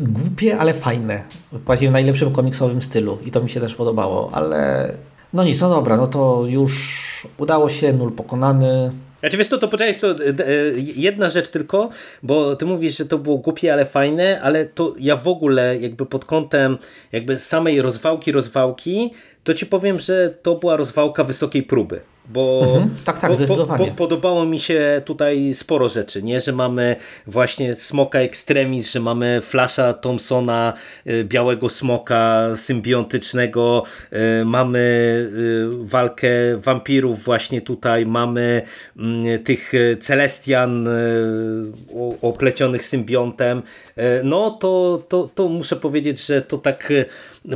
głupie, 0.00 0.58
ale 0.58 0.74
fajne. 0.74 1.22
Właśnie 1.52 1.88
w 1.88 1.92
najlepszym 1.92 2.32
komiksowym 2.32 2.82
stylu 2.82 3.18
i 3.24 3.30
to 3.30 3.40
mi 3.40 3.50
się 3.50 3.60
też 3.60 3.74
podobało, 3.74 4.30
ale 4.32 4.92
no 5.32 5.44
nic, 5.44 5.60
no 5.60 5.68
dobra, 5.68 5.96
no 5.96 6.06
to 6.06 6.44
już 6.46 7.26
udało 7.38 7.70
się, 7.70 7.92
nul 7.92 8.12
pokonany. 8.12 8.90
Znaczy 9.20 9.36
wiesz 9.36 9.48
to, 9.48 9.58
to 9.58 9.68
poczekaj, 9.68 10.00
to 10.00 10.14
jedna 10.96 11.30
rzecz 11.30 11.48
tylko, 11.48 11.90
bo 12.22 12.56
ty 12.56 12.66
mówisz, 12.66 12.96
że 12.96 13.06
to 13.06 13.18
było 13.18 13.38
głupie, 13.38 13.72
ale 13.72 13.84
fajne, 13.84 14.40
ale 14.42 14.66
to 14.66 14.94
ja 14.98 15.16
w 15.16 15.28
ogóle 15.28 15.78
jakby 15.78 16.06
pod 16.06 16.24
kątem 16.24 16.78
jakby 17.12 17.38
samej 17.38 17.82
rozwałki, 17.82 18.32
rozwałki, 18.32 19.10
to 19.44 19.54
ci 19.54 19.66
powiem, 19.66 20.00
że 20.00 20.34
to 20.42 20.54
była 20.54 20.76
rozwałka 20.76 21.24
wysokiej 21.24 21.62
próby. 21.62 22.00
Bo 22.28 22.60
mhm, 22.64 22.94
tak, 23.04 23.18
tak. 23.20 23.32
Po, 23.48 23.66
po, 23.66 23.86
podobało 23.86 24.46
mi 24.46 24.60
się 24.60 25.02
tutaj 25.04 25.54
sporo 25.54 25.88
rzeczy, 25.88 26.22
nie? 26.22 26.40
że 26.40 26.52
mamy 26.52 26.96
właśnie 27.26 27.74
Smoka 27.74 28.18
Extremis, 28.18 28.92
że 28.92 29.00
mamy 29.00 29.40
Flasha 29.42 29.92
Thompsona, 29.92 30.72
y, 31.06 31.24
białego 31.24 31.68
smoka 31.68 32.48
symbiontycznego, 32.56 33.82
y, 34.12 34.44
mamy 34.44 34.78
y, 35.32 35.84
walkę 35.84 36.28
wampirów 36.56 37.24
właśnie 37.24 37.60
tutaj, 37.60 38.06
mamy 38.06 38.62
mm, 38.96 39.44
tych 39.44 39.72
Celestian 40.00 40.88
oplecionych 42.22 42.84
symbiontem. 42.84 43.62
No 44.24 44.50
to, 44.50 45.02
to, 45.08 45.28
to 45.34 45.48
muszę 45.48 45.76
powiedzieć, 45.76 46.26
że 46.26 46.42
to 46.42 46.58
tak 46.58 46.92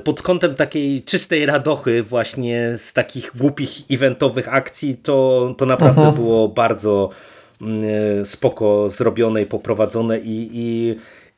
pod 0.04 0.22
kątem 0.22 0.54
takiej 0.54 1.02
czystej 1.02 1.46
radochy 1.46 2.02
właśnie 2.02 2.74
z 2.76 2.92
takich 2.92 3.32
głupich 3.36 3.70
eventowych 3.90 4.54
akcji, 4.54 4.96
to, 4.96 5.54
to 5.58 5.66
naprawdę 5.66 6.00
Aha. 6.00 6.12
było 6.12 6.48
bardzo 6.48 7.10
mm, 7.62 8.26
spoko 8.26 8.90
zrobione 8.90 9.42
i 9.42 9.46
poprowadzone 9.46 10.18
i, 10.18 10.50
i, 10.52 10.96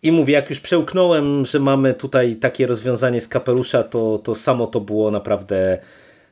i 0.09 0.13
mówię, 0.13 0.35
jak 0.35 0.51
już 0.51 0.61
przełknąłem, 0.61 1.47
że 1.47 1.61
mamy 1.61 1.95
tutaj 1.95 2.37
takie 2.37 2.67
rozwiązanie 2.67 3.21
z 3.21 3.29
kapelusza, 3.29 3.83
to, 3.83 4.19
to 4.19 4.35
samo 4.35 4.67
to 4.67 4.81
było 4.81 5.11
naprawdę 5.11 5.79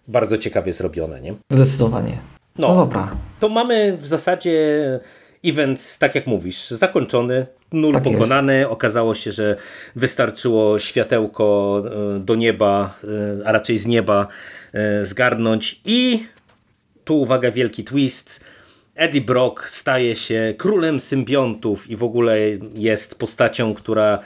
bardzo 0.08 0.38
ciekawie 0.38 0.72
zrobione, 0.72 1.20
nie? 1.20 1.34
Zdecydowanie. 1.50 2.18
No, 2.58 2.68
no 2.68 2.74
dobra. 2.74 3.16
To 3.40 3.48
mamy 3.48 3.96
w 3.96 4.06
zasadzie 4.06 5.00
event, 5.44 5.98
tak 5.98 6.14
jak 6.14 6.26
mówisz, 6.26 6.70
zakończony, 6.70 7.46
nul 7.72 7.94
tak 7.94 8.02
pokonany. 8.02 8.58
Jest. 8.58 8.70
Okazało 8.70 9.14
się, 9.14 9.32
że 9.32 9.56
wystarczyło 9.96 10.78
światełko 10.78 11.82
e, 12.16 12.18
do 12.18 12.34
nieba, 12.34 12.98
e, 13.04 13.46
a 13.46 13.52
raczej 13.52 13.78
z 13.78 13.86
nieba 13.86 14.26
e, 14.72 15.06
zgarnąć 15.06 15.80
i 15.84 16.26
tu 17.04 17.20
uwaga, 17.20 17.50
wielki 17.50 17.84
twist. 17.84 18.40
Eddie 18.94 19.20
Brock 19.20 19.68
staje 19.68 20.16
się 20.16 20.54
królem 20.58 21.00
symbiontów 21.00 21.90
i 21.90 21.96
w 21.96 22.02
ogóle 22.02 22.38
jest 22.74 23.14
postacią, 23.14 23.74
która 23.74 24.18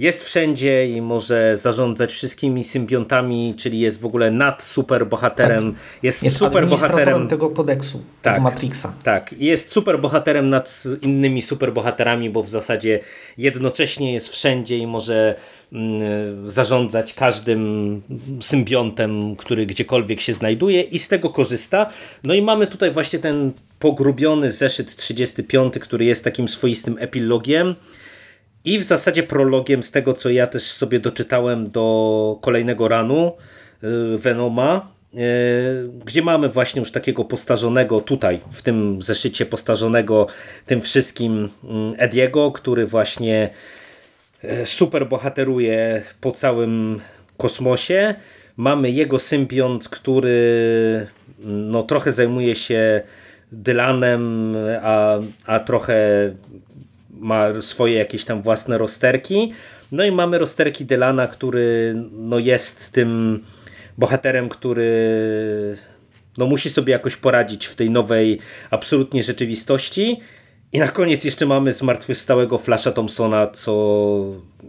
jest 0.00 0.24
wszędzie 0.24 0.88
i 0.88 1.02
może 1.02 1.58
zarządzać 1.58 2.12
wszystkimi 2.12 2.64
symbiontami, 2.64 3.54
czyli 3.58 3.80
jest 3.80 4.00
w 4.00 4.06
ogóle 4.06 4.30
nad 4.30 4.62
superbohaterem. 4.62 5.72
Tak. 5.72 5.82
Jest, 6.02 6.22
jest 6.22 6.36
superbohaterem 6.36 7.28
tego 7.28 7.50
kodeksu, 7.50 8.02
tak, 8.22 8.34
tego 8.34 8.44
Matrixa. 8.44 8.94
Tak, 9.02 9.34
jest 9.38 9.70
superbohaterem 9.70 10.50
nad 10.50 10.82
innymi 11.02 11.42
superbohaterami, 11.42 12.30
bo 12.30 12.42
w 12.42 12.48
zasadzie 12.48 13.00
jednocześnie 13.38 14.14
jest 14.14 14.28
wszędzie 14.28 14.78
i 14.78 14.86
może 14.86 15.34
mm, 15.72 16.48
zarządzać 16.48 17.14
każdym 17.14 18.02
symbiontem, 18.40 19.36
który 19.36 19.66
gdziekolwiek 19.66 20.20
się 20.20 20.32
znajduje 20.32 20.82
i 20.82 20.98
z 20.98 21.08
tego 21.08 21.30
korzysta. 21.30 21.90
No 22.24 22.34
i 22.34 22.42
mamy 22.42 22.66
tutaj 22.66 22.90
właśnie 22.90 23.18
ten 23.18 23.52
pogrubiony 23.78 24.52
zeszyt 24.52 24.96
35, 24.96 25.74
który 25.80 26.04
jest 26.04 26.24
takim 26.24 26.48
swoistym 26.48 26.96
epilogiem 27.00 27.74
i 28.64 28.78
w 28.78 28.82
zasadzie 28.82 29.22
prologiem 29.22 29.82
z 29.82 29.90
tego, 29.90 30.14
co 30.14 30.30
ja 30.30 30.46
też 30.46 30.62
sobie 30.62 31.00
doczytałem 31.00 31.70
do 31.70 32.38
kolejnego 32.40 32.88
ranu 32.88 33.32
y, 33.84 34.18
Venoma, 34.18 34.92
y, 35.14 35.18
gdzie 36.04 36.22
mamy 36.22 36.48
właśnie 36.48 36.80
już 36.80 36.92
takiego 36.92 37.24
postarzonego 37.24 38.00
tutaj, 38.00 38.40
w 38.52 38.62
tym 38.62 39.02
zeszycie 39.02 39.46
postarzonego 39.46 40.26
tym 40.66 40.80
wszystkim 40.80 41.48
mm, 41.64 41.94
Ediego, 41.98 42.52
który 42.52 42.86
właśnie 42.86 43.50
y, 44.44 44.66
super 44.66 45.08
bohateruje 45.08 46.02
po 46.20 46.32
całym 46.32 47.00
kosmosie. 47.36 48.14
Mamy 48.56 48.90
jego 48.90 49.18
symbiont, 49.18 49.88
który 49.88 51.06
no, 51.44 51.82
trochę 51.82 52.12
zajmuje 52.12 52.56
się 52.56 53.00
Dylanem, 53.52 54.56
a, 54.82 55.18
a 55.46 55.60
trochę 55.60 55.96
ma 57.20 57.60
swoje 57.60 57.94
jakieś 57.94 58.24
tam 58.24 58.42
własne 58.42 58.78
rozterki. 58.78 59.52
No 59.92 60.04
i 60.04 60.12
mamy 60.12 60.38
rozterki 60.38 60.84
Delana, 60.84 61.28
który 61.28 61.94
no 62.12 62.38
jest 62.38 62.92
tym 62.92 63.40
bohaterem, 63.98 64.48
który 64.48 64.90
no 66.38 66.46
musi 66.46 66.70
sobie 66.70 66.92
jakoś 66.92 67.16
poradzić 67.16 67.66
w 67.66 67.76
tej 67.76 67.90
nowej 67.90 68.38
absolutnie 68.70 69.22
rzeczywistości. 69.22 70.20
I 70.72 70.78
na 70.78 70.88
koniec 70.88 71.24
jeszcze 71.24 71.46
mamy 71.46 71.72
zmartwychwstałego 71.72 72.58
Flasha 72.58 72.92
Thompsona, 72.92 73.46
co 73.46 73.72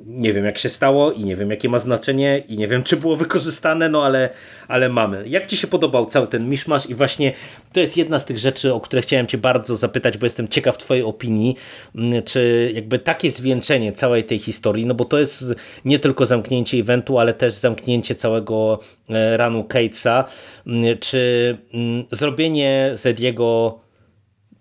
nie 0.05 0.33
wiem 0.33 0.45
jak 0.45 0.57
się 0.57 0.69
stało 0.69 1.11
i 1.11 1.23
nie 1.23 1.35
wiem 1.35 1.49
jakie 1.49 1.69
ma 1.69 1.79
znaczenie 1.79 2.43
i 2.47 2.57
nie 2.57 2.67
wiem 2.67 2.83
czy 2.83 2.97
było 2.97 3.17
wykorzystane, 3.17 3.89
no 3.89 4.05
ale, 4.05 4.29
ale 4.67 4.89
mamy. 4.89 5.23
Jak 5.27 5.47
Ci 5.47 5.57
się 5.57 5.67
podobał 5.67 6.05
cały 6.05 6.27
ten 6.27 6.49
miszmasz 6.49 6.89
i 6.89 6.95
właśnie 6.95 7.33
to 7.73 7.79
jest 7.79 7.97
jedna 7.97 8.19
z 8.19 8.25
tych 8.25 8.37
rzeczy, 8.37 8.73
o 8.73 8.79
które 8.79 9.01
chciałem 9.01 9.27
Cię 9.27 9.37
bardzo 9.37 9.75
zapytać, 9.75 10.17
bo 10.17 10.25
jestem 10.25 10.47
ciekaw 10.47 10.77
Twojej 10.77 11.03
opinii, 11.03 11.55
mm, 11.95 12.23
czy 12.23 12.71
jakby 12.75 12.99
takie 12.99 13.31
zwieńczenie 13.31 13.93
całej 13.93 14.23
tej 14.23 14.39
historii, 14.39 14.85
no 14.85 14.93
bo 14.93 15.05
to 15.05 15.19
jest 15.19 15.43
nie 15.85 15.99
tylko 15.99 16.25
zamknięcie 16.25 16.77
eventu, 16.77 17.19
ale 17.19 17.33
też 17.33 17.53
zamknięcie 17.53 18.15
całego 18.15 18.79
e, 19.09 19.37
ranu 19.37 19.63
Catesa, 19.63 20.25
mm, 20.67 20.97
czy 20.97 21.57
mm, 21.73 22.05
zrobienie 22.11 22.91
Zediego 22.93 23.79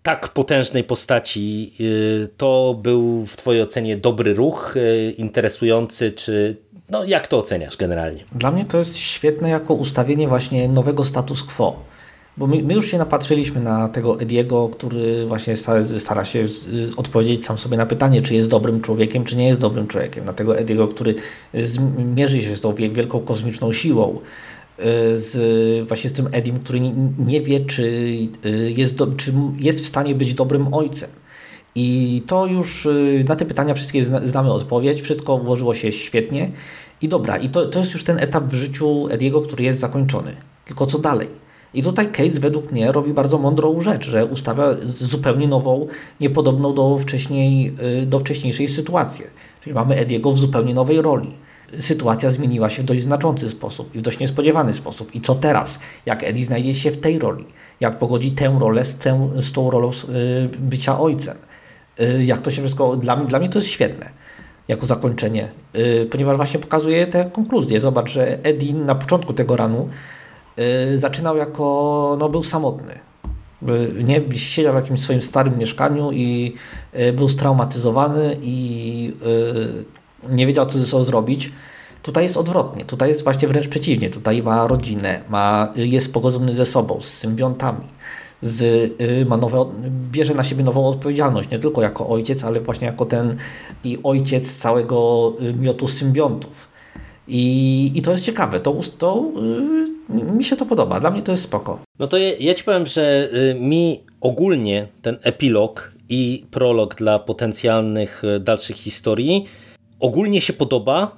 tak 0.02 0.28
potężnej 0.28 0.84
postaci 0.84 1.72
y, 1.80 2.28
to 2.36 2.80
był 2.82 3.26
w 3.26 3.36
Twojej 3.36 3.62
ocenie 3.62 3.96
dobry 3.96 4.34
ruch, 4.34 4.76
y, 4.76 5.14
interesujący, 5.18 6.12
czy 6.12 6.56
no 6.90 7.04
jak 7.04 7.28
to 7.28 7.38
oceniasz 7.38 7.76
generalnie? 7.76 8.24
Dla 8.34 8.50
mnie 8.50 8.64
to 8.64 8.78
jest 8.78 8.96
świetne 8.96 9.50
jako 9.50 9.74
ustawienie 9.74 10.28
właśnie 10.28 10.68
nowego 10.68 11.04
status 11.04 11.42
quo. 11.42 11.90
Bo 12.36 12.46
my, 12.46 12.62
my, 12.62 12.74
już 12.74 12.90
się 12.90 12.98
napatrzyliśmy 12.98 13.60
na 13.60 13.88
tego 13.88 14.20
Ediego, 14.20 14.68
który 14.68 15.26
właśnie 15.26 15.54
stara 15.98 16.24
się 16.24 16.38
y, 16.38 16.48
odpowiedzieć 16.96 17.46
sam 17.46 17.58
sobie 17.58 17.76
na 17.76 17.86
pytanie, 17.86 18.22
czy 18.22 18.34
jest 18.34 18.48
dobrym 18.48 18.80
człowiekiem, 18.80 19.24
czy 19.24 19.36
nie 19.36 19.48
jest 19.48 19.60
dobrym 19.60 19.86
człowiekiem. 19.86 20.24
Na 20.24 20.32
tego 20.32 20.58
Ediego, 20.58 20.88
który 20.88 21.14
mierzy 22.16 22.42
się 22.42 22.56
z 22.56 22.60
tą 22.60 22.74
wielką 22.74 23.20
kosmiczną 23.20 23.72
siłą, 23.72 24.20
z, 25.14 25.88
właśnie 25.88 26.10
z 26.10 26.12
tym 26.12 26.28
Edim, 26.32 26.58
który 26.58 26.80
nie, 26.80 26.92
nie 27.18 27.40
wie, 27.40 27.60
czy 27.60 27.82
y, 28.46 28.72
jest, 28.76 28.96
do, 28.96 29.06
czy 29.06 29.32
jest 29.58 29.80
w 29.80 29.86
stanie 29.86 30.14
być 30.14 30.34
dobrym 30.34 30.74
ojcem. 30.74 31.10
I 31.74 32.22
to 32.26 32.46
już 32.46 32.86
y, 32.86 33.24
na 33.28 33.36
te 33.36 33.46
pytania 33.46 33.74
wszystkie 33.74 34.04
znamy 34.04 34.52
odpowiedź, 34.52 35.02
wszystko 35.02 35.34
ułożyło 35.34 35.74
się 35.74 35.92
świetnie. 35.92 36.50
I 37.02 37.08
dobra, 37.08 37.36
i 37.36 37.48
to, 37.48 37.66
to 37.66 37.78
jest 37.78 37.92
już 37.92 38.04
ten 38.04 38.18
etap 38.18 38.44
w 38.44 38.54
życiu 38.54 39.08
Ediego, 39.10 39.42
który 39.42 39.64
jest 39.64 39.80
zakończony. 39.80 40.36
Tylko 40.64 40.86
co 40.86 40.98
dalej? 40.98 41.28
I 41.74 41.82
tutaj 41.82 42.12
Cates 42.12 42.38
według 42.38 42.72
mnie 42.72 42.92
robi 42.92 43.12
bardzo 43.12 43.38
mądrą 43.38 43.80
rzecz, 43.80 44.08
że 44.08 44.26
ustawia 44.26 44.76
zupełnie 44.84 45.48
nową, 45.48 45.86
niepodobną 46.20 46.74
do, 46.74 46.98
wcześniej, 46.98 47.72
y, 48.02 48.06
do 48.06 48.18
wcześniejszej 48.18 48.68
sytuacji. 48.68 49.24
Czyli 49.60 49.74
mamy 49.74 49.96
Ediego 49.96 50.32
w 50.32 50.38
zupełnie 50.38 50.74
nowej 50.74 51.02
roli 51.02 51.28
sytuacja 51.80 52.30
zmieniła 52.30 52.70
się 52.70 52.83
w 52.83 52.85
dość 52.85 53.02
znaczący 53.02 53.50
sposób 53.50 53.94
i 53.94 53.98
w 53.98 54.02
dość 54.02 54.18
niespodziewany 54.18 54.74
sposób. 54.74 55.14
I 55.14 55.20
co 55.20 55.35
teraz? 55.35 55.78
Jak 56.06 56.24
Eddie 56.24 56.44
znajdzie 56.44 56.74
się 56.74 56.90
w 56.90 57.00
tej 57.00 57.18
roli? 57.18 57.44
Jak 57.80 57.98
pogodzi 57.98 58.33
tę 58.33 58.56
rolę 58.61 58.85
z, 58.85 58.96
tę, 58.96 59.30
z 59.37 59.52
tą 59.52 59.70
rolą 59.70 59.90
y, 59.90 60.48
bycia 60.59 61.00
ojcem? 61.00 61.37
Y, 62.00 62.24
jak 62.24 62.40
to 62.40 62.50
się 62.50 62.62
wszystko... 62.62 62.96
Dla, 62.96 63.16
dla 63.16 63.38
mnie 63.38 63.48
to 63.48 63.59
jest 63.59 63.70
świetne 63.70 64.11
jako 64.68 64.87
zakończenie, 64.87 65.48
y, 65.76 66.09
ponieważ 66.11 66.37
właśnie 66.37 66.61
pokazuje 66.61 67.06
te 67.06 67.30
konkluzje. 67.30 67.80
Zobacz, 67.80 68.11
że 68.11 68.44
Eddie 68.44 68.74
na 68.74 68.94
początku 68.94 69.33
tego 69.33 69.56
ranu 69.56 69.88
zaczynał 70.94 71.37
jako... 71.37 72.16
no 72.18 72.28
był 72.28 72.42
samotny. 72.42 72.98
Nie, 74.04 74.20
siedział 74.38 74.72
w 74.72 74.76
jakimś 74.76 75.00
swoim 75.00 75.22
starym 75.22 75.59
mieszkaniu 75.59 76.12
i 76.12 76.54
był 77.12 77.28
straumatyzowany 77.28 78.37
i 78.42 79.12
nie 80.28 80.46
wiedział, 80.46 80.66
co 80.66 80.78
ze 80.78 80.87
sobą 80.87 81.04
zrobić. 81.04 81.52
Tutaj 82.02 82.24
jest 82.24 82.37
odwrotnie, 82.37 82.85
tutaj 82.85 83.09
jest 83.09 83.24
właśnie 83.24 83.48
wręcz 83.48 83.68
przeciwnie. 83.68 84.11
Tutaj 84.11 84.42
ma 84.42 84.66
rodzinę, 84.66 85.20
ma, 85.28 85.72
jest 85.76 86.12
pogodzony 86.12 86.54
ze 86.54 86.66
sobą, 86.66 87.00
z 87.00 87.09
symbiontami, 87.09 87.87
z, 88.40 88.62
y, 89.00 89.26
ma 89.28 89.37
nowe, 89.37 89.66
bierze 90.11 90.35
na 90.35 90.44
siebie 90.44 90.64
nową 90.64 90.87
odpowiedzialność, 90.87 91.50
nie 91.50 91.59
tylko 91.59 91.83
jako 91.83 92.09
ojciec, 92.09 92.44
ale 92.44 92.61
właśnie 92.61 92.87
jako 92.87 93.06
ten 93.06 93.37
i 93.85 93.98
ojciec 94.02 94.56
całego 94.56 95.33
y, 95.40 95.54
miotu 95.54 95.88
symbiontów. 95.88 96.68
I, 97.28 97.92
I 97.94 98.02
to 98.02 98.12
jest 98.12 98.24
ciekawe, 98.24 98.61
to, 98.61 98.76
to 98.98 99.24
yy, 100.09 100.33
mi 100.33 100.44
się 100.44 100.56
to 100.56 100.66
podoba, 100.66 101.00
dla 101.00 101.11
mnie 101.11 101.22
to 101.22 101.33
jest 101.33 101.44
spoko. 101.44 101.80
No 101.98 102.06
to 102.06 102.18
ja, 102.18 102.30
ja 102.40 102.54
ci 102.54 102.64
powiem, 102.64 102.87
że 102.87 103.28
y, 103.35 103.61
mi 103.61 104.00
ogólnie 104.20 104.88
ten 105.02 105.18
epilog 105.22 105.92
i 106.09 106.46
prolog 106.50 106.94
dla 106.94 107.18
potencjalnych 107.18 108.22
dalszych 108.40 108.76
historii 108.76 109.46
ogólnie 110.00 110.40
się 110.40 110.52
podoba, 110.52 111.16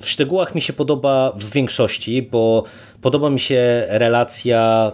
w 0.00 0.08
szczegółach 0.08 0.54
mi 0.54 0.60
się 0.60 0.72
podoba 0.72 1.32
w 1.36 1.50
większości, 1.50 2.22
bo 2.22 2.64
podoba 3.00 3.30
mi 3.30 3.40
się 3.40 3.84
relacja 3.88 4.92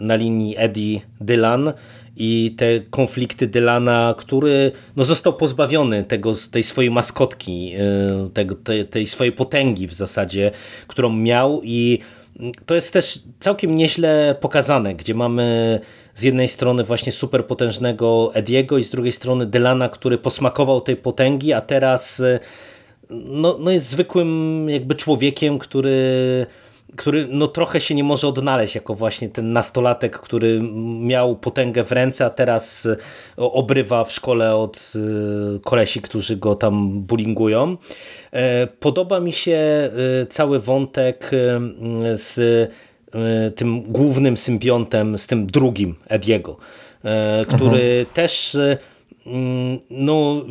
y, 0.00 0.04
na 0.04 0.16
linii 0.16 0.54
Eddie 0.58 1.00
Dylan 1.20 1.72
i 2.16 2.54
te 2.58 2.80
konflikty 2.80 3.46
Dylana, 3.46 4.14
który 4.18 4.72
no, 4.96 5.04
został 5.04 5.32
pozbawiony 5.32 6.04
tego, 6.04 6.32
tej 6.50 6.64
swojej 6.64 6.90
maskotki, 6.90 7.72
y, 8.26 8.30
tego, 8.30 8.54
tej, 8.54 8.86
tej 8.86 9.06
swojej 9.06 9.32
potęgi 9.32 9.86
w 9.86 9.92
zasadzie, 9.92 10.50
którą 10.86 11.10
miał 11.10 11.60
i 11.64 11.98
to 12.66 12.74
jest 12.74 12.92
też 12.92 13.18
całkiem 13.40 13.74
nieźle 13.74 14.36
pokazane, 14.40 14.94
gdzie 14.94 15.14
mamy 15.14 15.80
z 16.20 16.22
jednej 16.22 16.48
strony 16.48 16.84
właśnie 16.84 17.12
super 17.12 17.46
potężnego 17.46 18.30
Ediego 18.34 18.78
i 18.78 18.84
z 18.84 18.90
drugiej 18.90 19.12
strony 19.12 19.46
Dylana, 19.46 19.88
który 19.88 20.18
posmakował 20.18 20.80
tej 20.80 20.96
potęgi, 20.96 21.52
a 21.52 21.60
teraz 21.60 22.20
y, 22.20 22.40
no, 23.10 23.56
no 23.60 23.70
jest 23.70 23.88
zwykłym 23.88 24.66
jakby 24.70 24.94
człowiekiem, 24.94 25.58
który 25.58 26.46
który 26.96 27.26
no 27.30 27.46
trochę 27.46 27.80
się 27.80 27.94
nie 27.94 28.04
może 28.04 28.28
odnaleźć 28.28 28.74
jako 28.74 28.94
właśnie 28.94 29.28
ten 29.28 29.52
nastolatek, 29.52 30.18
który 30.18 30.60
miał 31.00 31.36
potęgę 31.36 31.84
w 31.84 31.92
ręce, 31.92 32.24
a 32.24 32.30
teraz 32.30 32.86
e, 32.86 32.96
obrywa 33.36 34.04
w 34.04 34.12
szkole 34.12 34.56
od 34.56 34.92
e, 34.96 35.58
kolesi, 35.58 36.00
którzy 36.00 36.36
go 36.36 36.54
tam 36.54 37.00
bullyingują. 37.00 37.76
E, 38.32 38.66
podoba 38.66 39.20
mi 39.20 39.32
się 39.32 39.90
cały 40.30 40.60
wątek 40.60 41.30
z 42.14 42.70
tym 43.56 43.82
głównym 43.82 44.36
symbiontem, 44.36 45.18
z 45.18 45.26
tym 45.26 45.46
drugim 45.46 45.94
Ediego, 46.08 46.56
który 47.46 47.66
mhm. 47.66 48.06
też 48.14 48.56
Mm, 49.26 49.78
no, 49.90 50.42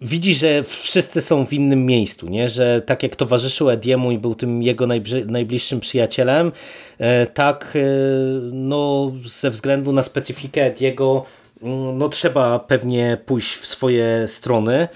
widzi, 0.00 0.34
że 0.34 0.62
wszyscy 0.64 1.20
są 1.22 1.46
w 1.46 1.52
innym 1.52 1.86
miejscu, 1.86 2.28
nie? 2.28 2.48
że 2.48 2.82
tak 2.86 3.02
jak 3.02 3.16
towarzyszył 3.16 3.70
Ediemu 3.70 4.12
i 4.12 4.18
był 4.18 4.34
tym 4.34 4.62
jego 4.62 4.86
najbliższym 5.26 5.80
przyjacielem, 5.80 6.52
e, 6.98 7.26
tak 7.26 7.72
e, 7.74 7.80
no, 8.52 9.12
ze 9.24 9.50
względu 9.50 9.92
na 9.92 10.02
specyfikę 10.02 10.64
Ediego 10.64 11.24
mm, 11.62 11.98
no, 11.98 12.08
trzeba 12.08 12.58
pewnie 12.58 13.18
pójść 13.26 13.54
w 13.54 13.66
swoje 13.66 14.28
strony 14.28 14.88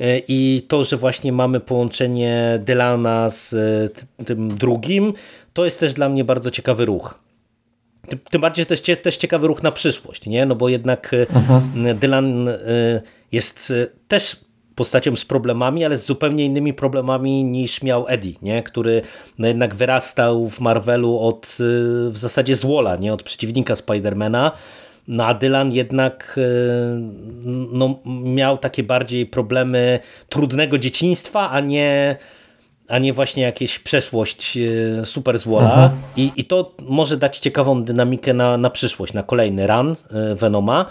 e, 0.00 0.18
i 0.28 0.62
to, 0.68 0.84
że 0.84 0.96
właśnie 0.96 1.32
mamy 1.32 1.60
połączenie 1.60 2.60
Delana 2.64 3.30
z 3.30 3.54
tym 4.26 4.48
drugim, 4.48 5.12
to 5.58 5.64
jest 5.64 5.80
też 5.80 5.92
dla 5.94 6.08
mnie 6.08 6.24
bardzo 6.24 6.50
ciekawy 6.50 6.84
ruch. 6.84 7.18
Tym 8.30 8.40
bardziej, 8.40 8.62
że 8.62 8.66
to 8.66 8.74
jest 8.74 9.02
też 9.02 9.16
ciekawy 9.16 9.46
ruch 9.46 9.62
na 9.62 9.72
przyszłość, 9.72 10.26
nie? 10.26 10.46
No 10.46 10.54
bo 10.54 10.68
jednak 10.68 11.14
mhm. 11.34 11.98
Dylan 11.98 12.48
e, 12.48 12.56
jest 13.32 13.70
e, 13.70 13.86
też 14.08 14.36
postacią 14.74 15.16
z 15.16 15.24
problemami, 15.24 15.84
ale 15.84 15.96
z 15.96 16.04
zupełnie 16.04 16.44
innymi 16.44 16.74
problemami 16.74 17.44
niż 17.44 17.82
miał 17.82 18.08
Eddie, 18.08 18.32
nie? 18.42 18.62
który 18.62 19.02
no 19.38 19.48
jednak 19.48 19.74
wyrastał 19.74 20.48
w 20.48 20.60
Marvelu 20.60 21.18
od 21.18 21.56
w 22.10 22.16
zasadzie 22.16 22.56
złola, 22.56 22.96
nie? 22.96 23.12
od 23.12 23.22
przeciwnika 23.22 23.76
Spidermana. 23.76 24.52
No 25.08 25.26
a 25.26 25.34
Dylan 25.34 25.72
jednak 25.72 26.40
no, 27.72 27.98
miał 28.24 28.58
takie 28.58 28.82
bardziej 28.82 29.26
problemy 29.26 29.98
trudnego 30.28 30.78
dzieciństwa, 30.78 31.50
a 31.50 31.60
nie 31.60 32.16
a 32.88 32.98
nie 32.98 33.12
właśnie 33.12 33.42
jakieś 33.42 33.78
przeszłość 33.78 34.58
e, 35.02 35.06
super 35.06 35.38
złola. 35.38 35.72
Mhm. 35.72 35.90
I, 36.16 36.32
I 36.36 36.44
to 36.44 36.72
może 36.78 37.16
dać 37.16 37.38
ciekawą 37.38 37.84
dynamikę 37.84 38.34
na, 38.34 38.58
na 38.58 38.70
przyszłość, 38.70 39.12
na 39.12 39.22
kolejny 39.22 39.66
run 39.66 39.96
e, 40.10 40.34
Venoma. 40.34 40.86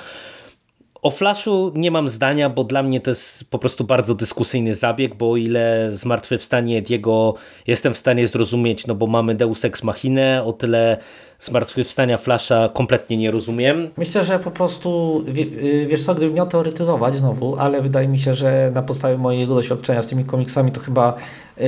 O 1.08 1.12
Flashu 1.12 1.72
nie 1.76 1.92
mam 1.92 2.10
zdania, 2.10 2.50
bo 2.50 2.64
dla 2.64 2.84
mnie 2.84 3.02
to 3.02 3.12
jest 3.12 3.50
po 3.50 3.60
prostu 3.60 3.84
bardzo 3.84 4.16
dyskusyjny 4.16 4.76
zabieg, 4.76 5.16
bo 5.16 5.32
o 5.32 5.38
ile 5.38 5.90
zmartwychwstanie 5.92 6.82
Diego 6.82 7.34
jestem 7.68 7.94
w 7.94 7.98
stanie 7.98 8.28
zrozumieć, 8.28 8.88
no 8.88 8.96
bo 8.96 9.08
mamy 9.08 9.36
Deus 9.36 9.66
Ex 9.66 9.84
Machinę, 9.84 10.44
o 10.46 10.54
tyle 10.54 10.98
zmartwychwstania 11.40 12.18
Flasha 12.18 12.70
kompletnie 12.74 13.18
nie 13.18 13.32
rozumiem. 13.32 13.90
Myślę, 13.98 14.24
że 14.24 14.40
po 14.40 14.52
prostu, 14.52 15.24
y, 15.28 15.88
wiesz 15.90 16.06
co, 16.06 16.16
gdybym 16.16 16.36
miał 16.36 16.48
teoretyzować 16.48 17.16
znowu, 17.16 17.56
ale 17.60 17.82
wydaje 17.82 18.08
mi 18.08 18.20
się, 18.20 18.34
że 18.34 18.72
na 18.76 18.82
podstawie 18.82 19.18
mojego 19.18 19.56
doświadczenia 19.56 20.04
z 20.04 20.08
tymi 20.08 20.26
komiksami 20.26 20.72
to 20.72 20.82
chyba 20.82 21.14
yy, 21.58 21.66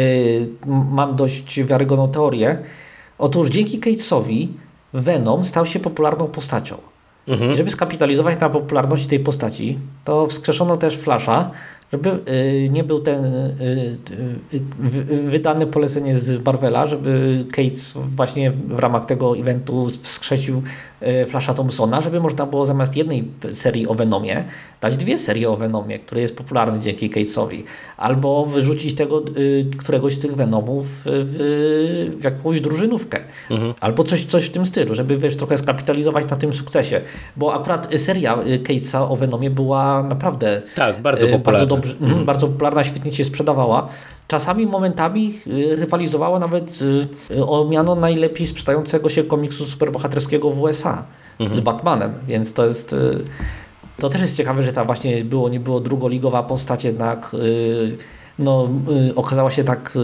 mam 0.92 1.16
dość 1.16 1.64
wiarygodną 1.64 2.12
teorię. 2.12 2.58
Otóż 3.18 3.50
dzięki 3.50 3.80
Catesowi 3.80 4.50
Venom 4.94 5.46
stał 5.46 5.66
się 5.66 5.80
popularną 5.80 6.28
postacią. 6.28 6.89
Mhm. 7.30 7.56
Żeby 7.56 7.72
skapitalizować 7.72 8.40
na 8.40 8.50
popularności 8.50 9.08
tej 9.08 9.20
postaci, 9.20 9.78
to 10.04 10.28
wskrzeszono 10.28 10.78
też 10.78 10.98
Flasha, 10.98 11.52
żeby 11.94 12.10
y, 12.10 12.70
nie 12.70 12.84
był 12.84 13.00
ten 13.00 13.26
y, 13.26 13.98
y, 14.54 15.22
wydane 15.24 15.68
polecenie 15.68 16.20
z 16.20 16.46
Marvela, 16.46 16.86
żeby 16.86 17.46
Cates 17.52 17.94
właśnie 18.16 18.52
w 18.52 18.80
ramach 18.80 19.06
tego 19.06 19.38
eventu 19.38 19.88
wskrzesił 20.02 20.62
Flasha 21.28 21.54
Thompsona, 21.54 22.02
żeby 22.02 22.20
można 22.20 22.46
było 22.46 22.66
zamiast 22.66 22.96
jednej 22.96 23.28
serii 23.54 23.88
o 23.88 23.96
Venomie 23.96 24.46
dać 24.82 24.98
dwie 24.98 25.20
serie 25.20 25.50
o 25.50 25.58
Venomie, 25.58 26.00
który 26.00 26.22
jest 26.22 26.36
popularny 26.36 26.80
dzięki 26.80 27.10
Catesowi. 27.10 27.64
Albo 27.98 28.46
wyrzucić 28.46 28.96
tego, 28.96 29.24
któregoś 29.78 30.14
z 30.14 30.20
tych 30.20 30.36
Venomów 30.36 30.88
w, 31.06 31.36
w 32.20 32.24
jakąś 32.24 32.62
drużynówkę. 32.62 33.20
Mhm. 33.50 33.74
Albo 33.80 34.04
coś, 34.04 34.26
coś 34.26 34.46
w 34.46 34.52
tym 34.52 34.66
stylu, 34.66 34.96
żeby 34.96 35.18
wiesz, 35.18 35.36
trochę 35.36 35.58
skapitalizować 35.58 36.30
na 36.30 36.36
tym 36.36 36.54
sukcesie. 36.54 37.02
Bo 37.38 37.54
akurat 37.54 37.94
seria 37.98 38.38
Catesa 38.64 39.10
o 39.10 39.16
Venomie 39.16 39.50
była 39.50 39.89
naprawdę 40.04 40.62
tak, 40.76 41.02
bardzo 41.02 41.28
popularna. 41.28 41.52
Bardzo 41.52 41.66
dobrze, 41.66 41.94
mm. 42.02 42.26
bardzo 42.26 42.48
popularna, 42.48 42.84
świetnie 42.84 43.14
się 43.14 43.26
sprzedawała. 43.26 43.88
Czasami 44.28 44.66
momentami 44.66 45.34
y, 45.48 45.76
rywalizowała 45.76 46.40
nawet 46.40 46.80
y, 47.32 47.46
o 47.46 47.66
miano 47.66 47.96
najlepiej 47.96 48.48
sprzedającego 48.48 49.10
się 49.10 49.24
komiksu 49.24 49.66
superbohaterskiego 49.66 50.52
w 50.52 50.62
USA 50.62 51.04
-hmm. 51.40 51.54
z 51.54 51.60
Batmanem, 51.60 52.14
więc 52.28 52.54
to 52.54 52.66
jest... 52.66 52.96
To 53.98 54.10
też 54.10 54.22
jest 54.22 54.38
ciekawe, 54.38 54.64
że 54.64 54.74
ta 54.74 54.86
właśnie 54.86 55.24
było, 55.24 55.50
nie 55.50 55.60
było 55.60 55.80
drugoligowa 55.80 56.44
postać 56.44 56.84
jednak 56.84 57.36
no, 58.40 58.70
okazała 59.16 59.52
się 59.52 59.64
tak 59.64 59.98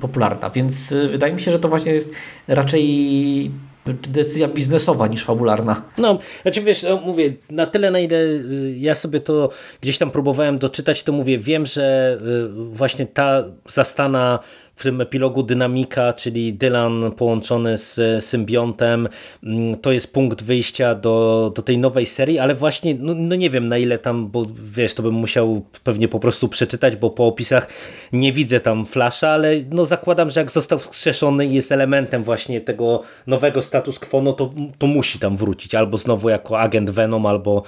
popularna, 0.00 0.50
więc 0.50 0.94
wydaje 1.10 1.32
mi 1.32 1.40
się, 1.40 1.50
że 1.50 1.58
to 1.58 1.68
właśnie 1.68 1.92
jest 1.92 2.10
raczej 2.48 3.50
decyzja 3.92 4.48
biznesowa 4.48 5.06
niż 5.06 5.24
fabularna. 5.24 5.82
No, 5.98 6.18
znaczy 6.42 6.62
wiesz, 6.62 6.82
no, 6.82 6.96
mówię, 6.96 7.32
na 7.50 7.66
tyle 7.66 7.90
na 7.90 7.98
ile 7.98 8.16
y, 8.16 8.74
ja 8.78 8.94
sobie 8.94 9.20
to 9.20 9.50
gdzieś 9.80 9.98
tam 9.98 10.10
próbowałem 10.10 10.58
doczytać, 10.58 11.02
to 11.02 11.12
mówię, 11.12 11.38
wiem, 11.38 11.66
że 11.66 12.18
y, 12.22 12.48
właśnie 12.74 13.06
ta 13.06 13.44
zastana 13.66 14.38
w 14.76 14.82
tym 14.82 15.00
epilogu 15.00 15.42
dynamika, 15.42 16.12
czyli 16.12 16.54
Dylan 16.54 17.12
połączony 17.16 17.78
z 17.78 18.24
symbiontem, 18.24 19.08
mm, 19.44 19.76
to 19.76 19.92
jest 19.92 20.12
punkt 20.12 20.42
wyjścia 20.42 20.94
do, 20.94 21.52
do 21.54 21.62
tej 21.62 21.78
nowej 21.78 22.06
serii, 22.06 22.38
ale 22.38 22.54
właśnie, 22.54 22.94
no, 22.98 23.14
no, 23.14 23.36
nie 23.36 23.50
wiem 23.50 23.68
na 23.68 23.78
ile 23.78 23.98
tam, 23.98 24.28
bo 24.28 24.44
wiesz, 24.54 24.94
to 24.94 25.02
bym 25.02 25.14
musiał 25.14 25.64
pewnie 25.84 26.08
po 26.08 26.20
prostu 26.20 26.48
przeczytać, 26.48 26.96
bo 26.96 27.10
po 27.10 27.26
opisach 27.26 27.68
nie 28.12 28.32
widzę 28.32 28.60
tam 28.60 28.84
Flasha, 28.84 29.28
ale 29.28 29.54
no 29.70 29.84
zakładam, 29.84 30.30
że 30.30 30.40
jak 30.40 30.50
został 30.50 30.78
wskrzeszony 30.78 31.46
i 31.46 31.54
jest 31.54 31.72
elementem 31.72 32.24
właśnie 32.24 32.60
tego 32.60 33.02
nowego 33.26 33.62
status 33.62 33.98
quo, 33.98 34.22
no 34.22 34.32
to, 34.32 34.54
to 34.78 34.86
musi 34.86 35.18
tam 35.18 35.36
wrócić, 35.36 35.74
albo 35.74 35.96
znowu 35.96 36.28
jako 36.28 36.60
agent 36.60 36.90
Venom, 36.90 37.26
albo, 37.26 37.62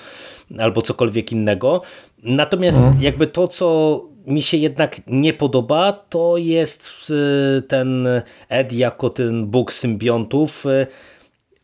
albo 0.58 0.82
cokolwiek 0.82 1.32
innego. 1.32 1.82
Natomiast 2.22 2.78
mhm. 2.78 3.02
jakby 3.02 3.26
to, 3.26 3.48
co 3.48 4.15
mi 4.26 4.42
się 4.42 4.56
jednak 4.56 5.00
nie 5.06 5.32
podoba, 5.32 5.92
to 5.92 6.36
jest 6.36 6.90
y, 7.10 7.62
ten 7.62 8.08
Ed 8.48 8.72
jako 8.72 9.10
ten 9.10 9.46
bóg 9.46 9.72
symbiontów. 9.72 10.66
Y, 10.66 10.86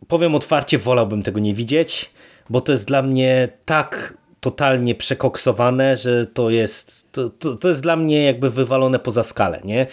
powiem 0.08 0.34
otwarcie, 0.34 0.78
wolałbym 0.78 1.22
tego 1.22 1.40
nie 1.40 1.54
widzieć, 1.54 2.10
bo 2.50 2.60
to 2.60 2.72
jest 2.72 2.84
dla 2.84 3.02
mnie 3.02 3.48
tak 3.64 4.18
totalnie 4.40 4.94
przekoksowane, 4.94 5.96
że 5.96 6.26
to 6.26 6.50
jest, 6.50 7.12
to, 7.12 7.30
to, 7.30 7.54
to, 7.56 7.68
jest 7.68 7.80
dla 7.80 7.96
mnie 7.96 8.24
jakby 8.24 8.50
wywalone 8.50 8.98
poza 8.98 9.22
skalę. 9.22 9.60
Nie? 9.64 9.86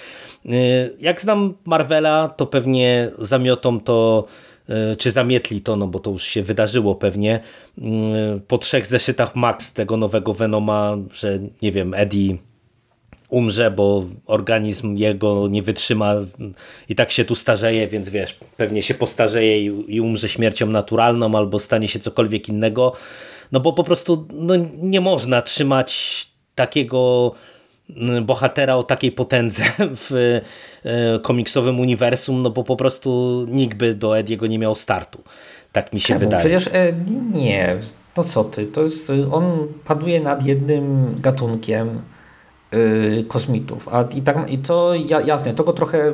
Y, 0.45 0.93
jak 0.99 1.21
znam 1.21 1.53
Marvela, 1.65 2.27
to 2.37 2.45
pewnie 2.45 3.11
zamiotą 3.17 3.79
to 3.79 4.25
czy 4.97 5.11
zamietli 5.11 5.61
to, 5.61 5.75
no 5.75 5.87
bo 5.87 5.99
to 5.99 6.11
już 6.11 6.23
się 6.23 6.43
wydarzyło 6.43 6.95
pewnie, 6.95 7.39
po 8.47 8.57
trzech 8.57 8.85
zeszytach 8.85 9.35
max 9.35 9.73
tego 9.73 9.97
nowego 9.97 10.33
Venoma, 10.33 10.97
że 11.13 11.39
nie 11.61 11.71
wiem, 11.71 11.93
Eddie 11.93 12.37
umrze, 13.29 13.71
bo 13.71 14.05
organizm 14.25 14.95
jego 14.95 15.47
nie 15.47 15.63
wytrzyma 15.63 16.15
i 16.89 16.95
tak 16.95 17.11
się 17.11 17.25
tu 17.25 17.35
starzeje, 17.35 17.87
więc 17.87 18.09
wiesz, 18.09 18.37
pewnie 18.57 18.83
się 18.83 18.93
postarzeje 18.93 19.65
i, 19.65 19.95
i 19.95 20.01
umrze 20.01 20.29
śmiercią 20.29 20.67
naturalną 20.67 21.35
albo 21.35 21.59
stanie 21.59 21.87
się 21.87 21.99
cokolwiek 21.99 22.49
innego. 22.49 22.93
No 23.51 23.59
bo 23.59 23.73
po 23.73 23.83
prostu 23.83 24.27
no, 24.33 24.53
nie 24.77 25.01
można 25.01 25.41
trzymać 25.41 26.27
takiego 26.55 27.31
mm, 27.89 28.25
bohatera 28.25 28.75
o 28.75 28.83
takiej 28.83 29.11
potędze 29.11 29.63
w 30.09 30.41
e, 30.83 31.19
komiksowym 31.19 31.79
uniwersum, 31.79 32.41
no 32.41 32.49
bo 32.49 32.63
po 32.63 32.75
prostu 32.75 33.45
nikt 33.49 33.77
by 33.77 33.95
do 33.95 34.17
Ediego 34.17 34.47
nie 34.47 34.59
miał 34.59 34.75
startu. 34.75 35.23
Tak 35.71 35.93
mi 35.93 35.99
się 35.99 36.07
Czemu? 36.07 36.19
wydaje. 36.19 36.39
Przecież 36.39 36.67
e, 36.67 36.93
nie, 37.33 37.77
no 38.17 38.23
co 38.23 38.43
ty, 38.43 38.65
to 38.65 38.83
jest, 38.83 39.11
on 39.31 39.67
paduje 39.85 40.19
nad 40.19 40.45
jednym 40.45 41.15
gatunkiem 41.21 42.01
kosmitów, 43.27 43.87
a 43.91 44.03
i, 44.15 44.21
tak, 44.21 44.51
i 44.51 44.57
to 44.57 44.93
jasne, 45.25 45.53
to 45.53 45.63
go 45.63 45.73
trochę 45.73 46.13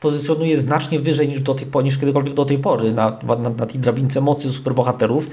pozycjonuje 0.00 0.58
znacznie 0.58 1.00
wyżej 1.00 1.28
niż, 1.28 1.42
do 1.42 1.54
tej, 1.54 1.66
niż 1.84 1.98
kiedykolwiek 1.98 2.34
do 2.34 2.44
tej 2.44 2.58
pory 2.58 2.92
na, 2.92 3.18
na, 3.22 3.50
na 3.50 3.66
tej 3.66 3.80
drabince 3.80 4.20
mocy 4.20 4.52
superbohaterów, 4.52 5.30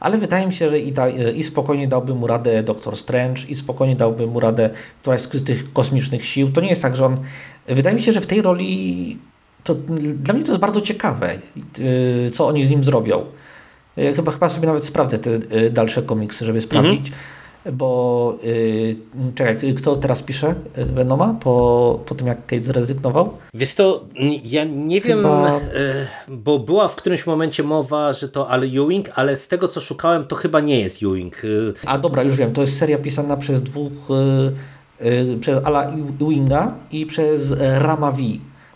ale 0.00 0.18
wydaje 0.18 0.46
mi 0.46 0.52
się, 0.52 0.68
że 0.68 0.78
i, 0.78 0.92
ta, 0.92 1.08
i 1.08 1.42
spokojnie 1.42 1.88
dałby 1.88 2.14
mu 2.14 2.26
radę 2.26 2.62
Doktor 2.62 2.96
Strange, 2.96 3.42
i 3.48 3.54
spokojnie 3.54 3.96
dałby 3.96 4.26
mu 4.26 4.40
radę 4.40 4.70
któraś 5.02 5.20
z 5.20 5.44
tych 5.44 5.72
kosmicznych 5.72 6.24
sił. 6.24 6.52
To 6.52 6.60
nie 6.60 6.68
jest 6.68 6.82
tak, 6.82 6.96
że 6.96 7.06
on. 7.06 7.16
Wydaje 7.66 7.96
mi 7.96 8.02
się, 8.02 8.12
że 8.12 8.20
w 8.20 8.26
tej 8.26 8.42
roli. 8.42 9.18
To, 9.64 9.74
dla 10.14 10.34
mnie 10.34 10.44
to 10.44 10.52
jest 10.52 10.60
bardzo 10.60 10.80
ciekawe, 10.80 11.38
y, 11.78 12.30
co 12.32 12.46
oni 12.46 12.64
z 12.64 12.70
nim 12.70 12.84
zrobią. 12.84 13.24
Y, 13.98 14.12
chyba, 14.14 14.32
chyba 14.32 14.48
sobie 14.48 14.66
nawet 14.66 14.84
sprawdzę 14.84 15.18
te 15.18 15.30
y, 15.30 15.70
dalsze 15.70 16.02
komiksy, 16.02 16.44
żeby 16.44 16.60
sprawdzić. 16.60 16.98
Mhm 16.98 17.39
bo 17.72 18.34
yy, 18.42 18.96
czekaj, 19.34 19.74
kto 19.74 19.96
teraz 19.96 20.22
pisze 20.22 20.54
Venoma 20.74 21.34
po, 21.34 22.00
po 22.06 22.14
tym 22.14 22.26
jak 22.26 22.46
Kate 22.46 22.62
zrezygnował? 22.62 23.30
Wiesz 23.54 23.74
to, 23.74 24.04
ja 24.44 24.64
nie 24.64 25.00
chyba... 25.00 25.60
wiem, 25.60 25.68
yy, 26.28 26.36
bo 26.36 26.58
była 26.58 26.88
w 26.88 26.96
którymś 26.96 27.26
momencie 27.26 27.62
mowa, 27.62 28.12
że 28.12 28.28
to 28.28 28.48
Al 28.48 28.64
Ewing, 28.64 29.10
ale 29.14 29.36
z 29.36 29.48
tego 29.48 29.68
co 29.68 29.80
szukałem 29.80 30.24
to 30.26 30.36
chyba 30.36 30.60
nie 30.60 30.80
jest 30.80 31.02
Ewing. 31.02 31.42
Yy. 31.44 31.74
A 31.86 31.98
dobra, 31.98 32.22
już 32.22 32.36
wiem, 32.36 32.52
to 32.52 32.60
jest 32.60 32.78
seria 32.78 32.98
pisana 32.98 33.36
przez 33.36 33.62
dwóch, 33.62 34.08
yy, 35.00 35.38
przez 35.40 35.64
Ala 35.64 35.86
Ewinga 36.20 36.74
i 36.92 37.06
przez 37.06 37.54
Rama 37.58 38.12
V 38.12 38.22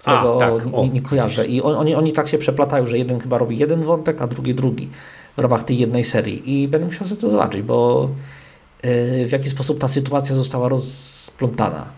którego 0.05 0.37
a, 0.37 0.39
tak. 0.39 0.73
nie, 0.73 0.89
nie, 0.89 1.03
kojarzę. 1.03 1.47
I 1.47 1.63
on, 1.63 1.77
oni, 1.77 1.95
oni 1.95 2.13
tak 2.13 2.29
się 2.29 2.39
przeplatają, 2.39 2.87
że 2.87 2.99
jeden 2.99 3.21
chyba 3.21 3.39
robi 3.39 3.59
jeden 3.59 3.85
wątek, 3.85 4.23
a 4.23 4.27
drugi 4.27 4.55
drugi 4.55 4.91
w 5.37 5.41
ramach 5.41 5.63
tej 5.63 5.79
jednej 5.79 6.05
serii. 6.05 6.63
I 6.63 6.69
będę 6.69 6.87
musiał 6.87 7.07
sobie 7.07 7.21
to 7.21 7.31
zobaczyć, 7.31 7.63
bo 7.63 8.09
w 9.27 9.29
jaki 9.33 9.49
sposób 9.49 9.79
ta 9.79 9.89
sytuacja 9.89 10.37
została 10.37 10.69
rozplątana. 10.69 11.91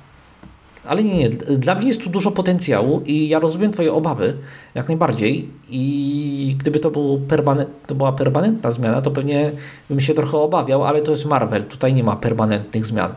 Ale 0.84 1.04
nie, 1.04 1.14
nie, 1.14 1.28
dla 1.58 1.74
mnie 1.74 1.88
jest 1.88 2.02
tu 2.02 2.10
dużo 2.10 2.30
potencjału 2.30 3.02
i 3.06 3.28
ja 3.28 3.38
rozumiem 3.38 3.72
Twoje 3.72 3.92
obawy 3.92 4.36
jak 4.74 4.88
najbardziej 4.88 5.50
i 5.70 6.56
gdyby 6.58 6.78
to, 6.78 6.90
był 6.90 7.20
permanent, 7.20 7.68
to 7.86 7.94
była 7.94 8.12
permanentna 8.12 8.70
zmiana, 8.70 9.02
to 9.02 9.10
pewnie 9.10 9.50
bym 9.90 10.00
się 10.00 10.14
trochę 10.14 10.38
obawiał, 10.38 10.84
ale 10.84 11.02
to 11.02 11.10
jest 11.10 11.24
Marvel, 11.24 11.64
tutaj 11.64 11.94
nie 11.94 12.04
ma 12.04 12.16
permanentnych 12.16 12.86
zmian. 12.86 13.14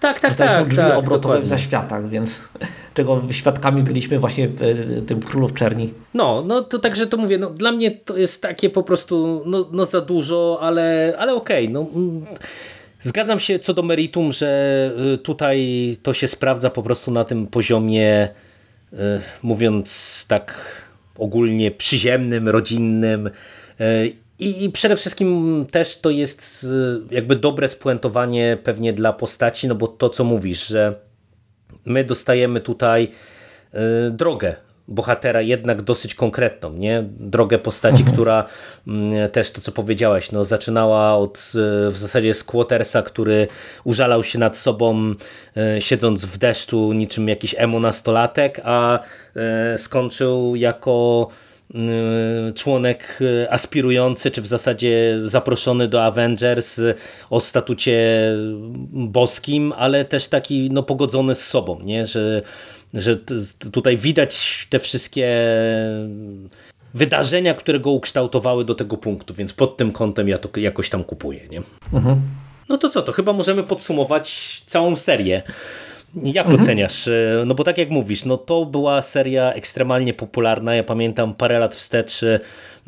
Tak, 0.00 0.20
tak, 0.20 0.30
tutaj 0.30 0.48
tak. 0.48 0.56
są 0.56 0.64
drzwi 0.64 0.76
tak, 0.76 0.98
obrotowe 0.98 1.18
dokładnie. 1.18 1.44
w 1.44 1.48
zaświatach, 1.48 2.08
więc 2.08 2.48
czego 2.94 3.22
świadkami 3.30 3.82
byliśmy 3.82 4.18
właśnie 4.18 4.48
w 4.48 5.06
tym 5.06 5.20
Królów 5.20 5.54
Czerni. 5.54 5.92
No, 6.14 6.42
no 6.46 6.62
to 6.62 6.78
także 6.78 7.06
to 7.06 7.16
mówię, 7.16 7.38
no, 7.38 7.50
dla 7.50 7.72
mnie 7.72 7.90
to 7.90 8.16
jest 8.16 8.42
takie 8.42 8.70
po 8.70 8.82
prostu 8.82 9.42
no, 9.46 9.68
no 9.72 9.84
za 9.84 10.00
dużo, 10.00 10.58
ale, 10.60 11.14
ale 11.18 11.34
okej, 11.34 11.64
okay, 11.64 11.74
no 11.74 11.86
mm, 11.94 12.26
Zgadzam 13.02 13.40
się 13.40 13.58
co 13.58 13.74
do 13.74 13.82
meritum, 13.82 14.32
że 14.32 14.92
y, 15.14 15.18
tutaj 15.18 15.96
to 16.02 16.12
się 16.12 16.28
sprawdza 16.28 16.70
po 16.70 16.82
prostu 16.82 17.10
na 17.10 17.24
tym 17.24 17.46
poziomie, 17.46 18.28
y, 18.92 18.96
mówiąc 19.42 20.24
tak 20.28 20.54
ogólnie 21.18 21.70
przyziemnym, 21.70 22.48
rodzinnym. 22.48 23.26
Y, 23.80 24.12
I, 24.38 24.70
przede 24.70 24.96
wszystkim 24.96 25.66
też 25.70 26.00
to 26.00 26.10
jest 26.10 26.66
jakby 27.10 27.36
dobre 27.36 27.68
spuentowanie 27.68 28.58
pewnie 28.64 28.92
dla 28.92 29.12
postaci, 29.12 29.68
no 29.68 29.74
bo 29.74 29.88
to 29.88 30.08
co 30.08 30.24
mówisz, 30.24 30.66
że 30.66 30.94
my 31.84 32.04
dostajemy 32.04 32.60
tutaj 32.60 33.08
drogę 34.10 34.56
bohatera 34.90 35.40
jednak 35.40 35.82
dosyć 35.82 36.14
konkretną, 36.14 36.72
nie? 36.72 37.04
Drogę 37.18 37.58
postaci, 37.58 37.96
mhm. 37.96 38.12
która 38.12 38.44
mm, 38.86 39.28
też 39.28 39.50
to 39.50 39.60
co 39.60 39.72
powiedziałeś, 39.72 40.32
no, 40.32 40.44
zaczynała 40.44 41.16
od 41.16 41.52
e, 41.86 41.90
w 41.90 41.96
zasadzie 41.96 42.34
squattersa, 42.34 43.02
który 43.02 43.46
użalał 43.84 44.24
się 44.24 44.38
nad 44.38 44.56
sobą 44.56 45.12
e, 45.56 45.80
siedząc 45.80 46.24
w 46.24 46.38
deszczu 46.38 46.92
niczym 46.92 47.28
jakiś 47.28 47.54
emo 47.58 47.80
nastolatek, 47.80 48.60
a 48.64 48.98
e, 49.36 49.78
skończył 49.78 50.56
jako 50.56 51.28
członek 52.54 53.18
aspirujący, 53.50 54.30
czy 54.30 54.42
w 54.42 54.46
zasadzie 54.46 55.20
zaproszony 55.24 55.88
do 55.88 56.04
Avengers 56.04 56.80
o 57.30 57.40
statucie 57.40 58.22
boskim, 58.92 59.72
ale 59.76 60.04
też 60.04 60.28
taki 60.28 60.70
no, 60.70 60.82
pogodzony 60.82 61.34
z 61.34 61.46
sobą, 61.46 61.80
nie? 61.84 62.06
że 62.06 62.42
że 62.94 63.16
tutaj 63.72 63.96
widać 63.96 64.66
te 64.70 64.78
wszystkie 64.78 65.28
wydarzenia, 66.94 67.54
które 67.54 67.80
go 67.80 67.90
ukształtowały 67.90 68.64
do 68.64 68.74
tego 68.74 68.96
punktu, 68.96 69.34
więc 69.34 69.52
pod 69.52 69.76
tym 69.76 69.92
kątem 69.92 70.28
ja 70.28 70.38
to 70.38 70.60
jakoś 70.60 70.90
tam 70.90 71.04
kupuję. 71.04 71.48
Nie? 71.48 71.62
Mhm. 71.92 72.20
No 72.68 72.78
to 72.78 72.90
co, 72.90 73.02
to 73.02 73.12
chyba 73.12 73.32
możemy 73.32 73.62
podsumować 73.62 74.62
całą 74.66 74.96
serię. 74.96 75.42
Jak 76.14 76.46
mhm. 76.46 76.62
oceniasz? 76.62 77.08
No 77.46 77.54
bo 77.54 77.64
tak 77.64 77.78
jak 77.78 77.90
mówisz, 77.90 78.24
no 78.24 78.36
to 78.36 78.66
była 78.66 79.02
seria 79.02 79.52
ekstremalnie 79.52 80.14
popularna. 80.14 80.74
Ja 80.74 80.84
pamiętam 80.84 81.34
parę 81.34 81.58
lat 81.58 81.76
wstecz 81.76 82.20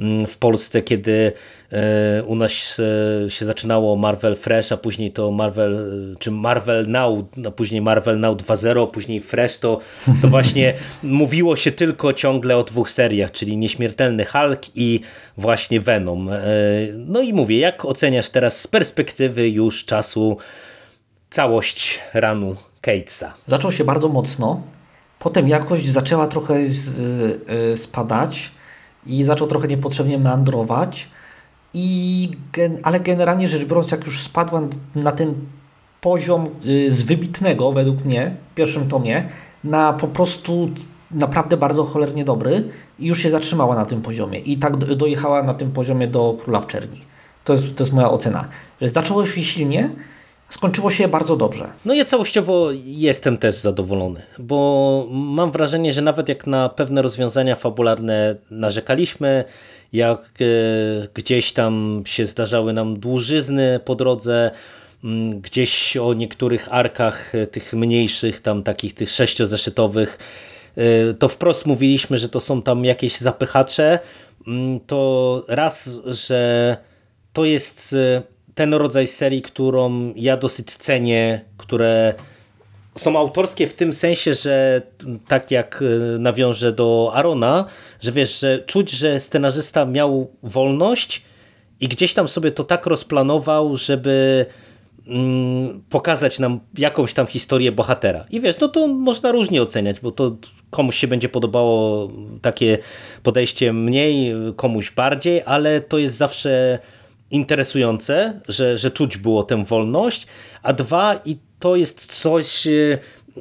Mm, 0.00 0.26
w 0.26 0.38
Polsce, 0.38 0.82
kiedy 0.82 1.32
e, 1.72 2.22
u 2.22 2.34
nas 2.34 2.80
e, 3.26 3.30
się 3.30 3.46
zaczynało 3.46 3.96
Marvel 3.96 4.36
Fresh, 4.36 4.72
a 4.72 4.76
później 4.76 5.12
to 5.12 5.30
Marvel, 5.30 5.74
e, 6.12 6.16
czy 6.18 6.30
Marvel 6.30 6.88
Now, 6.88 7.24
a 7.46 7.50
później 7.50 7.80
Marvel 7.80 8.20
Now 8.20 8.36
2.0, 8.36 8.90
później 8.90 9.20
Fresh, 9.20 9.58
to, 9.58 9.80
to 10.22 10.28
właśnie 10.28 10.74
mówiło 11.02 11.56
się 11.56 11.72
tylko 11.72 12.12
ciągle 12.12 12.56
o 12.56 12.64
dwóch 12.64 12.90
seriach, 12.90 13.30
czyli 13.30 13.56
Nieśmiertelny 13.56 14.24
Hulk 14.24 14.60
i 14.74 15.00
właśnie 15.36 15.80
Venom. 15.80 16.30
No 16.96 17.20
i 17.20 17.32
mówię, 17.32 17.58
jak 17.58 17.84
oceniasz 17.84 18.28
teraz 18.28 18.60
z 18.60 18.66
perspektywy 18.66 19.48
już 19.48 19.84
czasu 19.84 20.36
całość 21.30 22.00
ranu 22.14 22.56
Catesa? 22.82 23.34
Zaczął 23.46 23.72
się 23.72 23.84
bardzo 23.84 24.08
mocno, 24.08 24.60
potem 25.18 25.48
jakość 25.48 25.88
zaczęła 25.88 26.26
trochę 26.26 26.54
spadać, 27.76 28.52
i 29.06 29.24
zaczął 29.24 29.48
trochę 29.48 29.68
niepotrzebnie 29.68 30.18
meandrować. 30.18 31.08
I 31.74 32.30
gen, 32.52 32.78
ale 32.82 33.00
generalnie 33.00 33.48
rzecz 33.48 33.64
biorąc, 33.64 33.90
jak 33.90 34.06
już 34.06 34.20
spadła 34.20 34.60
na 34.94 35.12
ten 35.12 35.34
poziom 36.00 36.46
y, 36.66 36.92
z 36.92 37.02
wybitnego, 37.02 37.72
według 37.72 38.04
mnie, 38.04 38.36
w 38.52 38.54
pierwszym 38.54 38.88
tomie, 38.88 39.28
na 39.64 39.92
po 39.92 40.08
prostu 40.08 40.70
naprawdę 41.10 41.56
bardzo 41.56 41.84
cholernie 41.84 42.24
dobry 42.24 42.68
i 42.98 43.06
już 43.06 43.18
się 43.18 43.30
zatrzymała 43.30 43.76
na 43.76 43.84
tym 43.84 44.02
poziomie. 44.02 44.38
I 44.38 44.58
tak 44.58 44.76
dojechała 44.76 45.42
na 45.42 45.54
tym 45.54 45.70
poziomie 45.70 46.06
do 46.06 46.36
Króla 46.44 46.60
w 46.60 46.66
Czerni. 46.66 47.00
To 47.44 47.52
jest, 47.52 47.76
to 47.76 47.84
jest 47.84 47.92
moja 47.92 48.10
ocena. 48.10 48.48
Że 48.80 48.88
zaczęło 48.88 49.26
się 49.26 49.42
silnie, 49.42 49.90
skończyło 50.52 50.90
się 50.90 51.08
bardzo 51.08 51.36
dobrze. 51.36 51.72
No 51.84 51.94
ja 51.94 52.04
całościowo 52.04 52.68
jestem 52.84 53.38
też 53.38 53.54
zadowolony, 53.54 54.22
bo 54.38 55.06
mam 55.10 55.52
wrażenie, 55.52 55.92
że 55.92 56.02
nawet 56.02 56.28
jak 56.28 56.46
na 56.46 56.68
pewne 56.68 57.02
rozwiązania 57.02 57.56
fabularne 57.56 58.36
narzekaliśmy, 58.50 59.44
jak 59.92 60.20
e, 60.40 60.44
gdzieś 61.14 61.52
tam 61.52 62.02
się 62.06 62.26
zdarzały 62.26 62.72
nam 62.72 63.00
dłużyzny 63.00 63.80
po 63.84 63.94
drodze, 63.94 64.50
mm, 65.04 65.40
gdzieś 65.40 65.96
o 65.96 66.14
niektórych 66.14 66.72
arkach 66.72 67.34
e, 67.34 67.46
tych 67.46 67.72
mniejszych, 67.72 68.40
tam 68.40 68.62
takich 68.62 68.94
tych 68.94 69.10
sześciozeszytowych, 69.10 70.18
e, 70.76 71.14
to 71.14 71.28
wprost 71.28 71.66
mówiliśmy, 71.66 72.18
że 72.18 72.28
to 72.28 72.40
są 72.40 72.62
tam 72.62 72.84
jakieś 72.84 73.18
zapychacze, 73.18 73.98
mm, 74.46 74.80
to 74.80 75.44
raz, 75.48 76.00
że 76.06 76.76
to 77.32 77.44
jest 77.44 77.94
ten 78.54 78.74
rodzaj 78.74 79.06
serii, 79.06 79.42
którą 79.42 80.12
ja 80.16 80.36
dosyć 80.36 80.70
cenię, 80.70 81.40
które 81.56 82.14
są 82.94 83.18
autorskie 83.18 83.66
w 83.66 83.74
tym 83.74 83.92
sensie, 83.92 84.34
że 84.34 84.82
tak 85.28 85.50
jak 85.50 85.82
e, 85.82 86.18
nawiążę 86.18 86.72
do 86.72 87.10
Arona, 87.14 87.64
że 88.00 88.12
wiesz, 88.12 88.40
że 88.40 88.58
czuć, 88.58 88.90
że 88.90 89.20
scenarzysta 89.20 89.84
miał 89.84 90.30
wolność 90.42 91.22
i 91.80 91.88
gdzieś 91.88 92.14
tam 92.14 92.28
sobie 92.28 92.50
to 92.50 92.64
tak 92.64 92.86
rozplanował, 92.86 93.76
żeby 93.76 94.46
mm, 95.06 95.82
pokazać 95.90 96.38
nam 96.38 96.60
jakąś 96.78 97.14
tam 97.14 97.26
historię 97.26 97.72
bohatera. 97.72 98.24
I 98.30 98.40
wiesz, 98.40 98.58
no 98.60 98.68
to 98.68 98.88
można 98.88 99.32
różnie 99.32 99.62
oceniać, 99.62 100.00
bo 100.00 100.10
to 100.10 100.36
komuś 100.70 100.96
się 100.96 101.08
będzie 101.08 101.28
podobało 101.28 102.08
takie 102.42 102.78
podejście 103.22 103.72
mniej, 103.72 104.34
komuś 104.56 104.90
bardziej, 104.90 105.42
ale 105.46 105.80
to 105.80 105.98
jest 105.98 106.16
zawsze 106.16 106.78
interesujące, 107.32 108.40
że, 108.48 108.78
że 108.78 108.90
czuć 108.90 109.16
było 109.16 109.42
tę 109.42 109.64
wolność, 109.64 110.26
a 110.62 110.72
dwa 110.72 111.20
i 111.24 111.36
to 111.58 111.76
jest 111.76 112.20
coś, 112.20 112.66
e, 112.66 112.98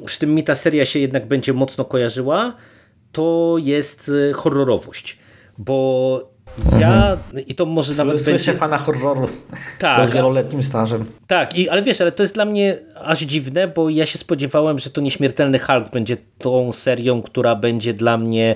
z 0.07 0.17
czym 0.17 0.35
mi 0.35 0.43
ta 0.43 0.55
seria 0.55 0.85
się 0.85 0.99
jednak 0.99 1.27
będzie 1.27 1.53
mocno 1.53 1.85
kojarzyła, 1.85 2.55
to 3.11 3.55
jest 3.59 4.11
e, 4.29 4.33
horrorowość. 4.33 5.17
Bo 5.57 6.31
ja, 6.79 7.17
i 7.47 7.55
to 7.55 7.65
może 7.65 7.93
nawet 7.93 8.21
Słyszę 8.21 8.31
będzie... 8.31 8.53
fana 8.53 8.77
horroru 8.77 9.27
Tak. 9.79 10.09
z 10.09 10.11
wieloletnim 10.11 10.63
stażem. 10.63 11.05
Tak, 11.27 11.57
i, 11.57 11.69
ale 11.69 11.81
wiesz, 11.81 12.01
ale 12.01 12.11
to 12.11 12.23
jest 12.23 12.33
dla 12.33 12.45
mnie 12.45 12.77
aż 12.95 13.19
dziwne, 13.19 13.67
bo 13.67 13.89
ja 13.89 14.05
się 14.05 14.17
spodziewałem, 14.17 14.79
że 14.79 14.89
to 14.89 15.01
Nieśmiertelny 15.01 15.59
Hulk 15.59 15.91
będzie 15.91 16.17
tą 16.37 16.73
serią, 16.73 17.21
która 17.21 17.55
będzie 17.55 17.93
dla 17.93 18.17
mnie 18.17 18.55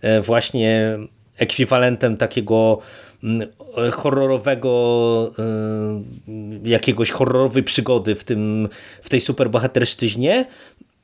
e, 0.00 0.20
właśnie 0.20 0.98
ekwiwalentem 1.38 2.16
takiego 2.16 2.78
horrorowego 3.92 5.32
e, 5.38 6.68
jakiegoś 6.68 7.10
horrorowej 7.10 7.62
przygody 7.62 8.14
w, 8.14 8.24
tym, 8.24 8.68
w 9.02 9.08
tej 9.08 9.20
superbohaterszczyźnie. 9.20 10.46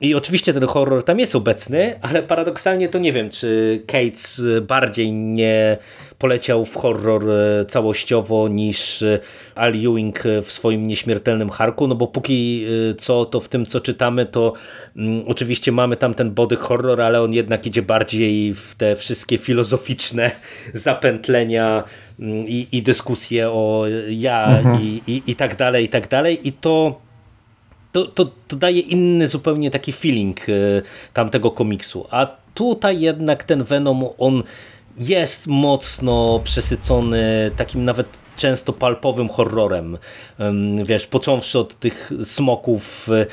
I 0.01 0.15
oczywiście 0.15 0.55
ten 0.55 0.67
horror 0.67 1.05
tam 1.05 1.19
jest 1.21 1.37
obecny, 1.37 1.99
ale 2.03 2.23
paradoksalnie 2.23 2.89
to 2.89 2.99
nie 2.99 3.13
wiem, 3.13 3.31
czy 3.31 3.83
Cates 3.87 4.43
bardziej 4.63 5.13
nie 5.13 5.77
poleciał 6.19 6.65
w 6.65 6.77
horror 6.77 7.31
e, 7.31 7.65
całościowo 7.65 8.49
niż 8.49 9.03
e, 9.03 9.19
Al 9.55 9.73
Ewing 9.75 10.23
w 10.43 10.53
swoim 10.53 10.87
nieśmiertelnym 10.87 11.51
Harku, 11.51 11.87
no 11.89 11.95
bo 11.95 12.07
póki 12.07 12.65
e, 12.91 12.95
co 12.95 13.25
to 13.25 13.41
w 13.41 13.49
tym 13.49 13.67
co 13.67 13.81
czytamy 13.81 14.27
to 14.27 14.53
mm, 14.97 15.25
oczywiście 15.27 15.73
mamy 15.73 15.97
tam 15.97 16.15
ten 16.15 16.31
body 16.31 16.57
horror, 16.57 17.01
ale 17.01 17.23
on 17.23 17.33
jednak 17.33 17.67
idzie 17.67 17.83
bardziej 17.83 18.55
w 18.55 18.75
te 18.75 18.97
wszystkie 18.97 19.39
filozoficzne 19.39 20.31
zapętlenia 20.73 21.85
mm, 22.21 22.49
i, 22.49 22.67
i 22.73 22.83
dyskusje 22.83 23.51
o 23.51 23.85
ja 24.09 24.59
i, 24.81 25.03
i, 25.07 25.23
i 25.27 25.37
tak 25.37 25.57
dalej, 25.57 25.85
i 25.85 25.89
tak 25.89 26.09
dalej 26.09 26.49
i 26.49 26.53
to 26.53 27.09
to, 27.93 28.07
to, 28.07 28.31
to 28.49 28.57
daje 28.57 28.81
inny 28.81 29.29
zupełnie 29.29 29.71
taki 29.71 29.93
feeling 29.93 30.41
e, 30.49 30.53
tamtego 31.13 31.51
komiksu. 31.51 32.07
A 32.11 32.27
tutaj 32.55 33.01
jednak 33.01 33.45
ten 33.45 33.65
Venom, 33.65 34.05
on 34.19 34.43
jest 34.99 35.47
mocno 35.47 36.41
przesycony 36.45 37.51
takim 37.57 37.85
nawet 37.85 38.07
często 38.39 38.73
palpowym 38.73 39.29
horrorem. 39.29 39.99
Em, 40.39 40.85
Wiesz, 40.85 41.07
począwszy 41.07 41.59
od 41.59 41.79
tych 41.81 42.13
smoków 42.25 43.09
e, 43.09 43.27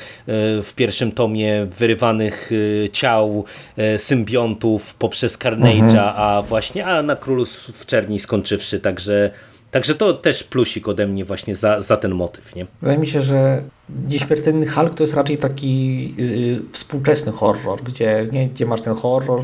w 0.62 0.72
pierwszym 0.76 1.12
tomie, 1.12 1.66
wyrywanych 1.78 2.50
e, 2.84 2.88
ciał, 2.90 3.44
e, 3.76 3.98
symbiontów 3.98 4.94
poprzez 4.94 5.38
Carnage'a, 5.38 6.12
a 6.16 6.42
właśnie 6.42 6.86
a 6.86 7.02
na 7.02 7.16
Królu 7.16 7.46
w 7.72 7.86
Czerni 7.86 8.18
skończywszy, 8.18 8.80
także 8.80 9.30
Także 9.76 9.94
to 9.94 10.14
też 10.14 10.44
plusik 10.44 10.88
ode 10.88 11.06
mnie 11.06 11.24
właśnie 11.24 11.54
za, 11.54 11.80
za 11.80 11.96
ten 11.96 12.14
motyw, 12.14 12.54
nie? 12.54 12.66
Wydaje 12.80 12.98
mi 12.98 13.06
się, 13.06 13.22
że 13.22 13.62
Nieśmiertelny 14.08 14.66
Hulk 14.66 14.94
to 14.94 15.02
jest 15.02 15.14
raczej 15.14 15.38
taki 15.38 16.14
yy, 16.16 16.62
współczesny 16.70 17.32
horror, 17.32 17.82
gdzie, 17.82 18.28
nie, 18.32 18.48
gdzie 18.48 18.66
masz 18.66 18.80
ten 18.80 18.94
horror 18.94 19.40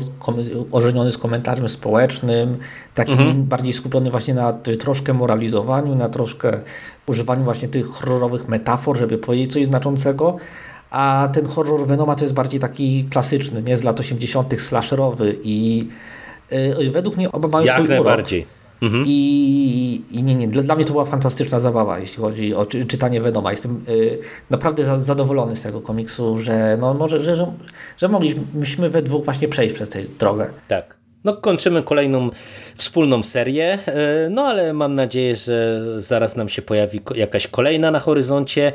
ożeniony 0.71 1.11
z 1.11 1.17
komentarzem 1.17 1.69
społecznym, 1.69 2.57
taki 2.95 3.15
bardziej 3.35 3.73
skupiony 3.73 4.11
właśnie 4.11 4.33
na 4.33 4.53
troszkę 4.53 5.13
moralizowaniu, 5.13 5.95
na 5.95 6.09
troszkę 6.09 6.59
używaniu 7.05 7.43
właśnie 7.43 7.67
tych 7.67 7.87
horrorowych 7.87 8.47
metafor, 8.47 8.97
żeby 8.97 9.17
powiedzieć 9.17 9.53
coś 9.53 9.65
znaczącego. 9.65 10.37
A 10.91 11.29
ten 11.33 11.45
horror 11.45 11.87
Venoma 11.87 12.15
to 12.15 12.23
jest 12.23 12.33
bardziej 12.33 12.59
taki 12.59 13.05
klasyczny, 13.09 13.63
nie 13.63 13.77
z 13.77 13.83
lat 13.83 13.99
80. 13.99 14.61
slasherowy 14.61 15.37
i 15.43 15.87
yy, 16.51 16.91
według 16.91 17.17
mnie 17.17 17.31
oba 17.31 17.47
mają 17.47 17.65
Jak 17.65 17.75
swój 17.75 17.99
urok. 17.99 18.27
Najbardziej. 18.83 19.13
I, 19.13 20.01
I 20.11 20.23
nie, 20.23 20.35
nie, 20.35 20.47
dla, 20.47 20.63
dla 20.63 20.75
mnie 20.75 20.85
to 20.85 20.91
była 20.91 21.05
fantastyczna 21.05 21.59
zabawa, 21.59 21.99
jeśli 21.99 22.21
chodzi 22.23 22.55
o 22.55 22.65
czy, 22.65 22.85
czytanie 22.85 23.21
Venoma. 23.21 23.51
Jestem 23.51 23.85
y, 23.89 24.19
naprawdę 24.49 24.85
za, 24.85 24.99
zadowolony 24.99 25.55
z 25.55 25.61
tego 25.61 25.81
komiksu, 25.81 26.39
że, 26.39 26.77
no, 26.81 26.93
może, 26.93 27.23
że, 27.23 27.35
że, 27.35 27.51
że 27.97 28.07
mogliśmy 28.07 28.89
we 28.89 29.03
dwóch 29.03 29.25
właśnie 29.25 29.47
przejść 29.47 29.75
przez 29.75 29.89
tę 29.89 29.99
drogę. 30.19 30.49
Tak. 30.67 31.03
No 31.23 31.33
kończymy 31.33 31.83
kolejną 31.83 32.29
wspólną 32.75 33.23
serię, 33.23 33.79
e, 33.85 34.29
no 34.29 34.41
ale 34.41 34.73
mam 34.73 34.95
nadzieję, 34.95 35.35
że 35.35 35.81
zaraz 36.01 36.35
nam 36.35 36.49
się 36.49 36.61
pojawi 36.61 37.01
jakaś 37.15 37.47
kolejna 37.47 37.91
na 37.91 37.99
horyzoncie, 37.99 38.71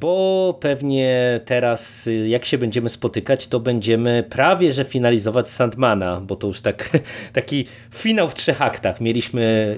bo 0.00 0.58
pewnie 0.60 1.40
teraz 1.44 2.08
jak 2.26 2.44
się 2.44 2.58
będziemy 2.58 2.88
spotykać, 2.88 3.48
to 3.48 3.60
będziemy 3.60 4.24
prawie 4.30 4.72
że 4.72 4.84
finalizować 4.84 5.50
Sandmana, 5.50 6.20
bo 6.20 6.36
to 6.36 6.46
już 6.46 6.60
tak, 6.60 6.90
taki 7.32 7.64
finał 7.94 8.28
w 8.28 8.34
trzech 8.34 8.62
aktach. 8.62 9.00
Mieliśmy 9.00 9.76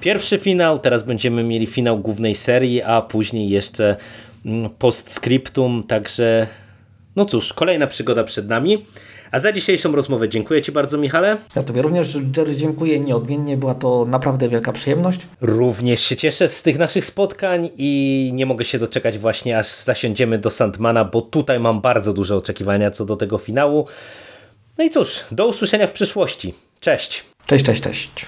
pierwszy 0.00 0.38
finał, 0.38 0.78
teraz 0.78 1.02
będziemy 1.02 1.42
mieli 1.42 1.66
finał 1.66 1.98
głównej 1.98 2.34
serii, 2.34 2.82
a 2.82 3.02
później 3.02 3.48
jeszcze 3.48 3.96
mm, 4.46 4.70
postscriptum, 4.70 5.84
także 5.88 6.46
no 7.16 7.24
cóż, 7.24 7.52
kolejna 7.52 7.86
przygoda 7.86 8.24
przed 8.24 8.48
nami. 8.48 8.84
A 9.34 9.38
za 9.38 9.52
dzisiejszą 9.52 9.92
rozmowę 9.92 10.28
dziękuję 10.28 10.62
Ci 10.62 10.72
bardzo, 10.72 10.98
Michale. 10.98 11.36
Ja 11.56 11.62
Tobie 11.62 11.82
również, 11.82 12.18
Jerry, 12.36 12.56
dziękuję 12.56 13.00
nieodmiennie. 13.00 13.56
Była 13.56 13.74
to 13.74 14.04
naprawdę 14.08 14.48
wielka 14.48 14.72
przyjemność. 14.72 15.20
Również 15.40 16.00
się 16.00 16.16
cieszę 16.16 16.48
z 16.48 16.62
tych 16.62 16.78
naszych 16.78 17.04
spotkań 17.04 17.70
i 17.76 18.30
nie 18.34 18.46
mogę 18.46 18.64
się 18.64 18.78
doczekać 18.78 19.18
właśnie, 19.18 19.58
aż 19.58 19.66
zasiądziemy 19.66 20.38
do 20.38 20.50
Sandmana, 20.50 21.04
bo 21.04 21.22
tutaj 21.22 21.60
mam 21.60 21.80
bardzo 21.80 22.12
duże 22.12 22.36
oczekiwania 22.36 22.90
co 22.90 23.04
do 23.04 23.16
tego 23.16 23.38
finału. 23.38 23.86
No 24.78 24.84
i 24.84 24.90
cóż, 24.90 25.24
do 25.30 25.46
usłyszenia 25.46 25.86
w 25.86 25.92
przyszłości. 25.92 26.54
Cześć! 26.80 27.24
Cześć, 27.46 27.64
cześć, 27.64 27.82
cześć. 27.82 28.26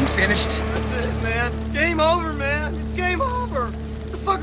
You 0.00 0.06
finished? 0.06 0.75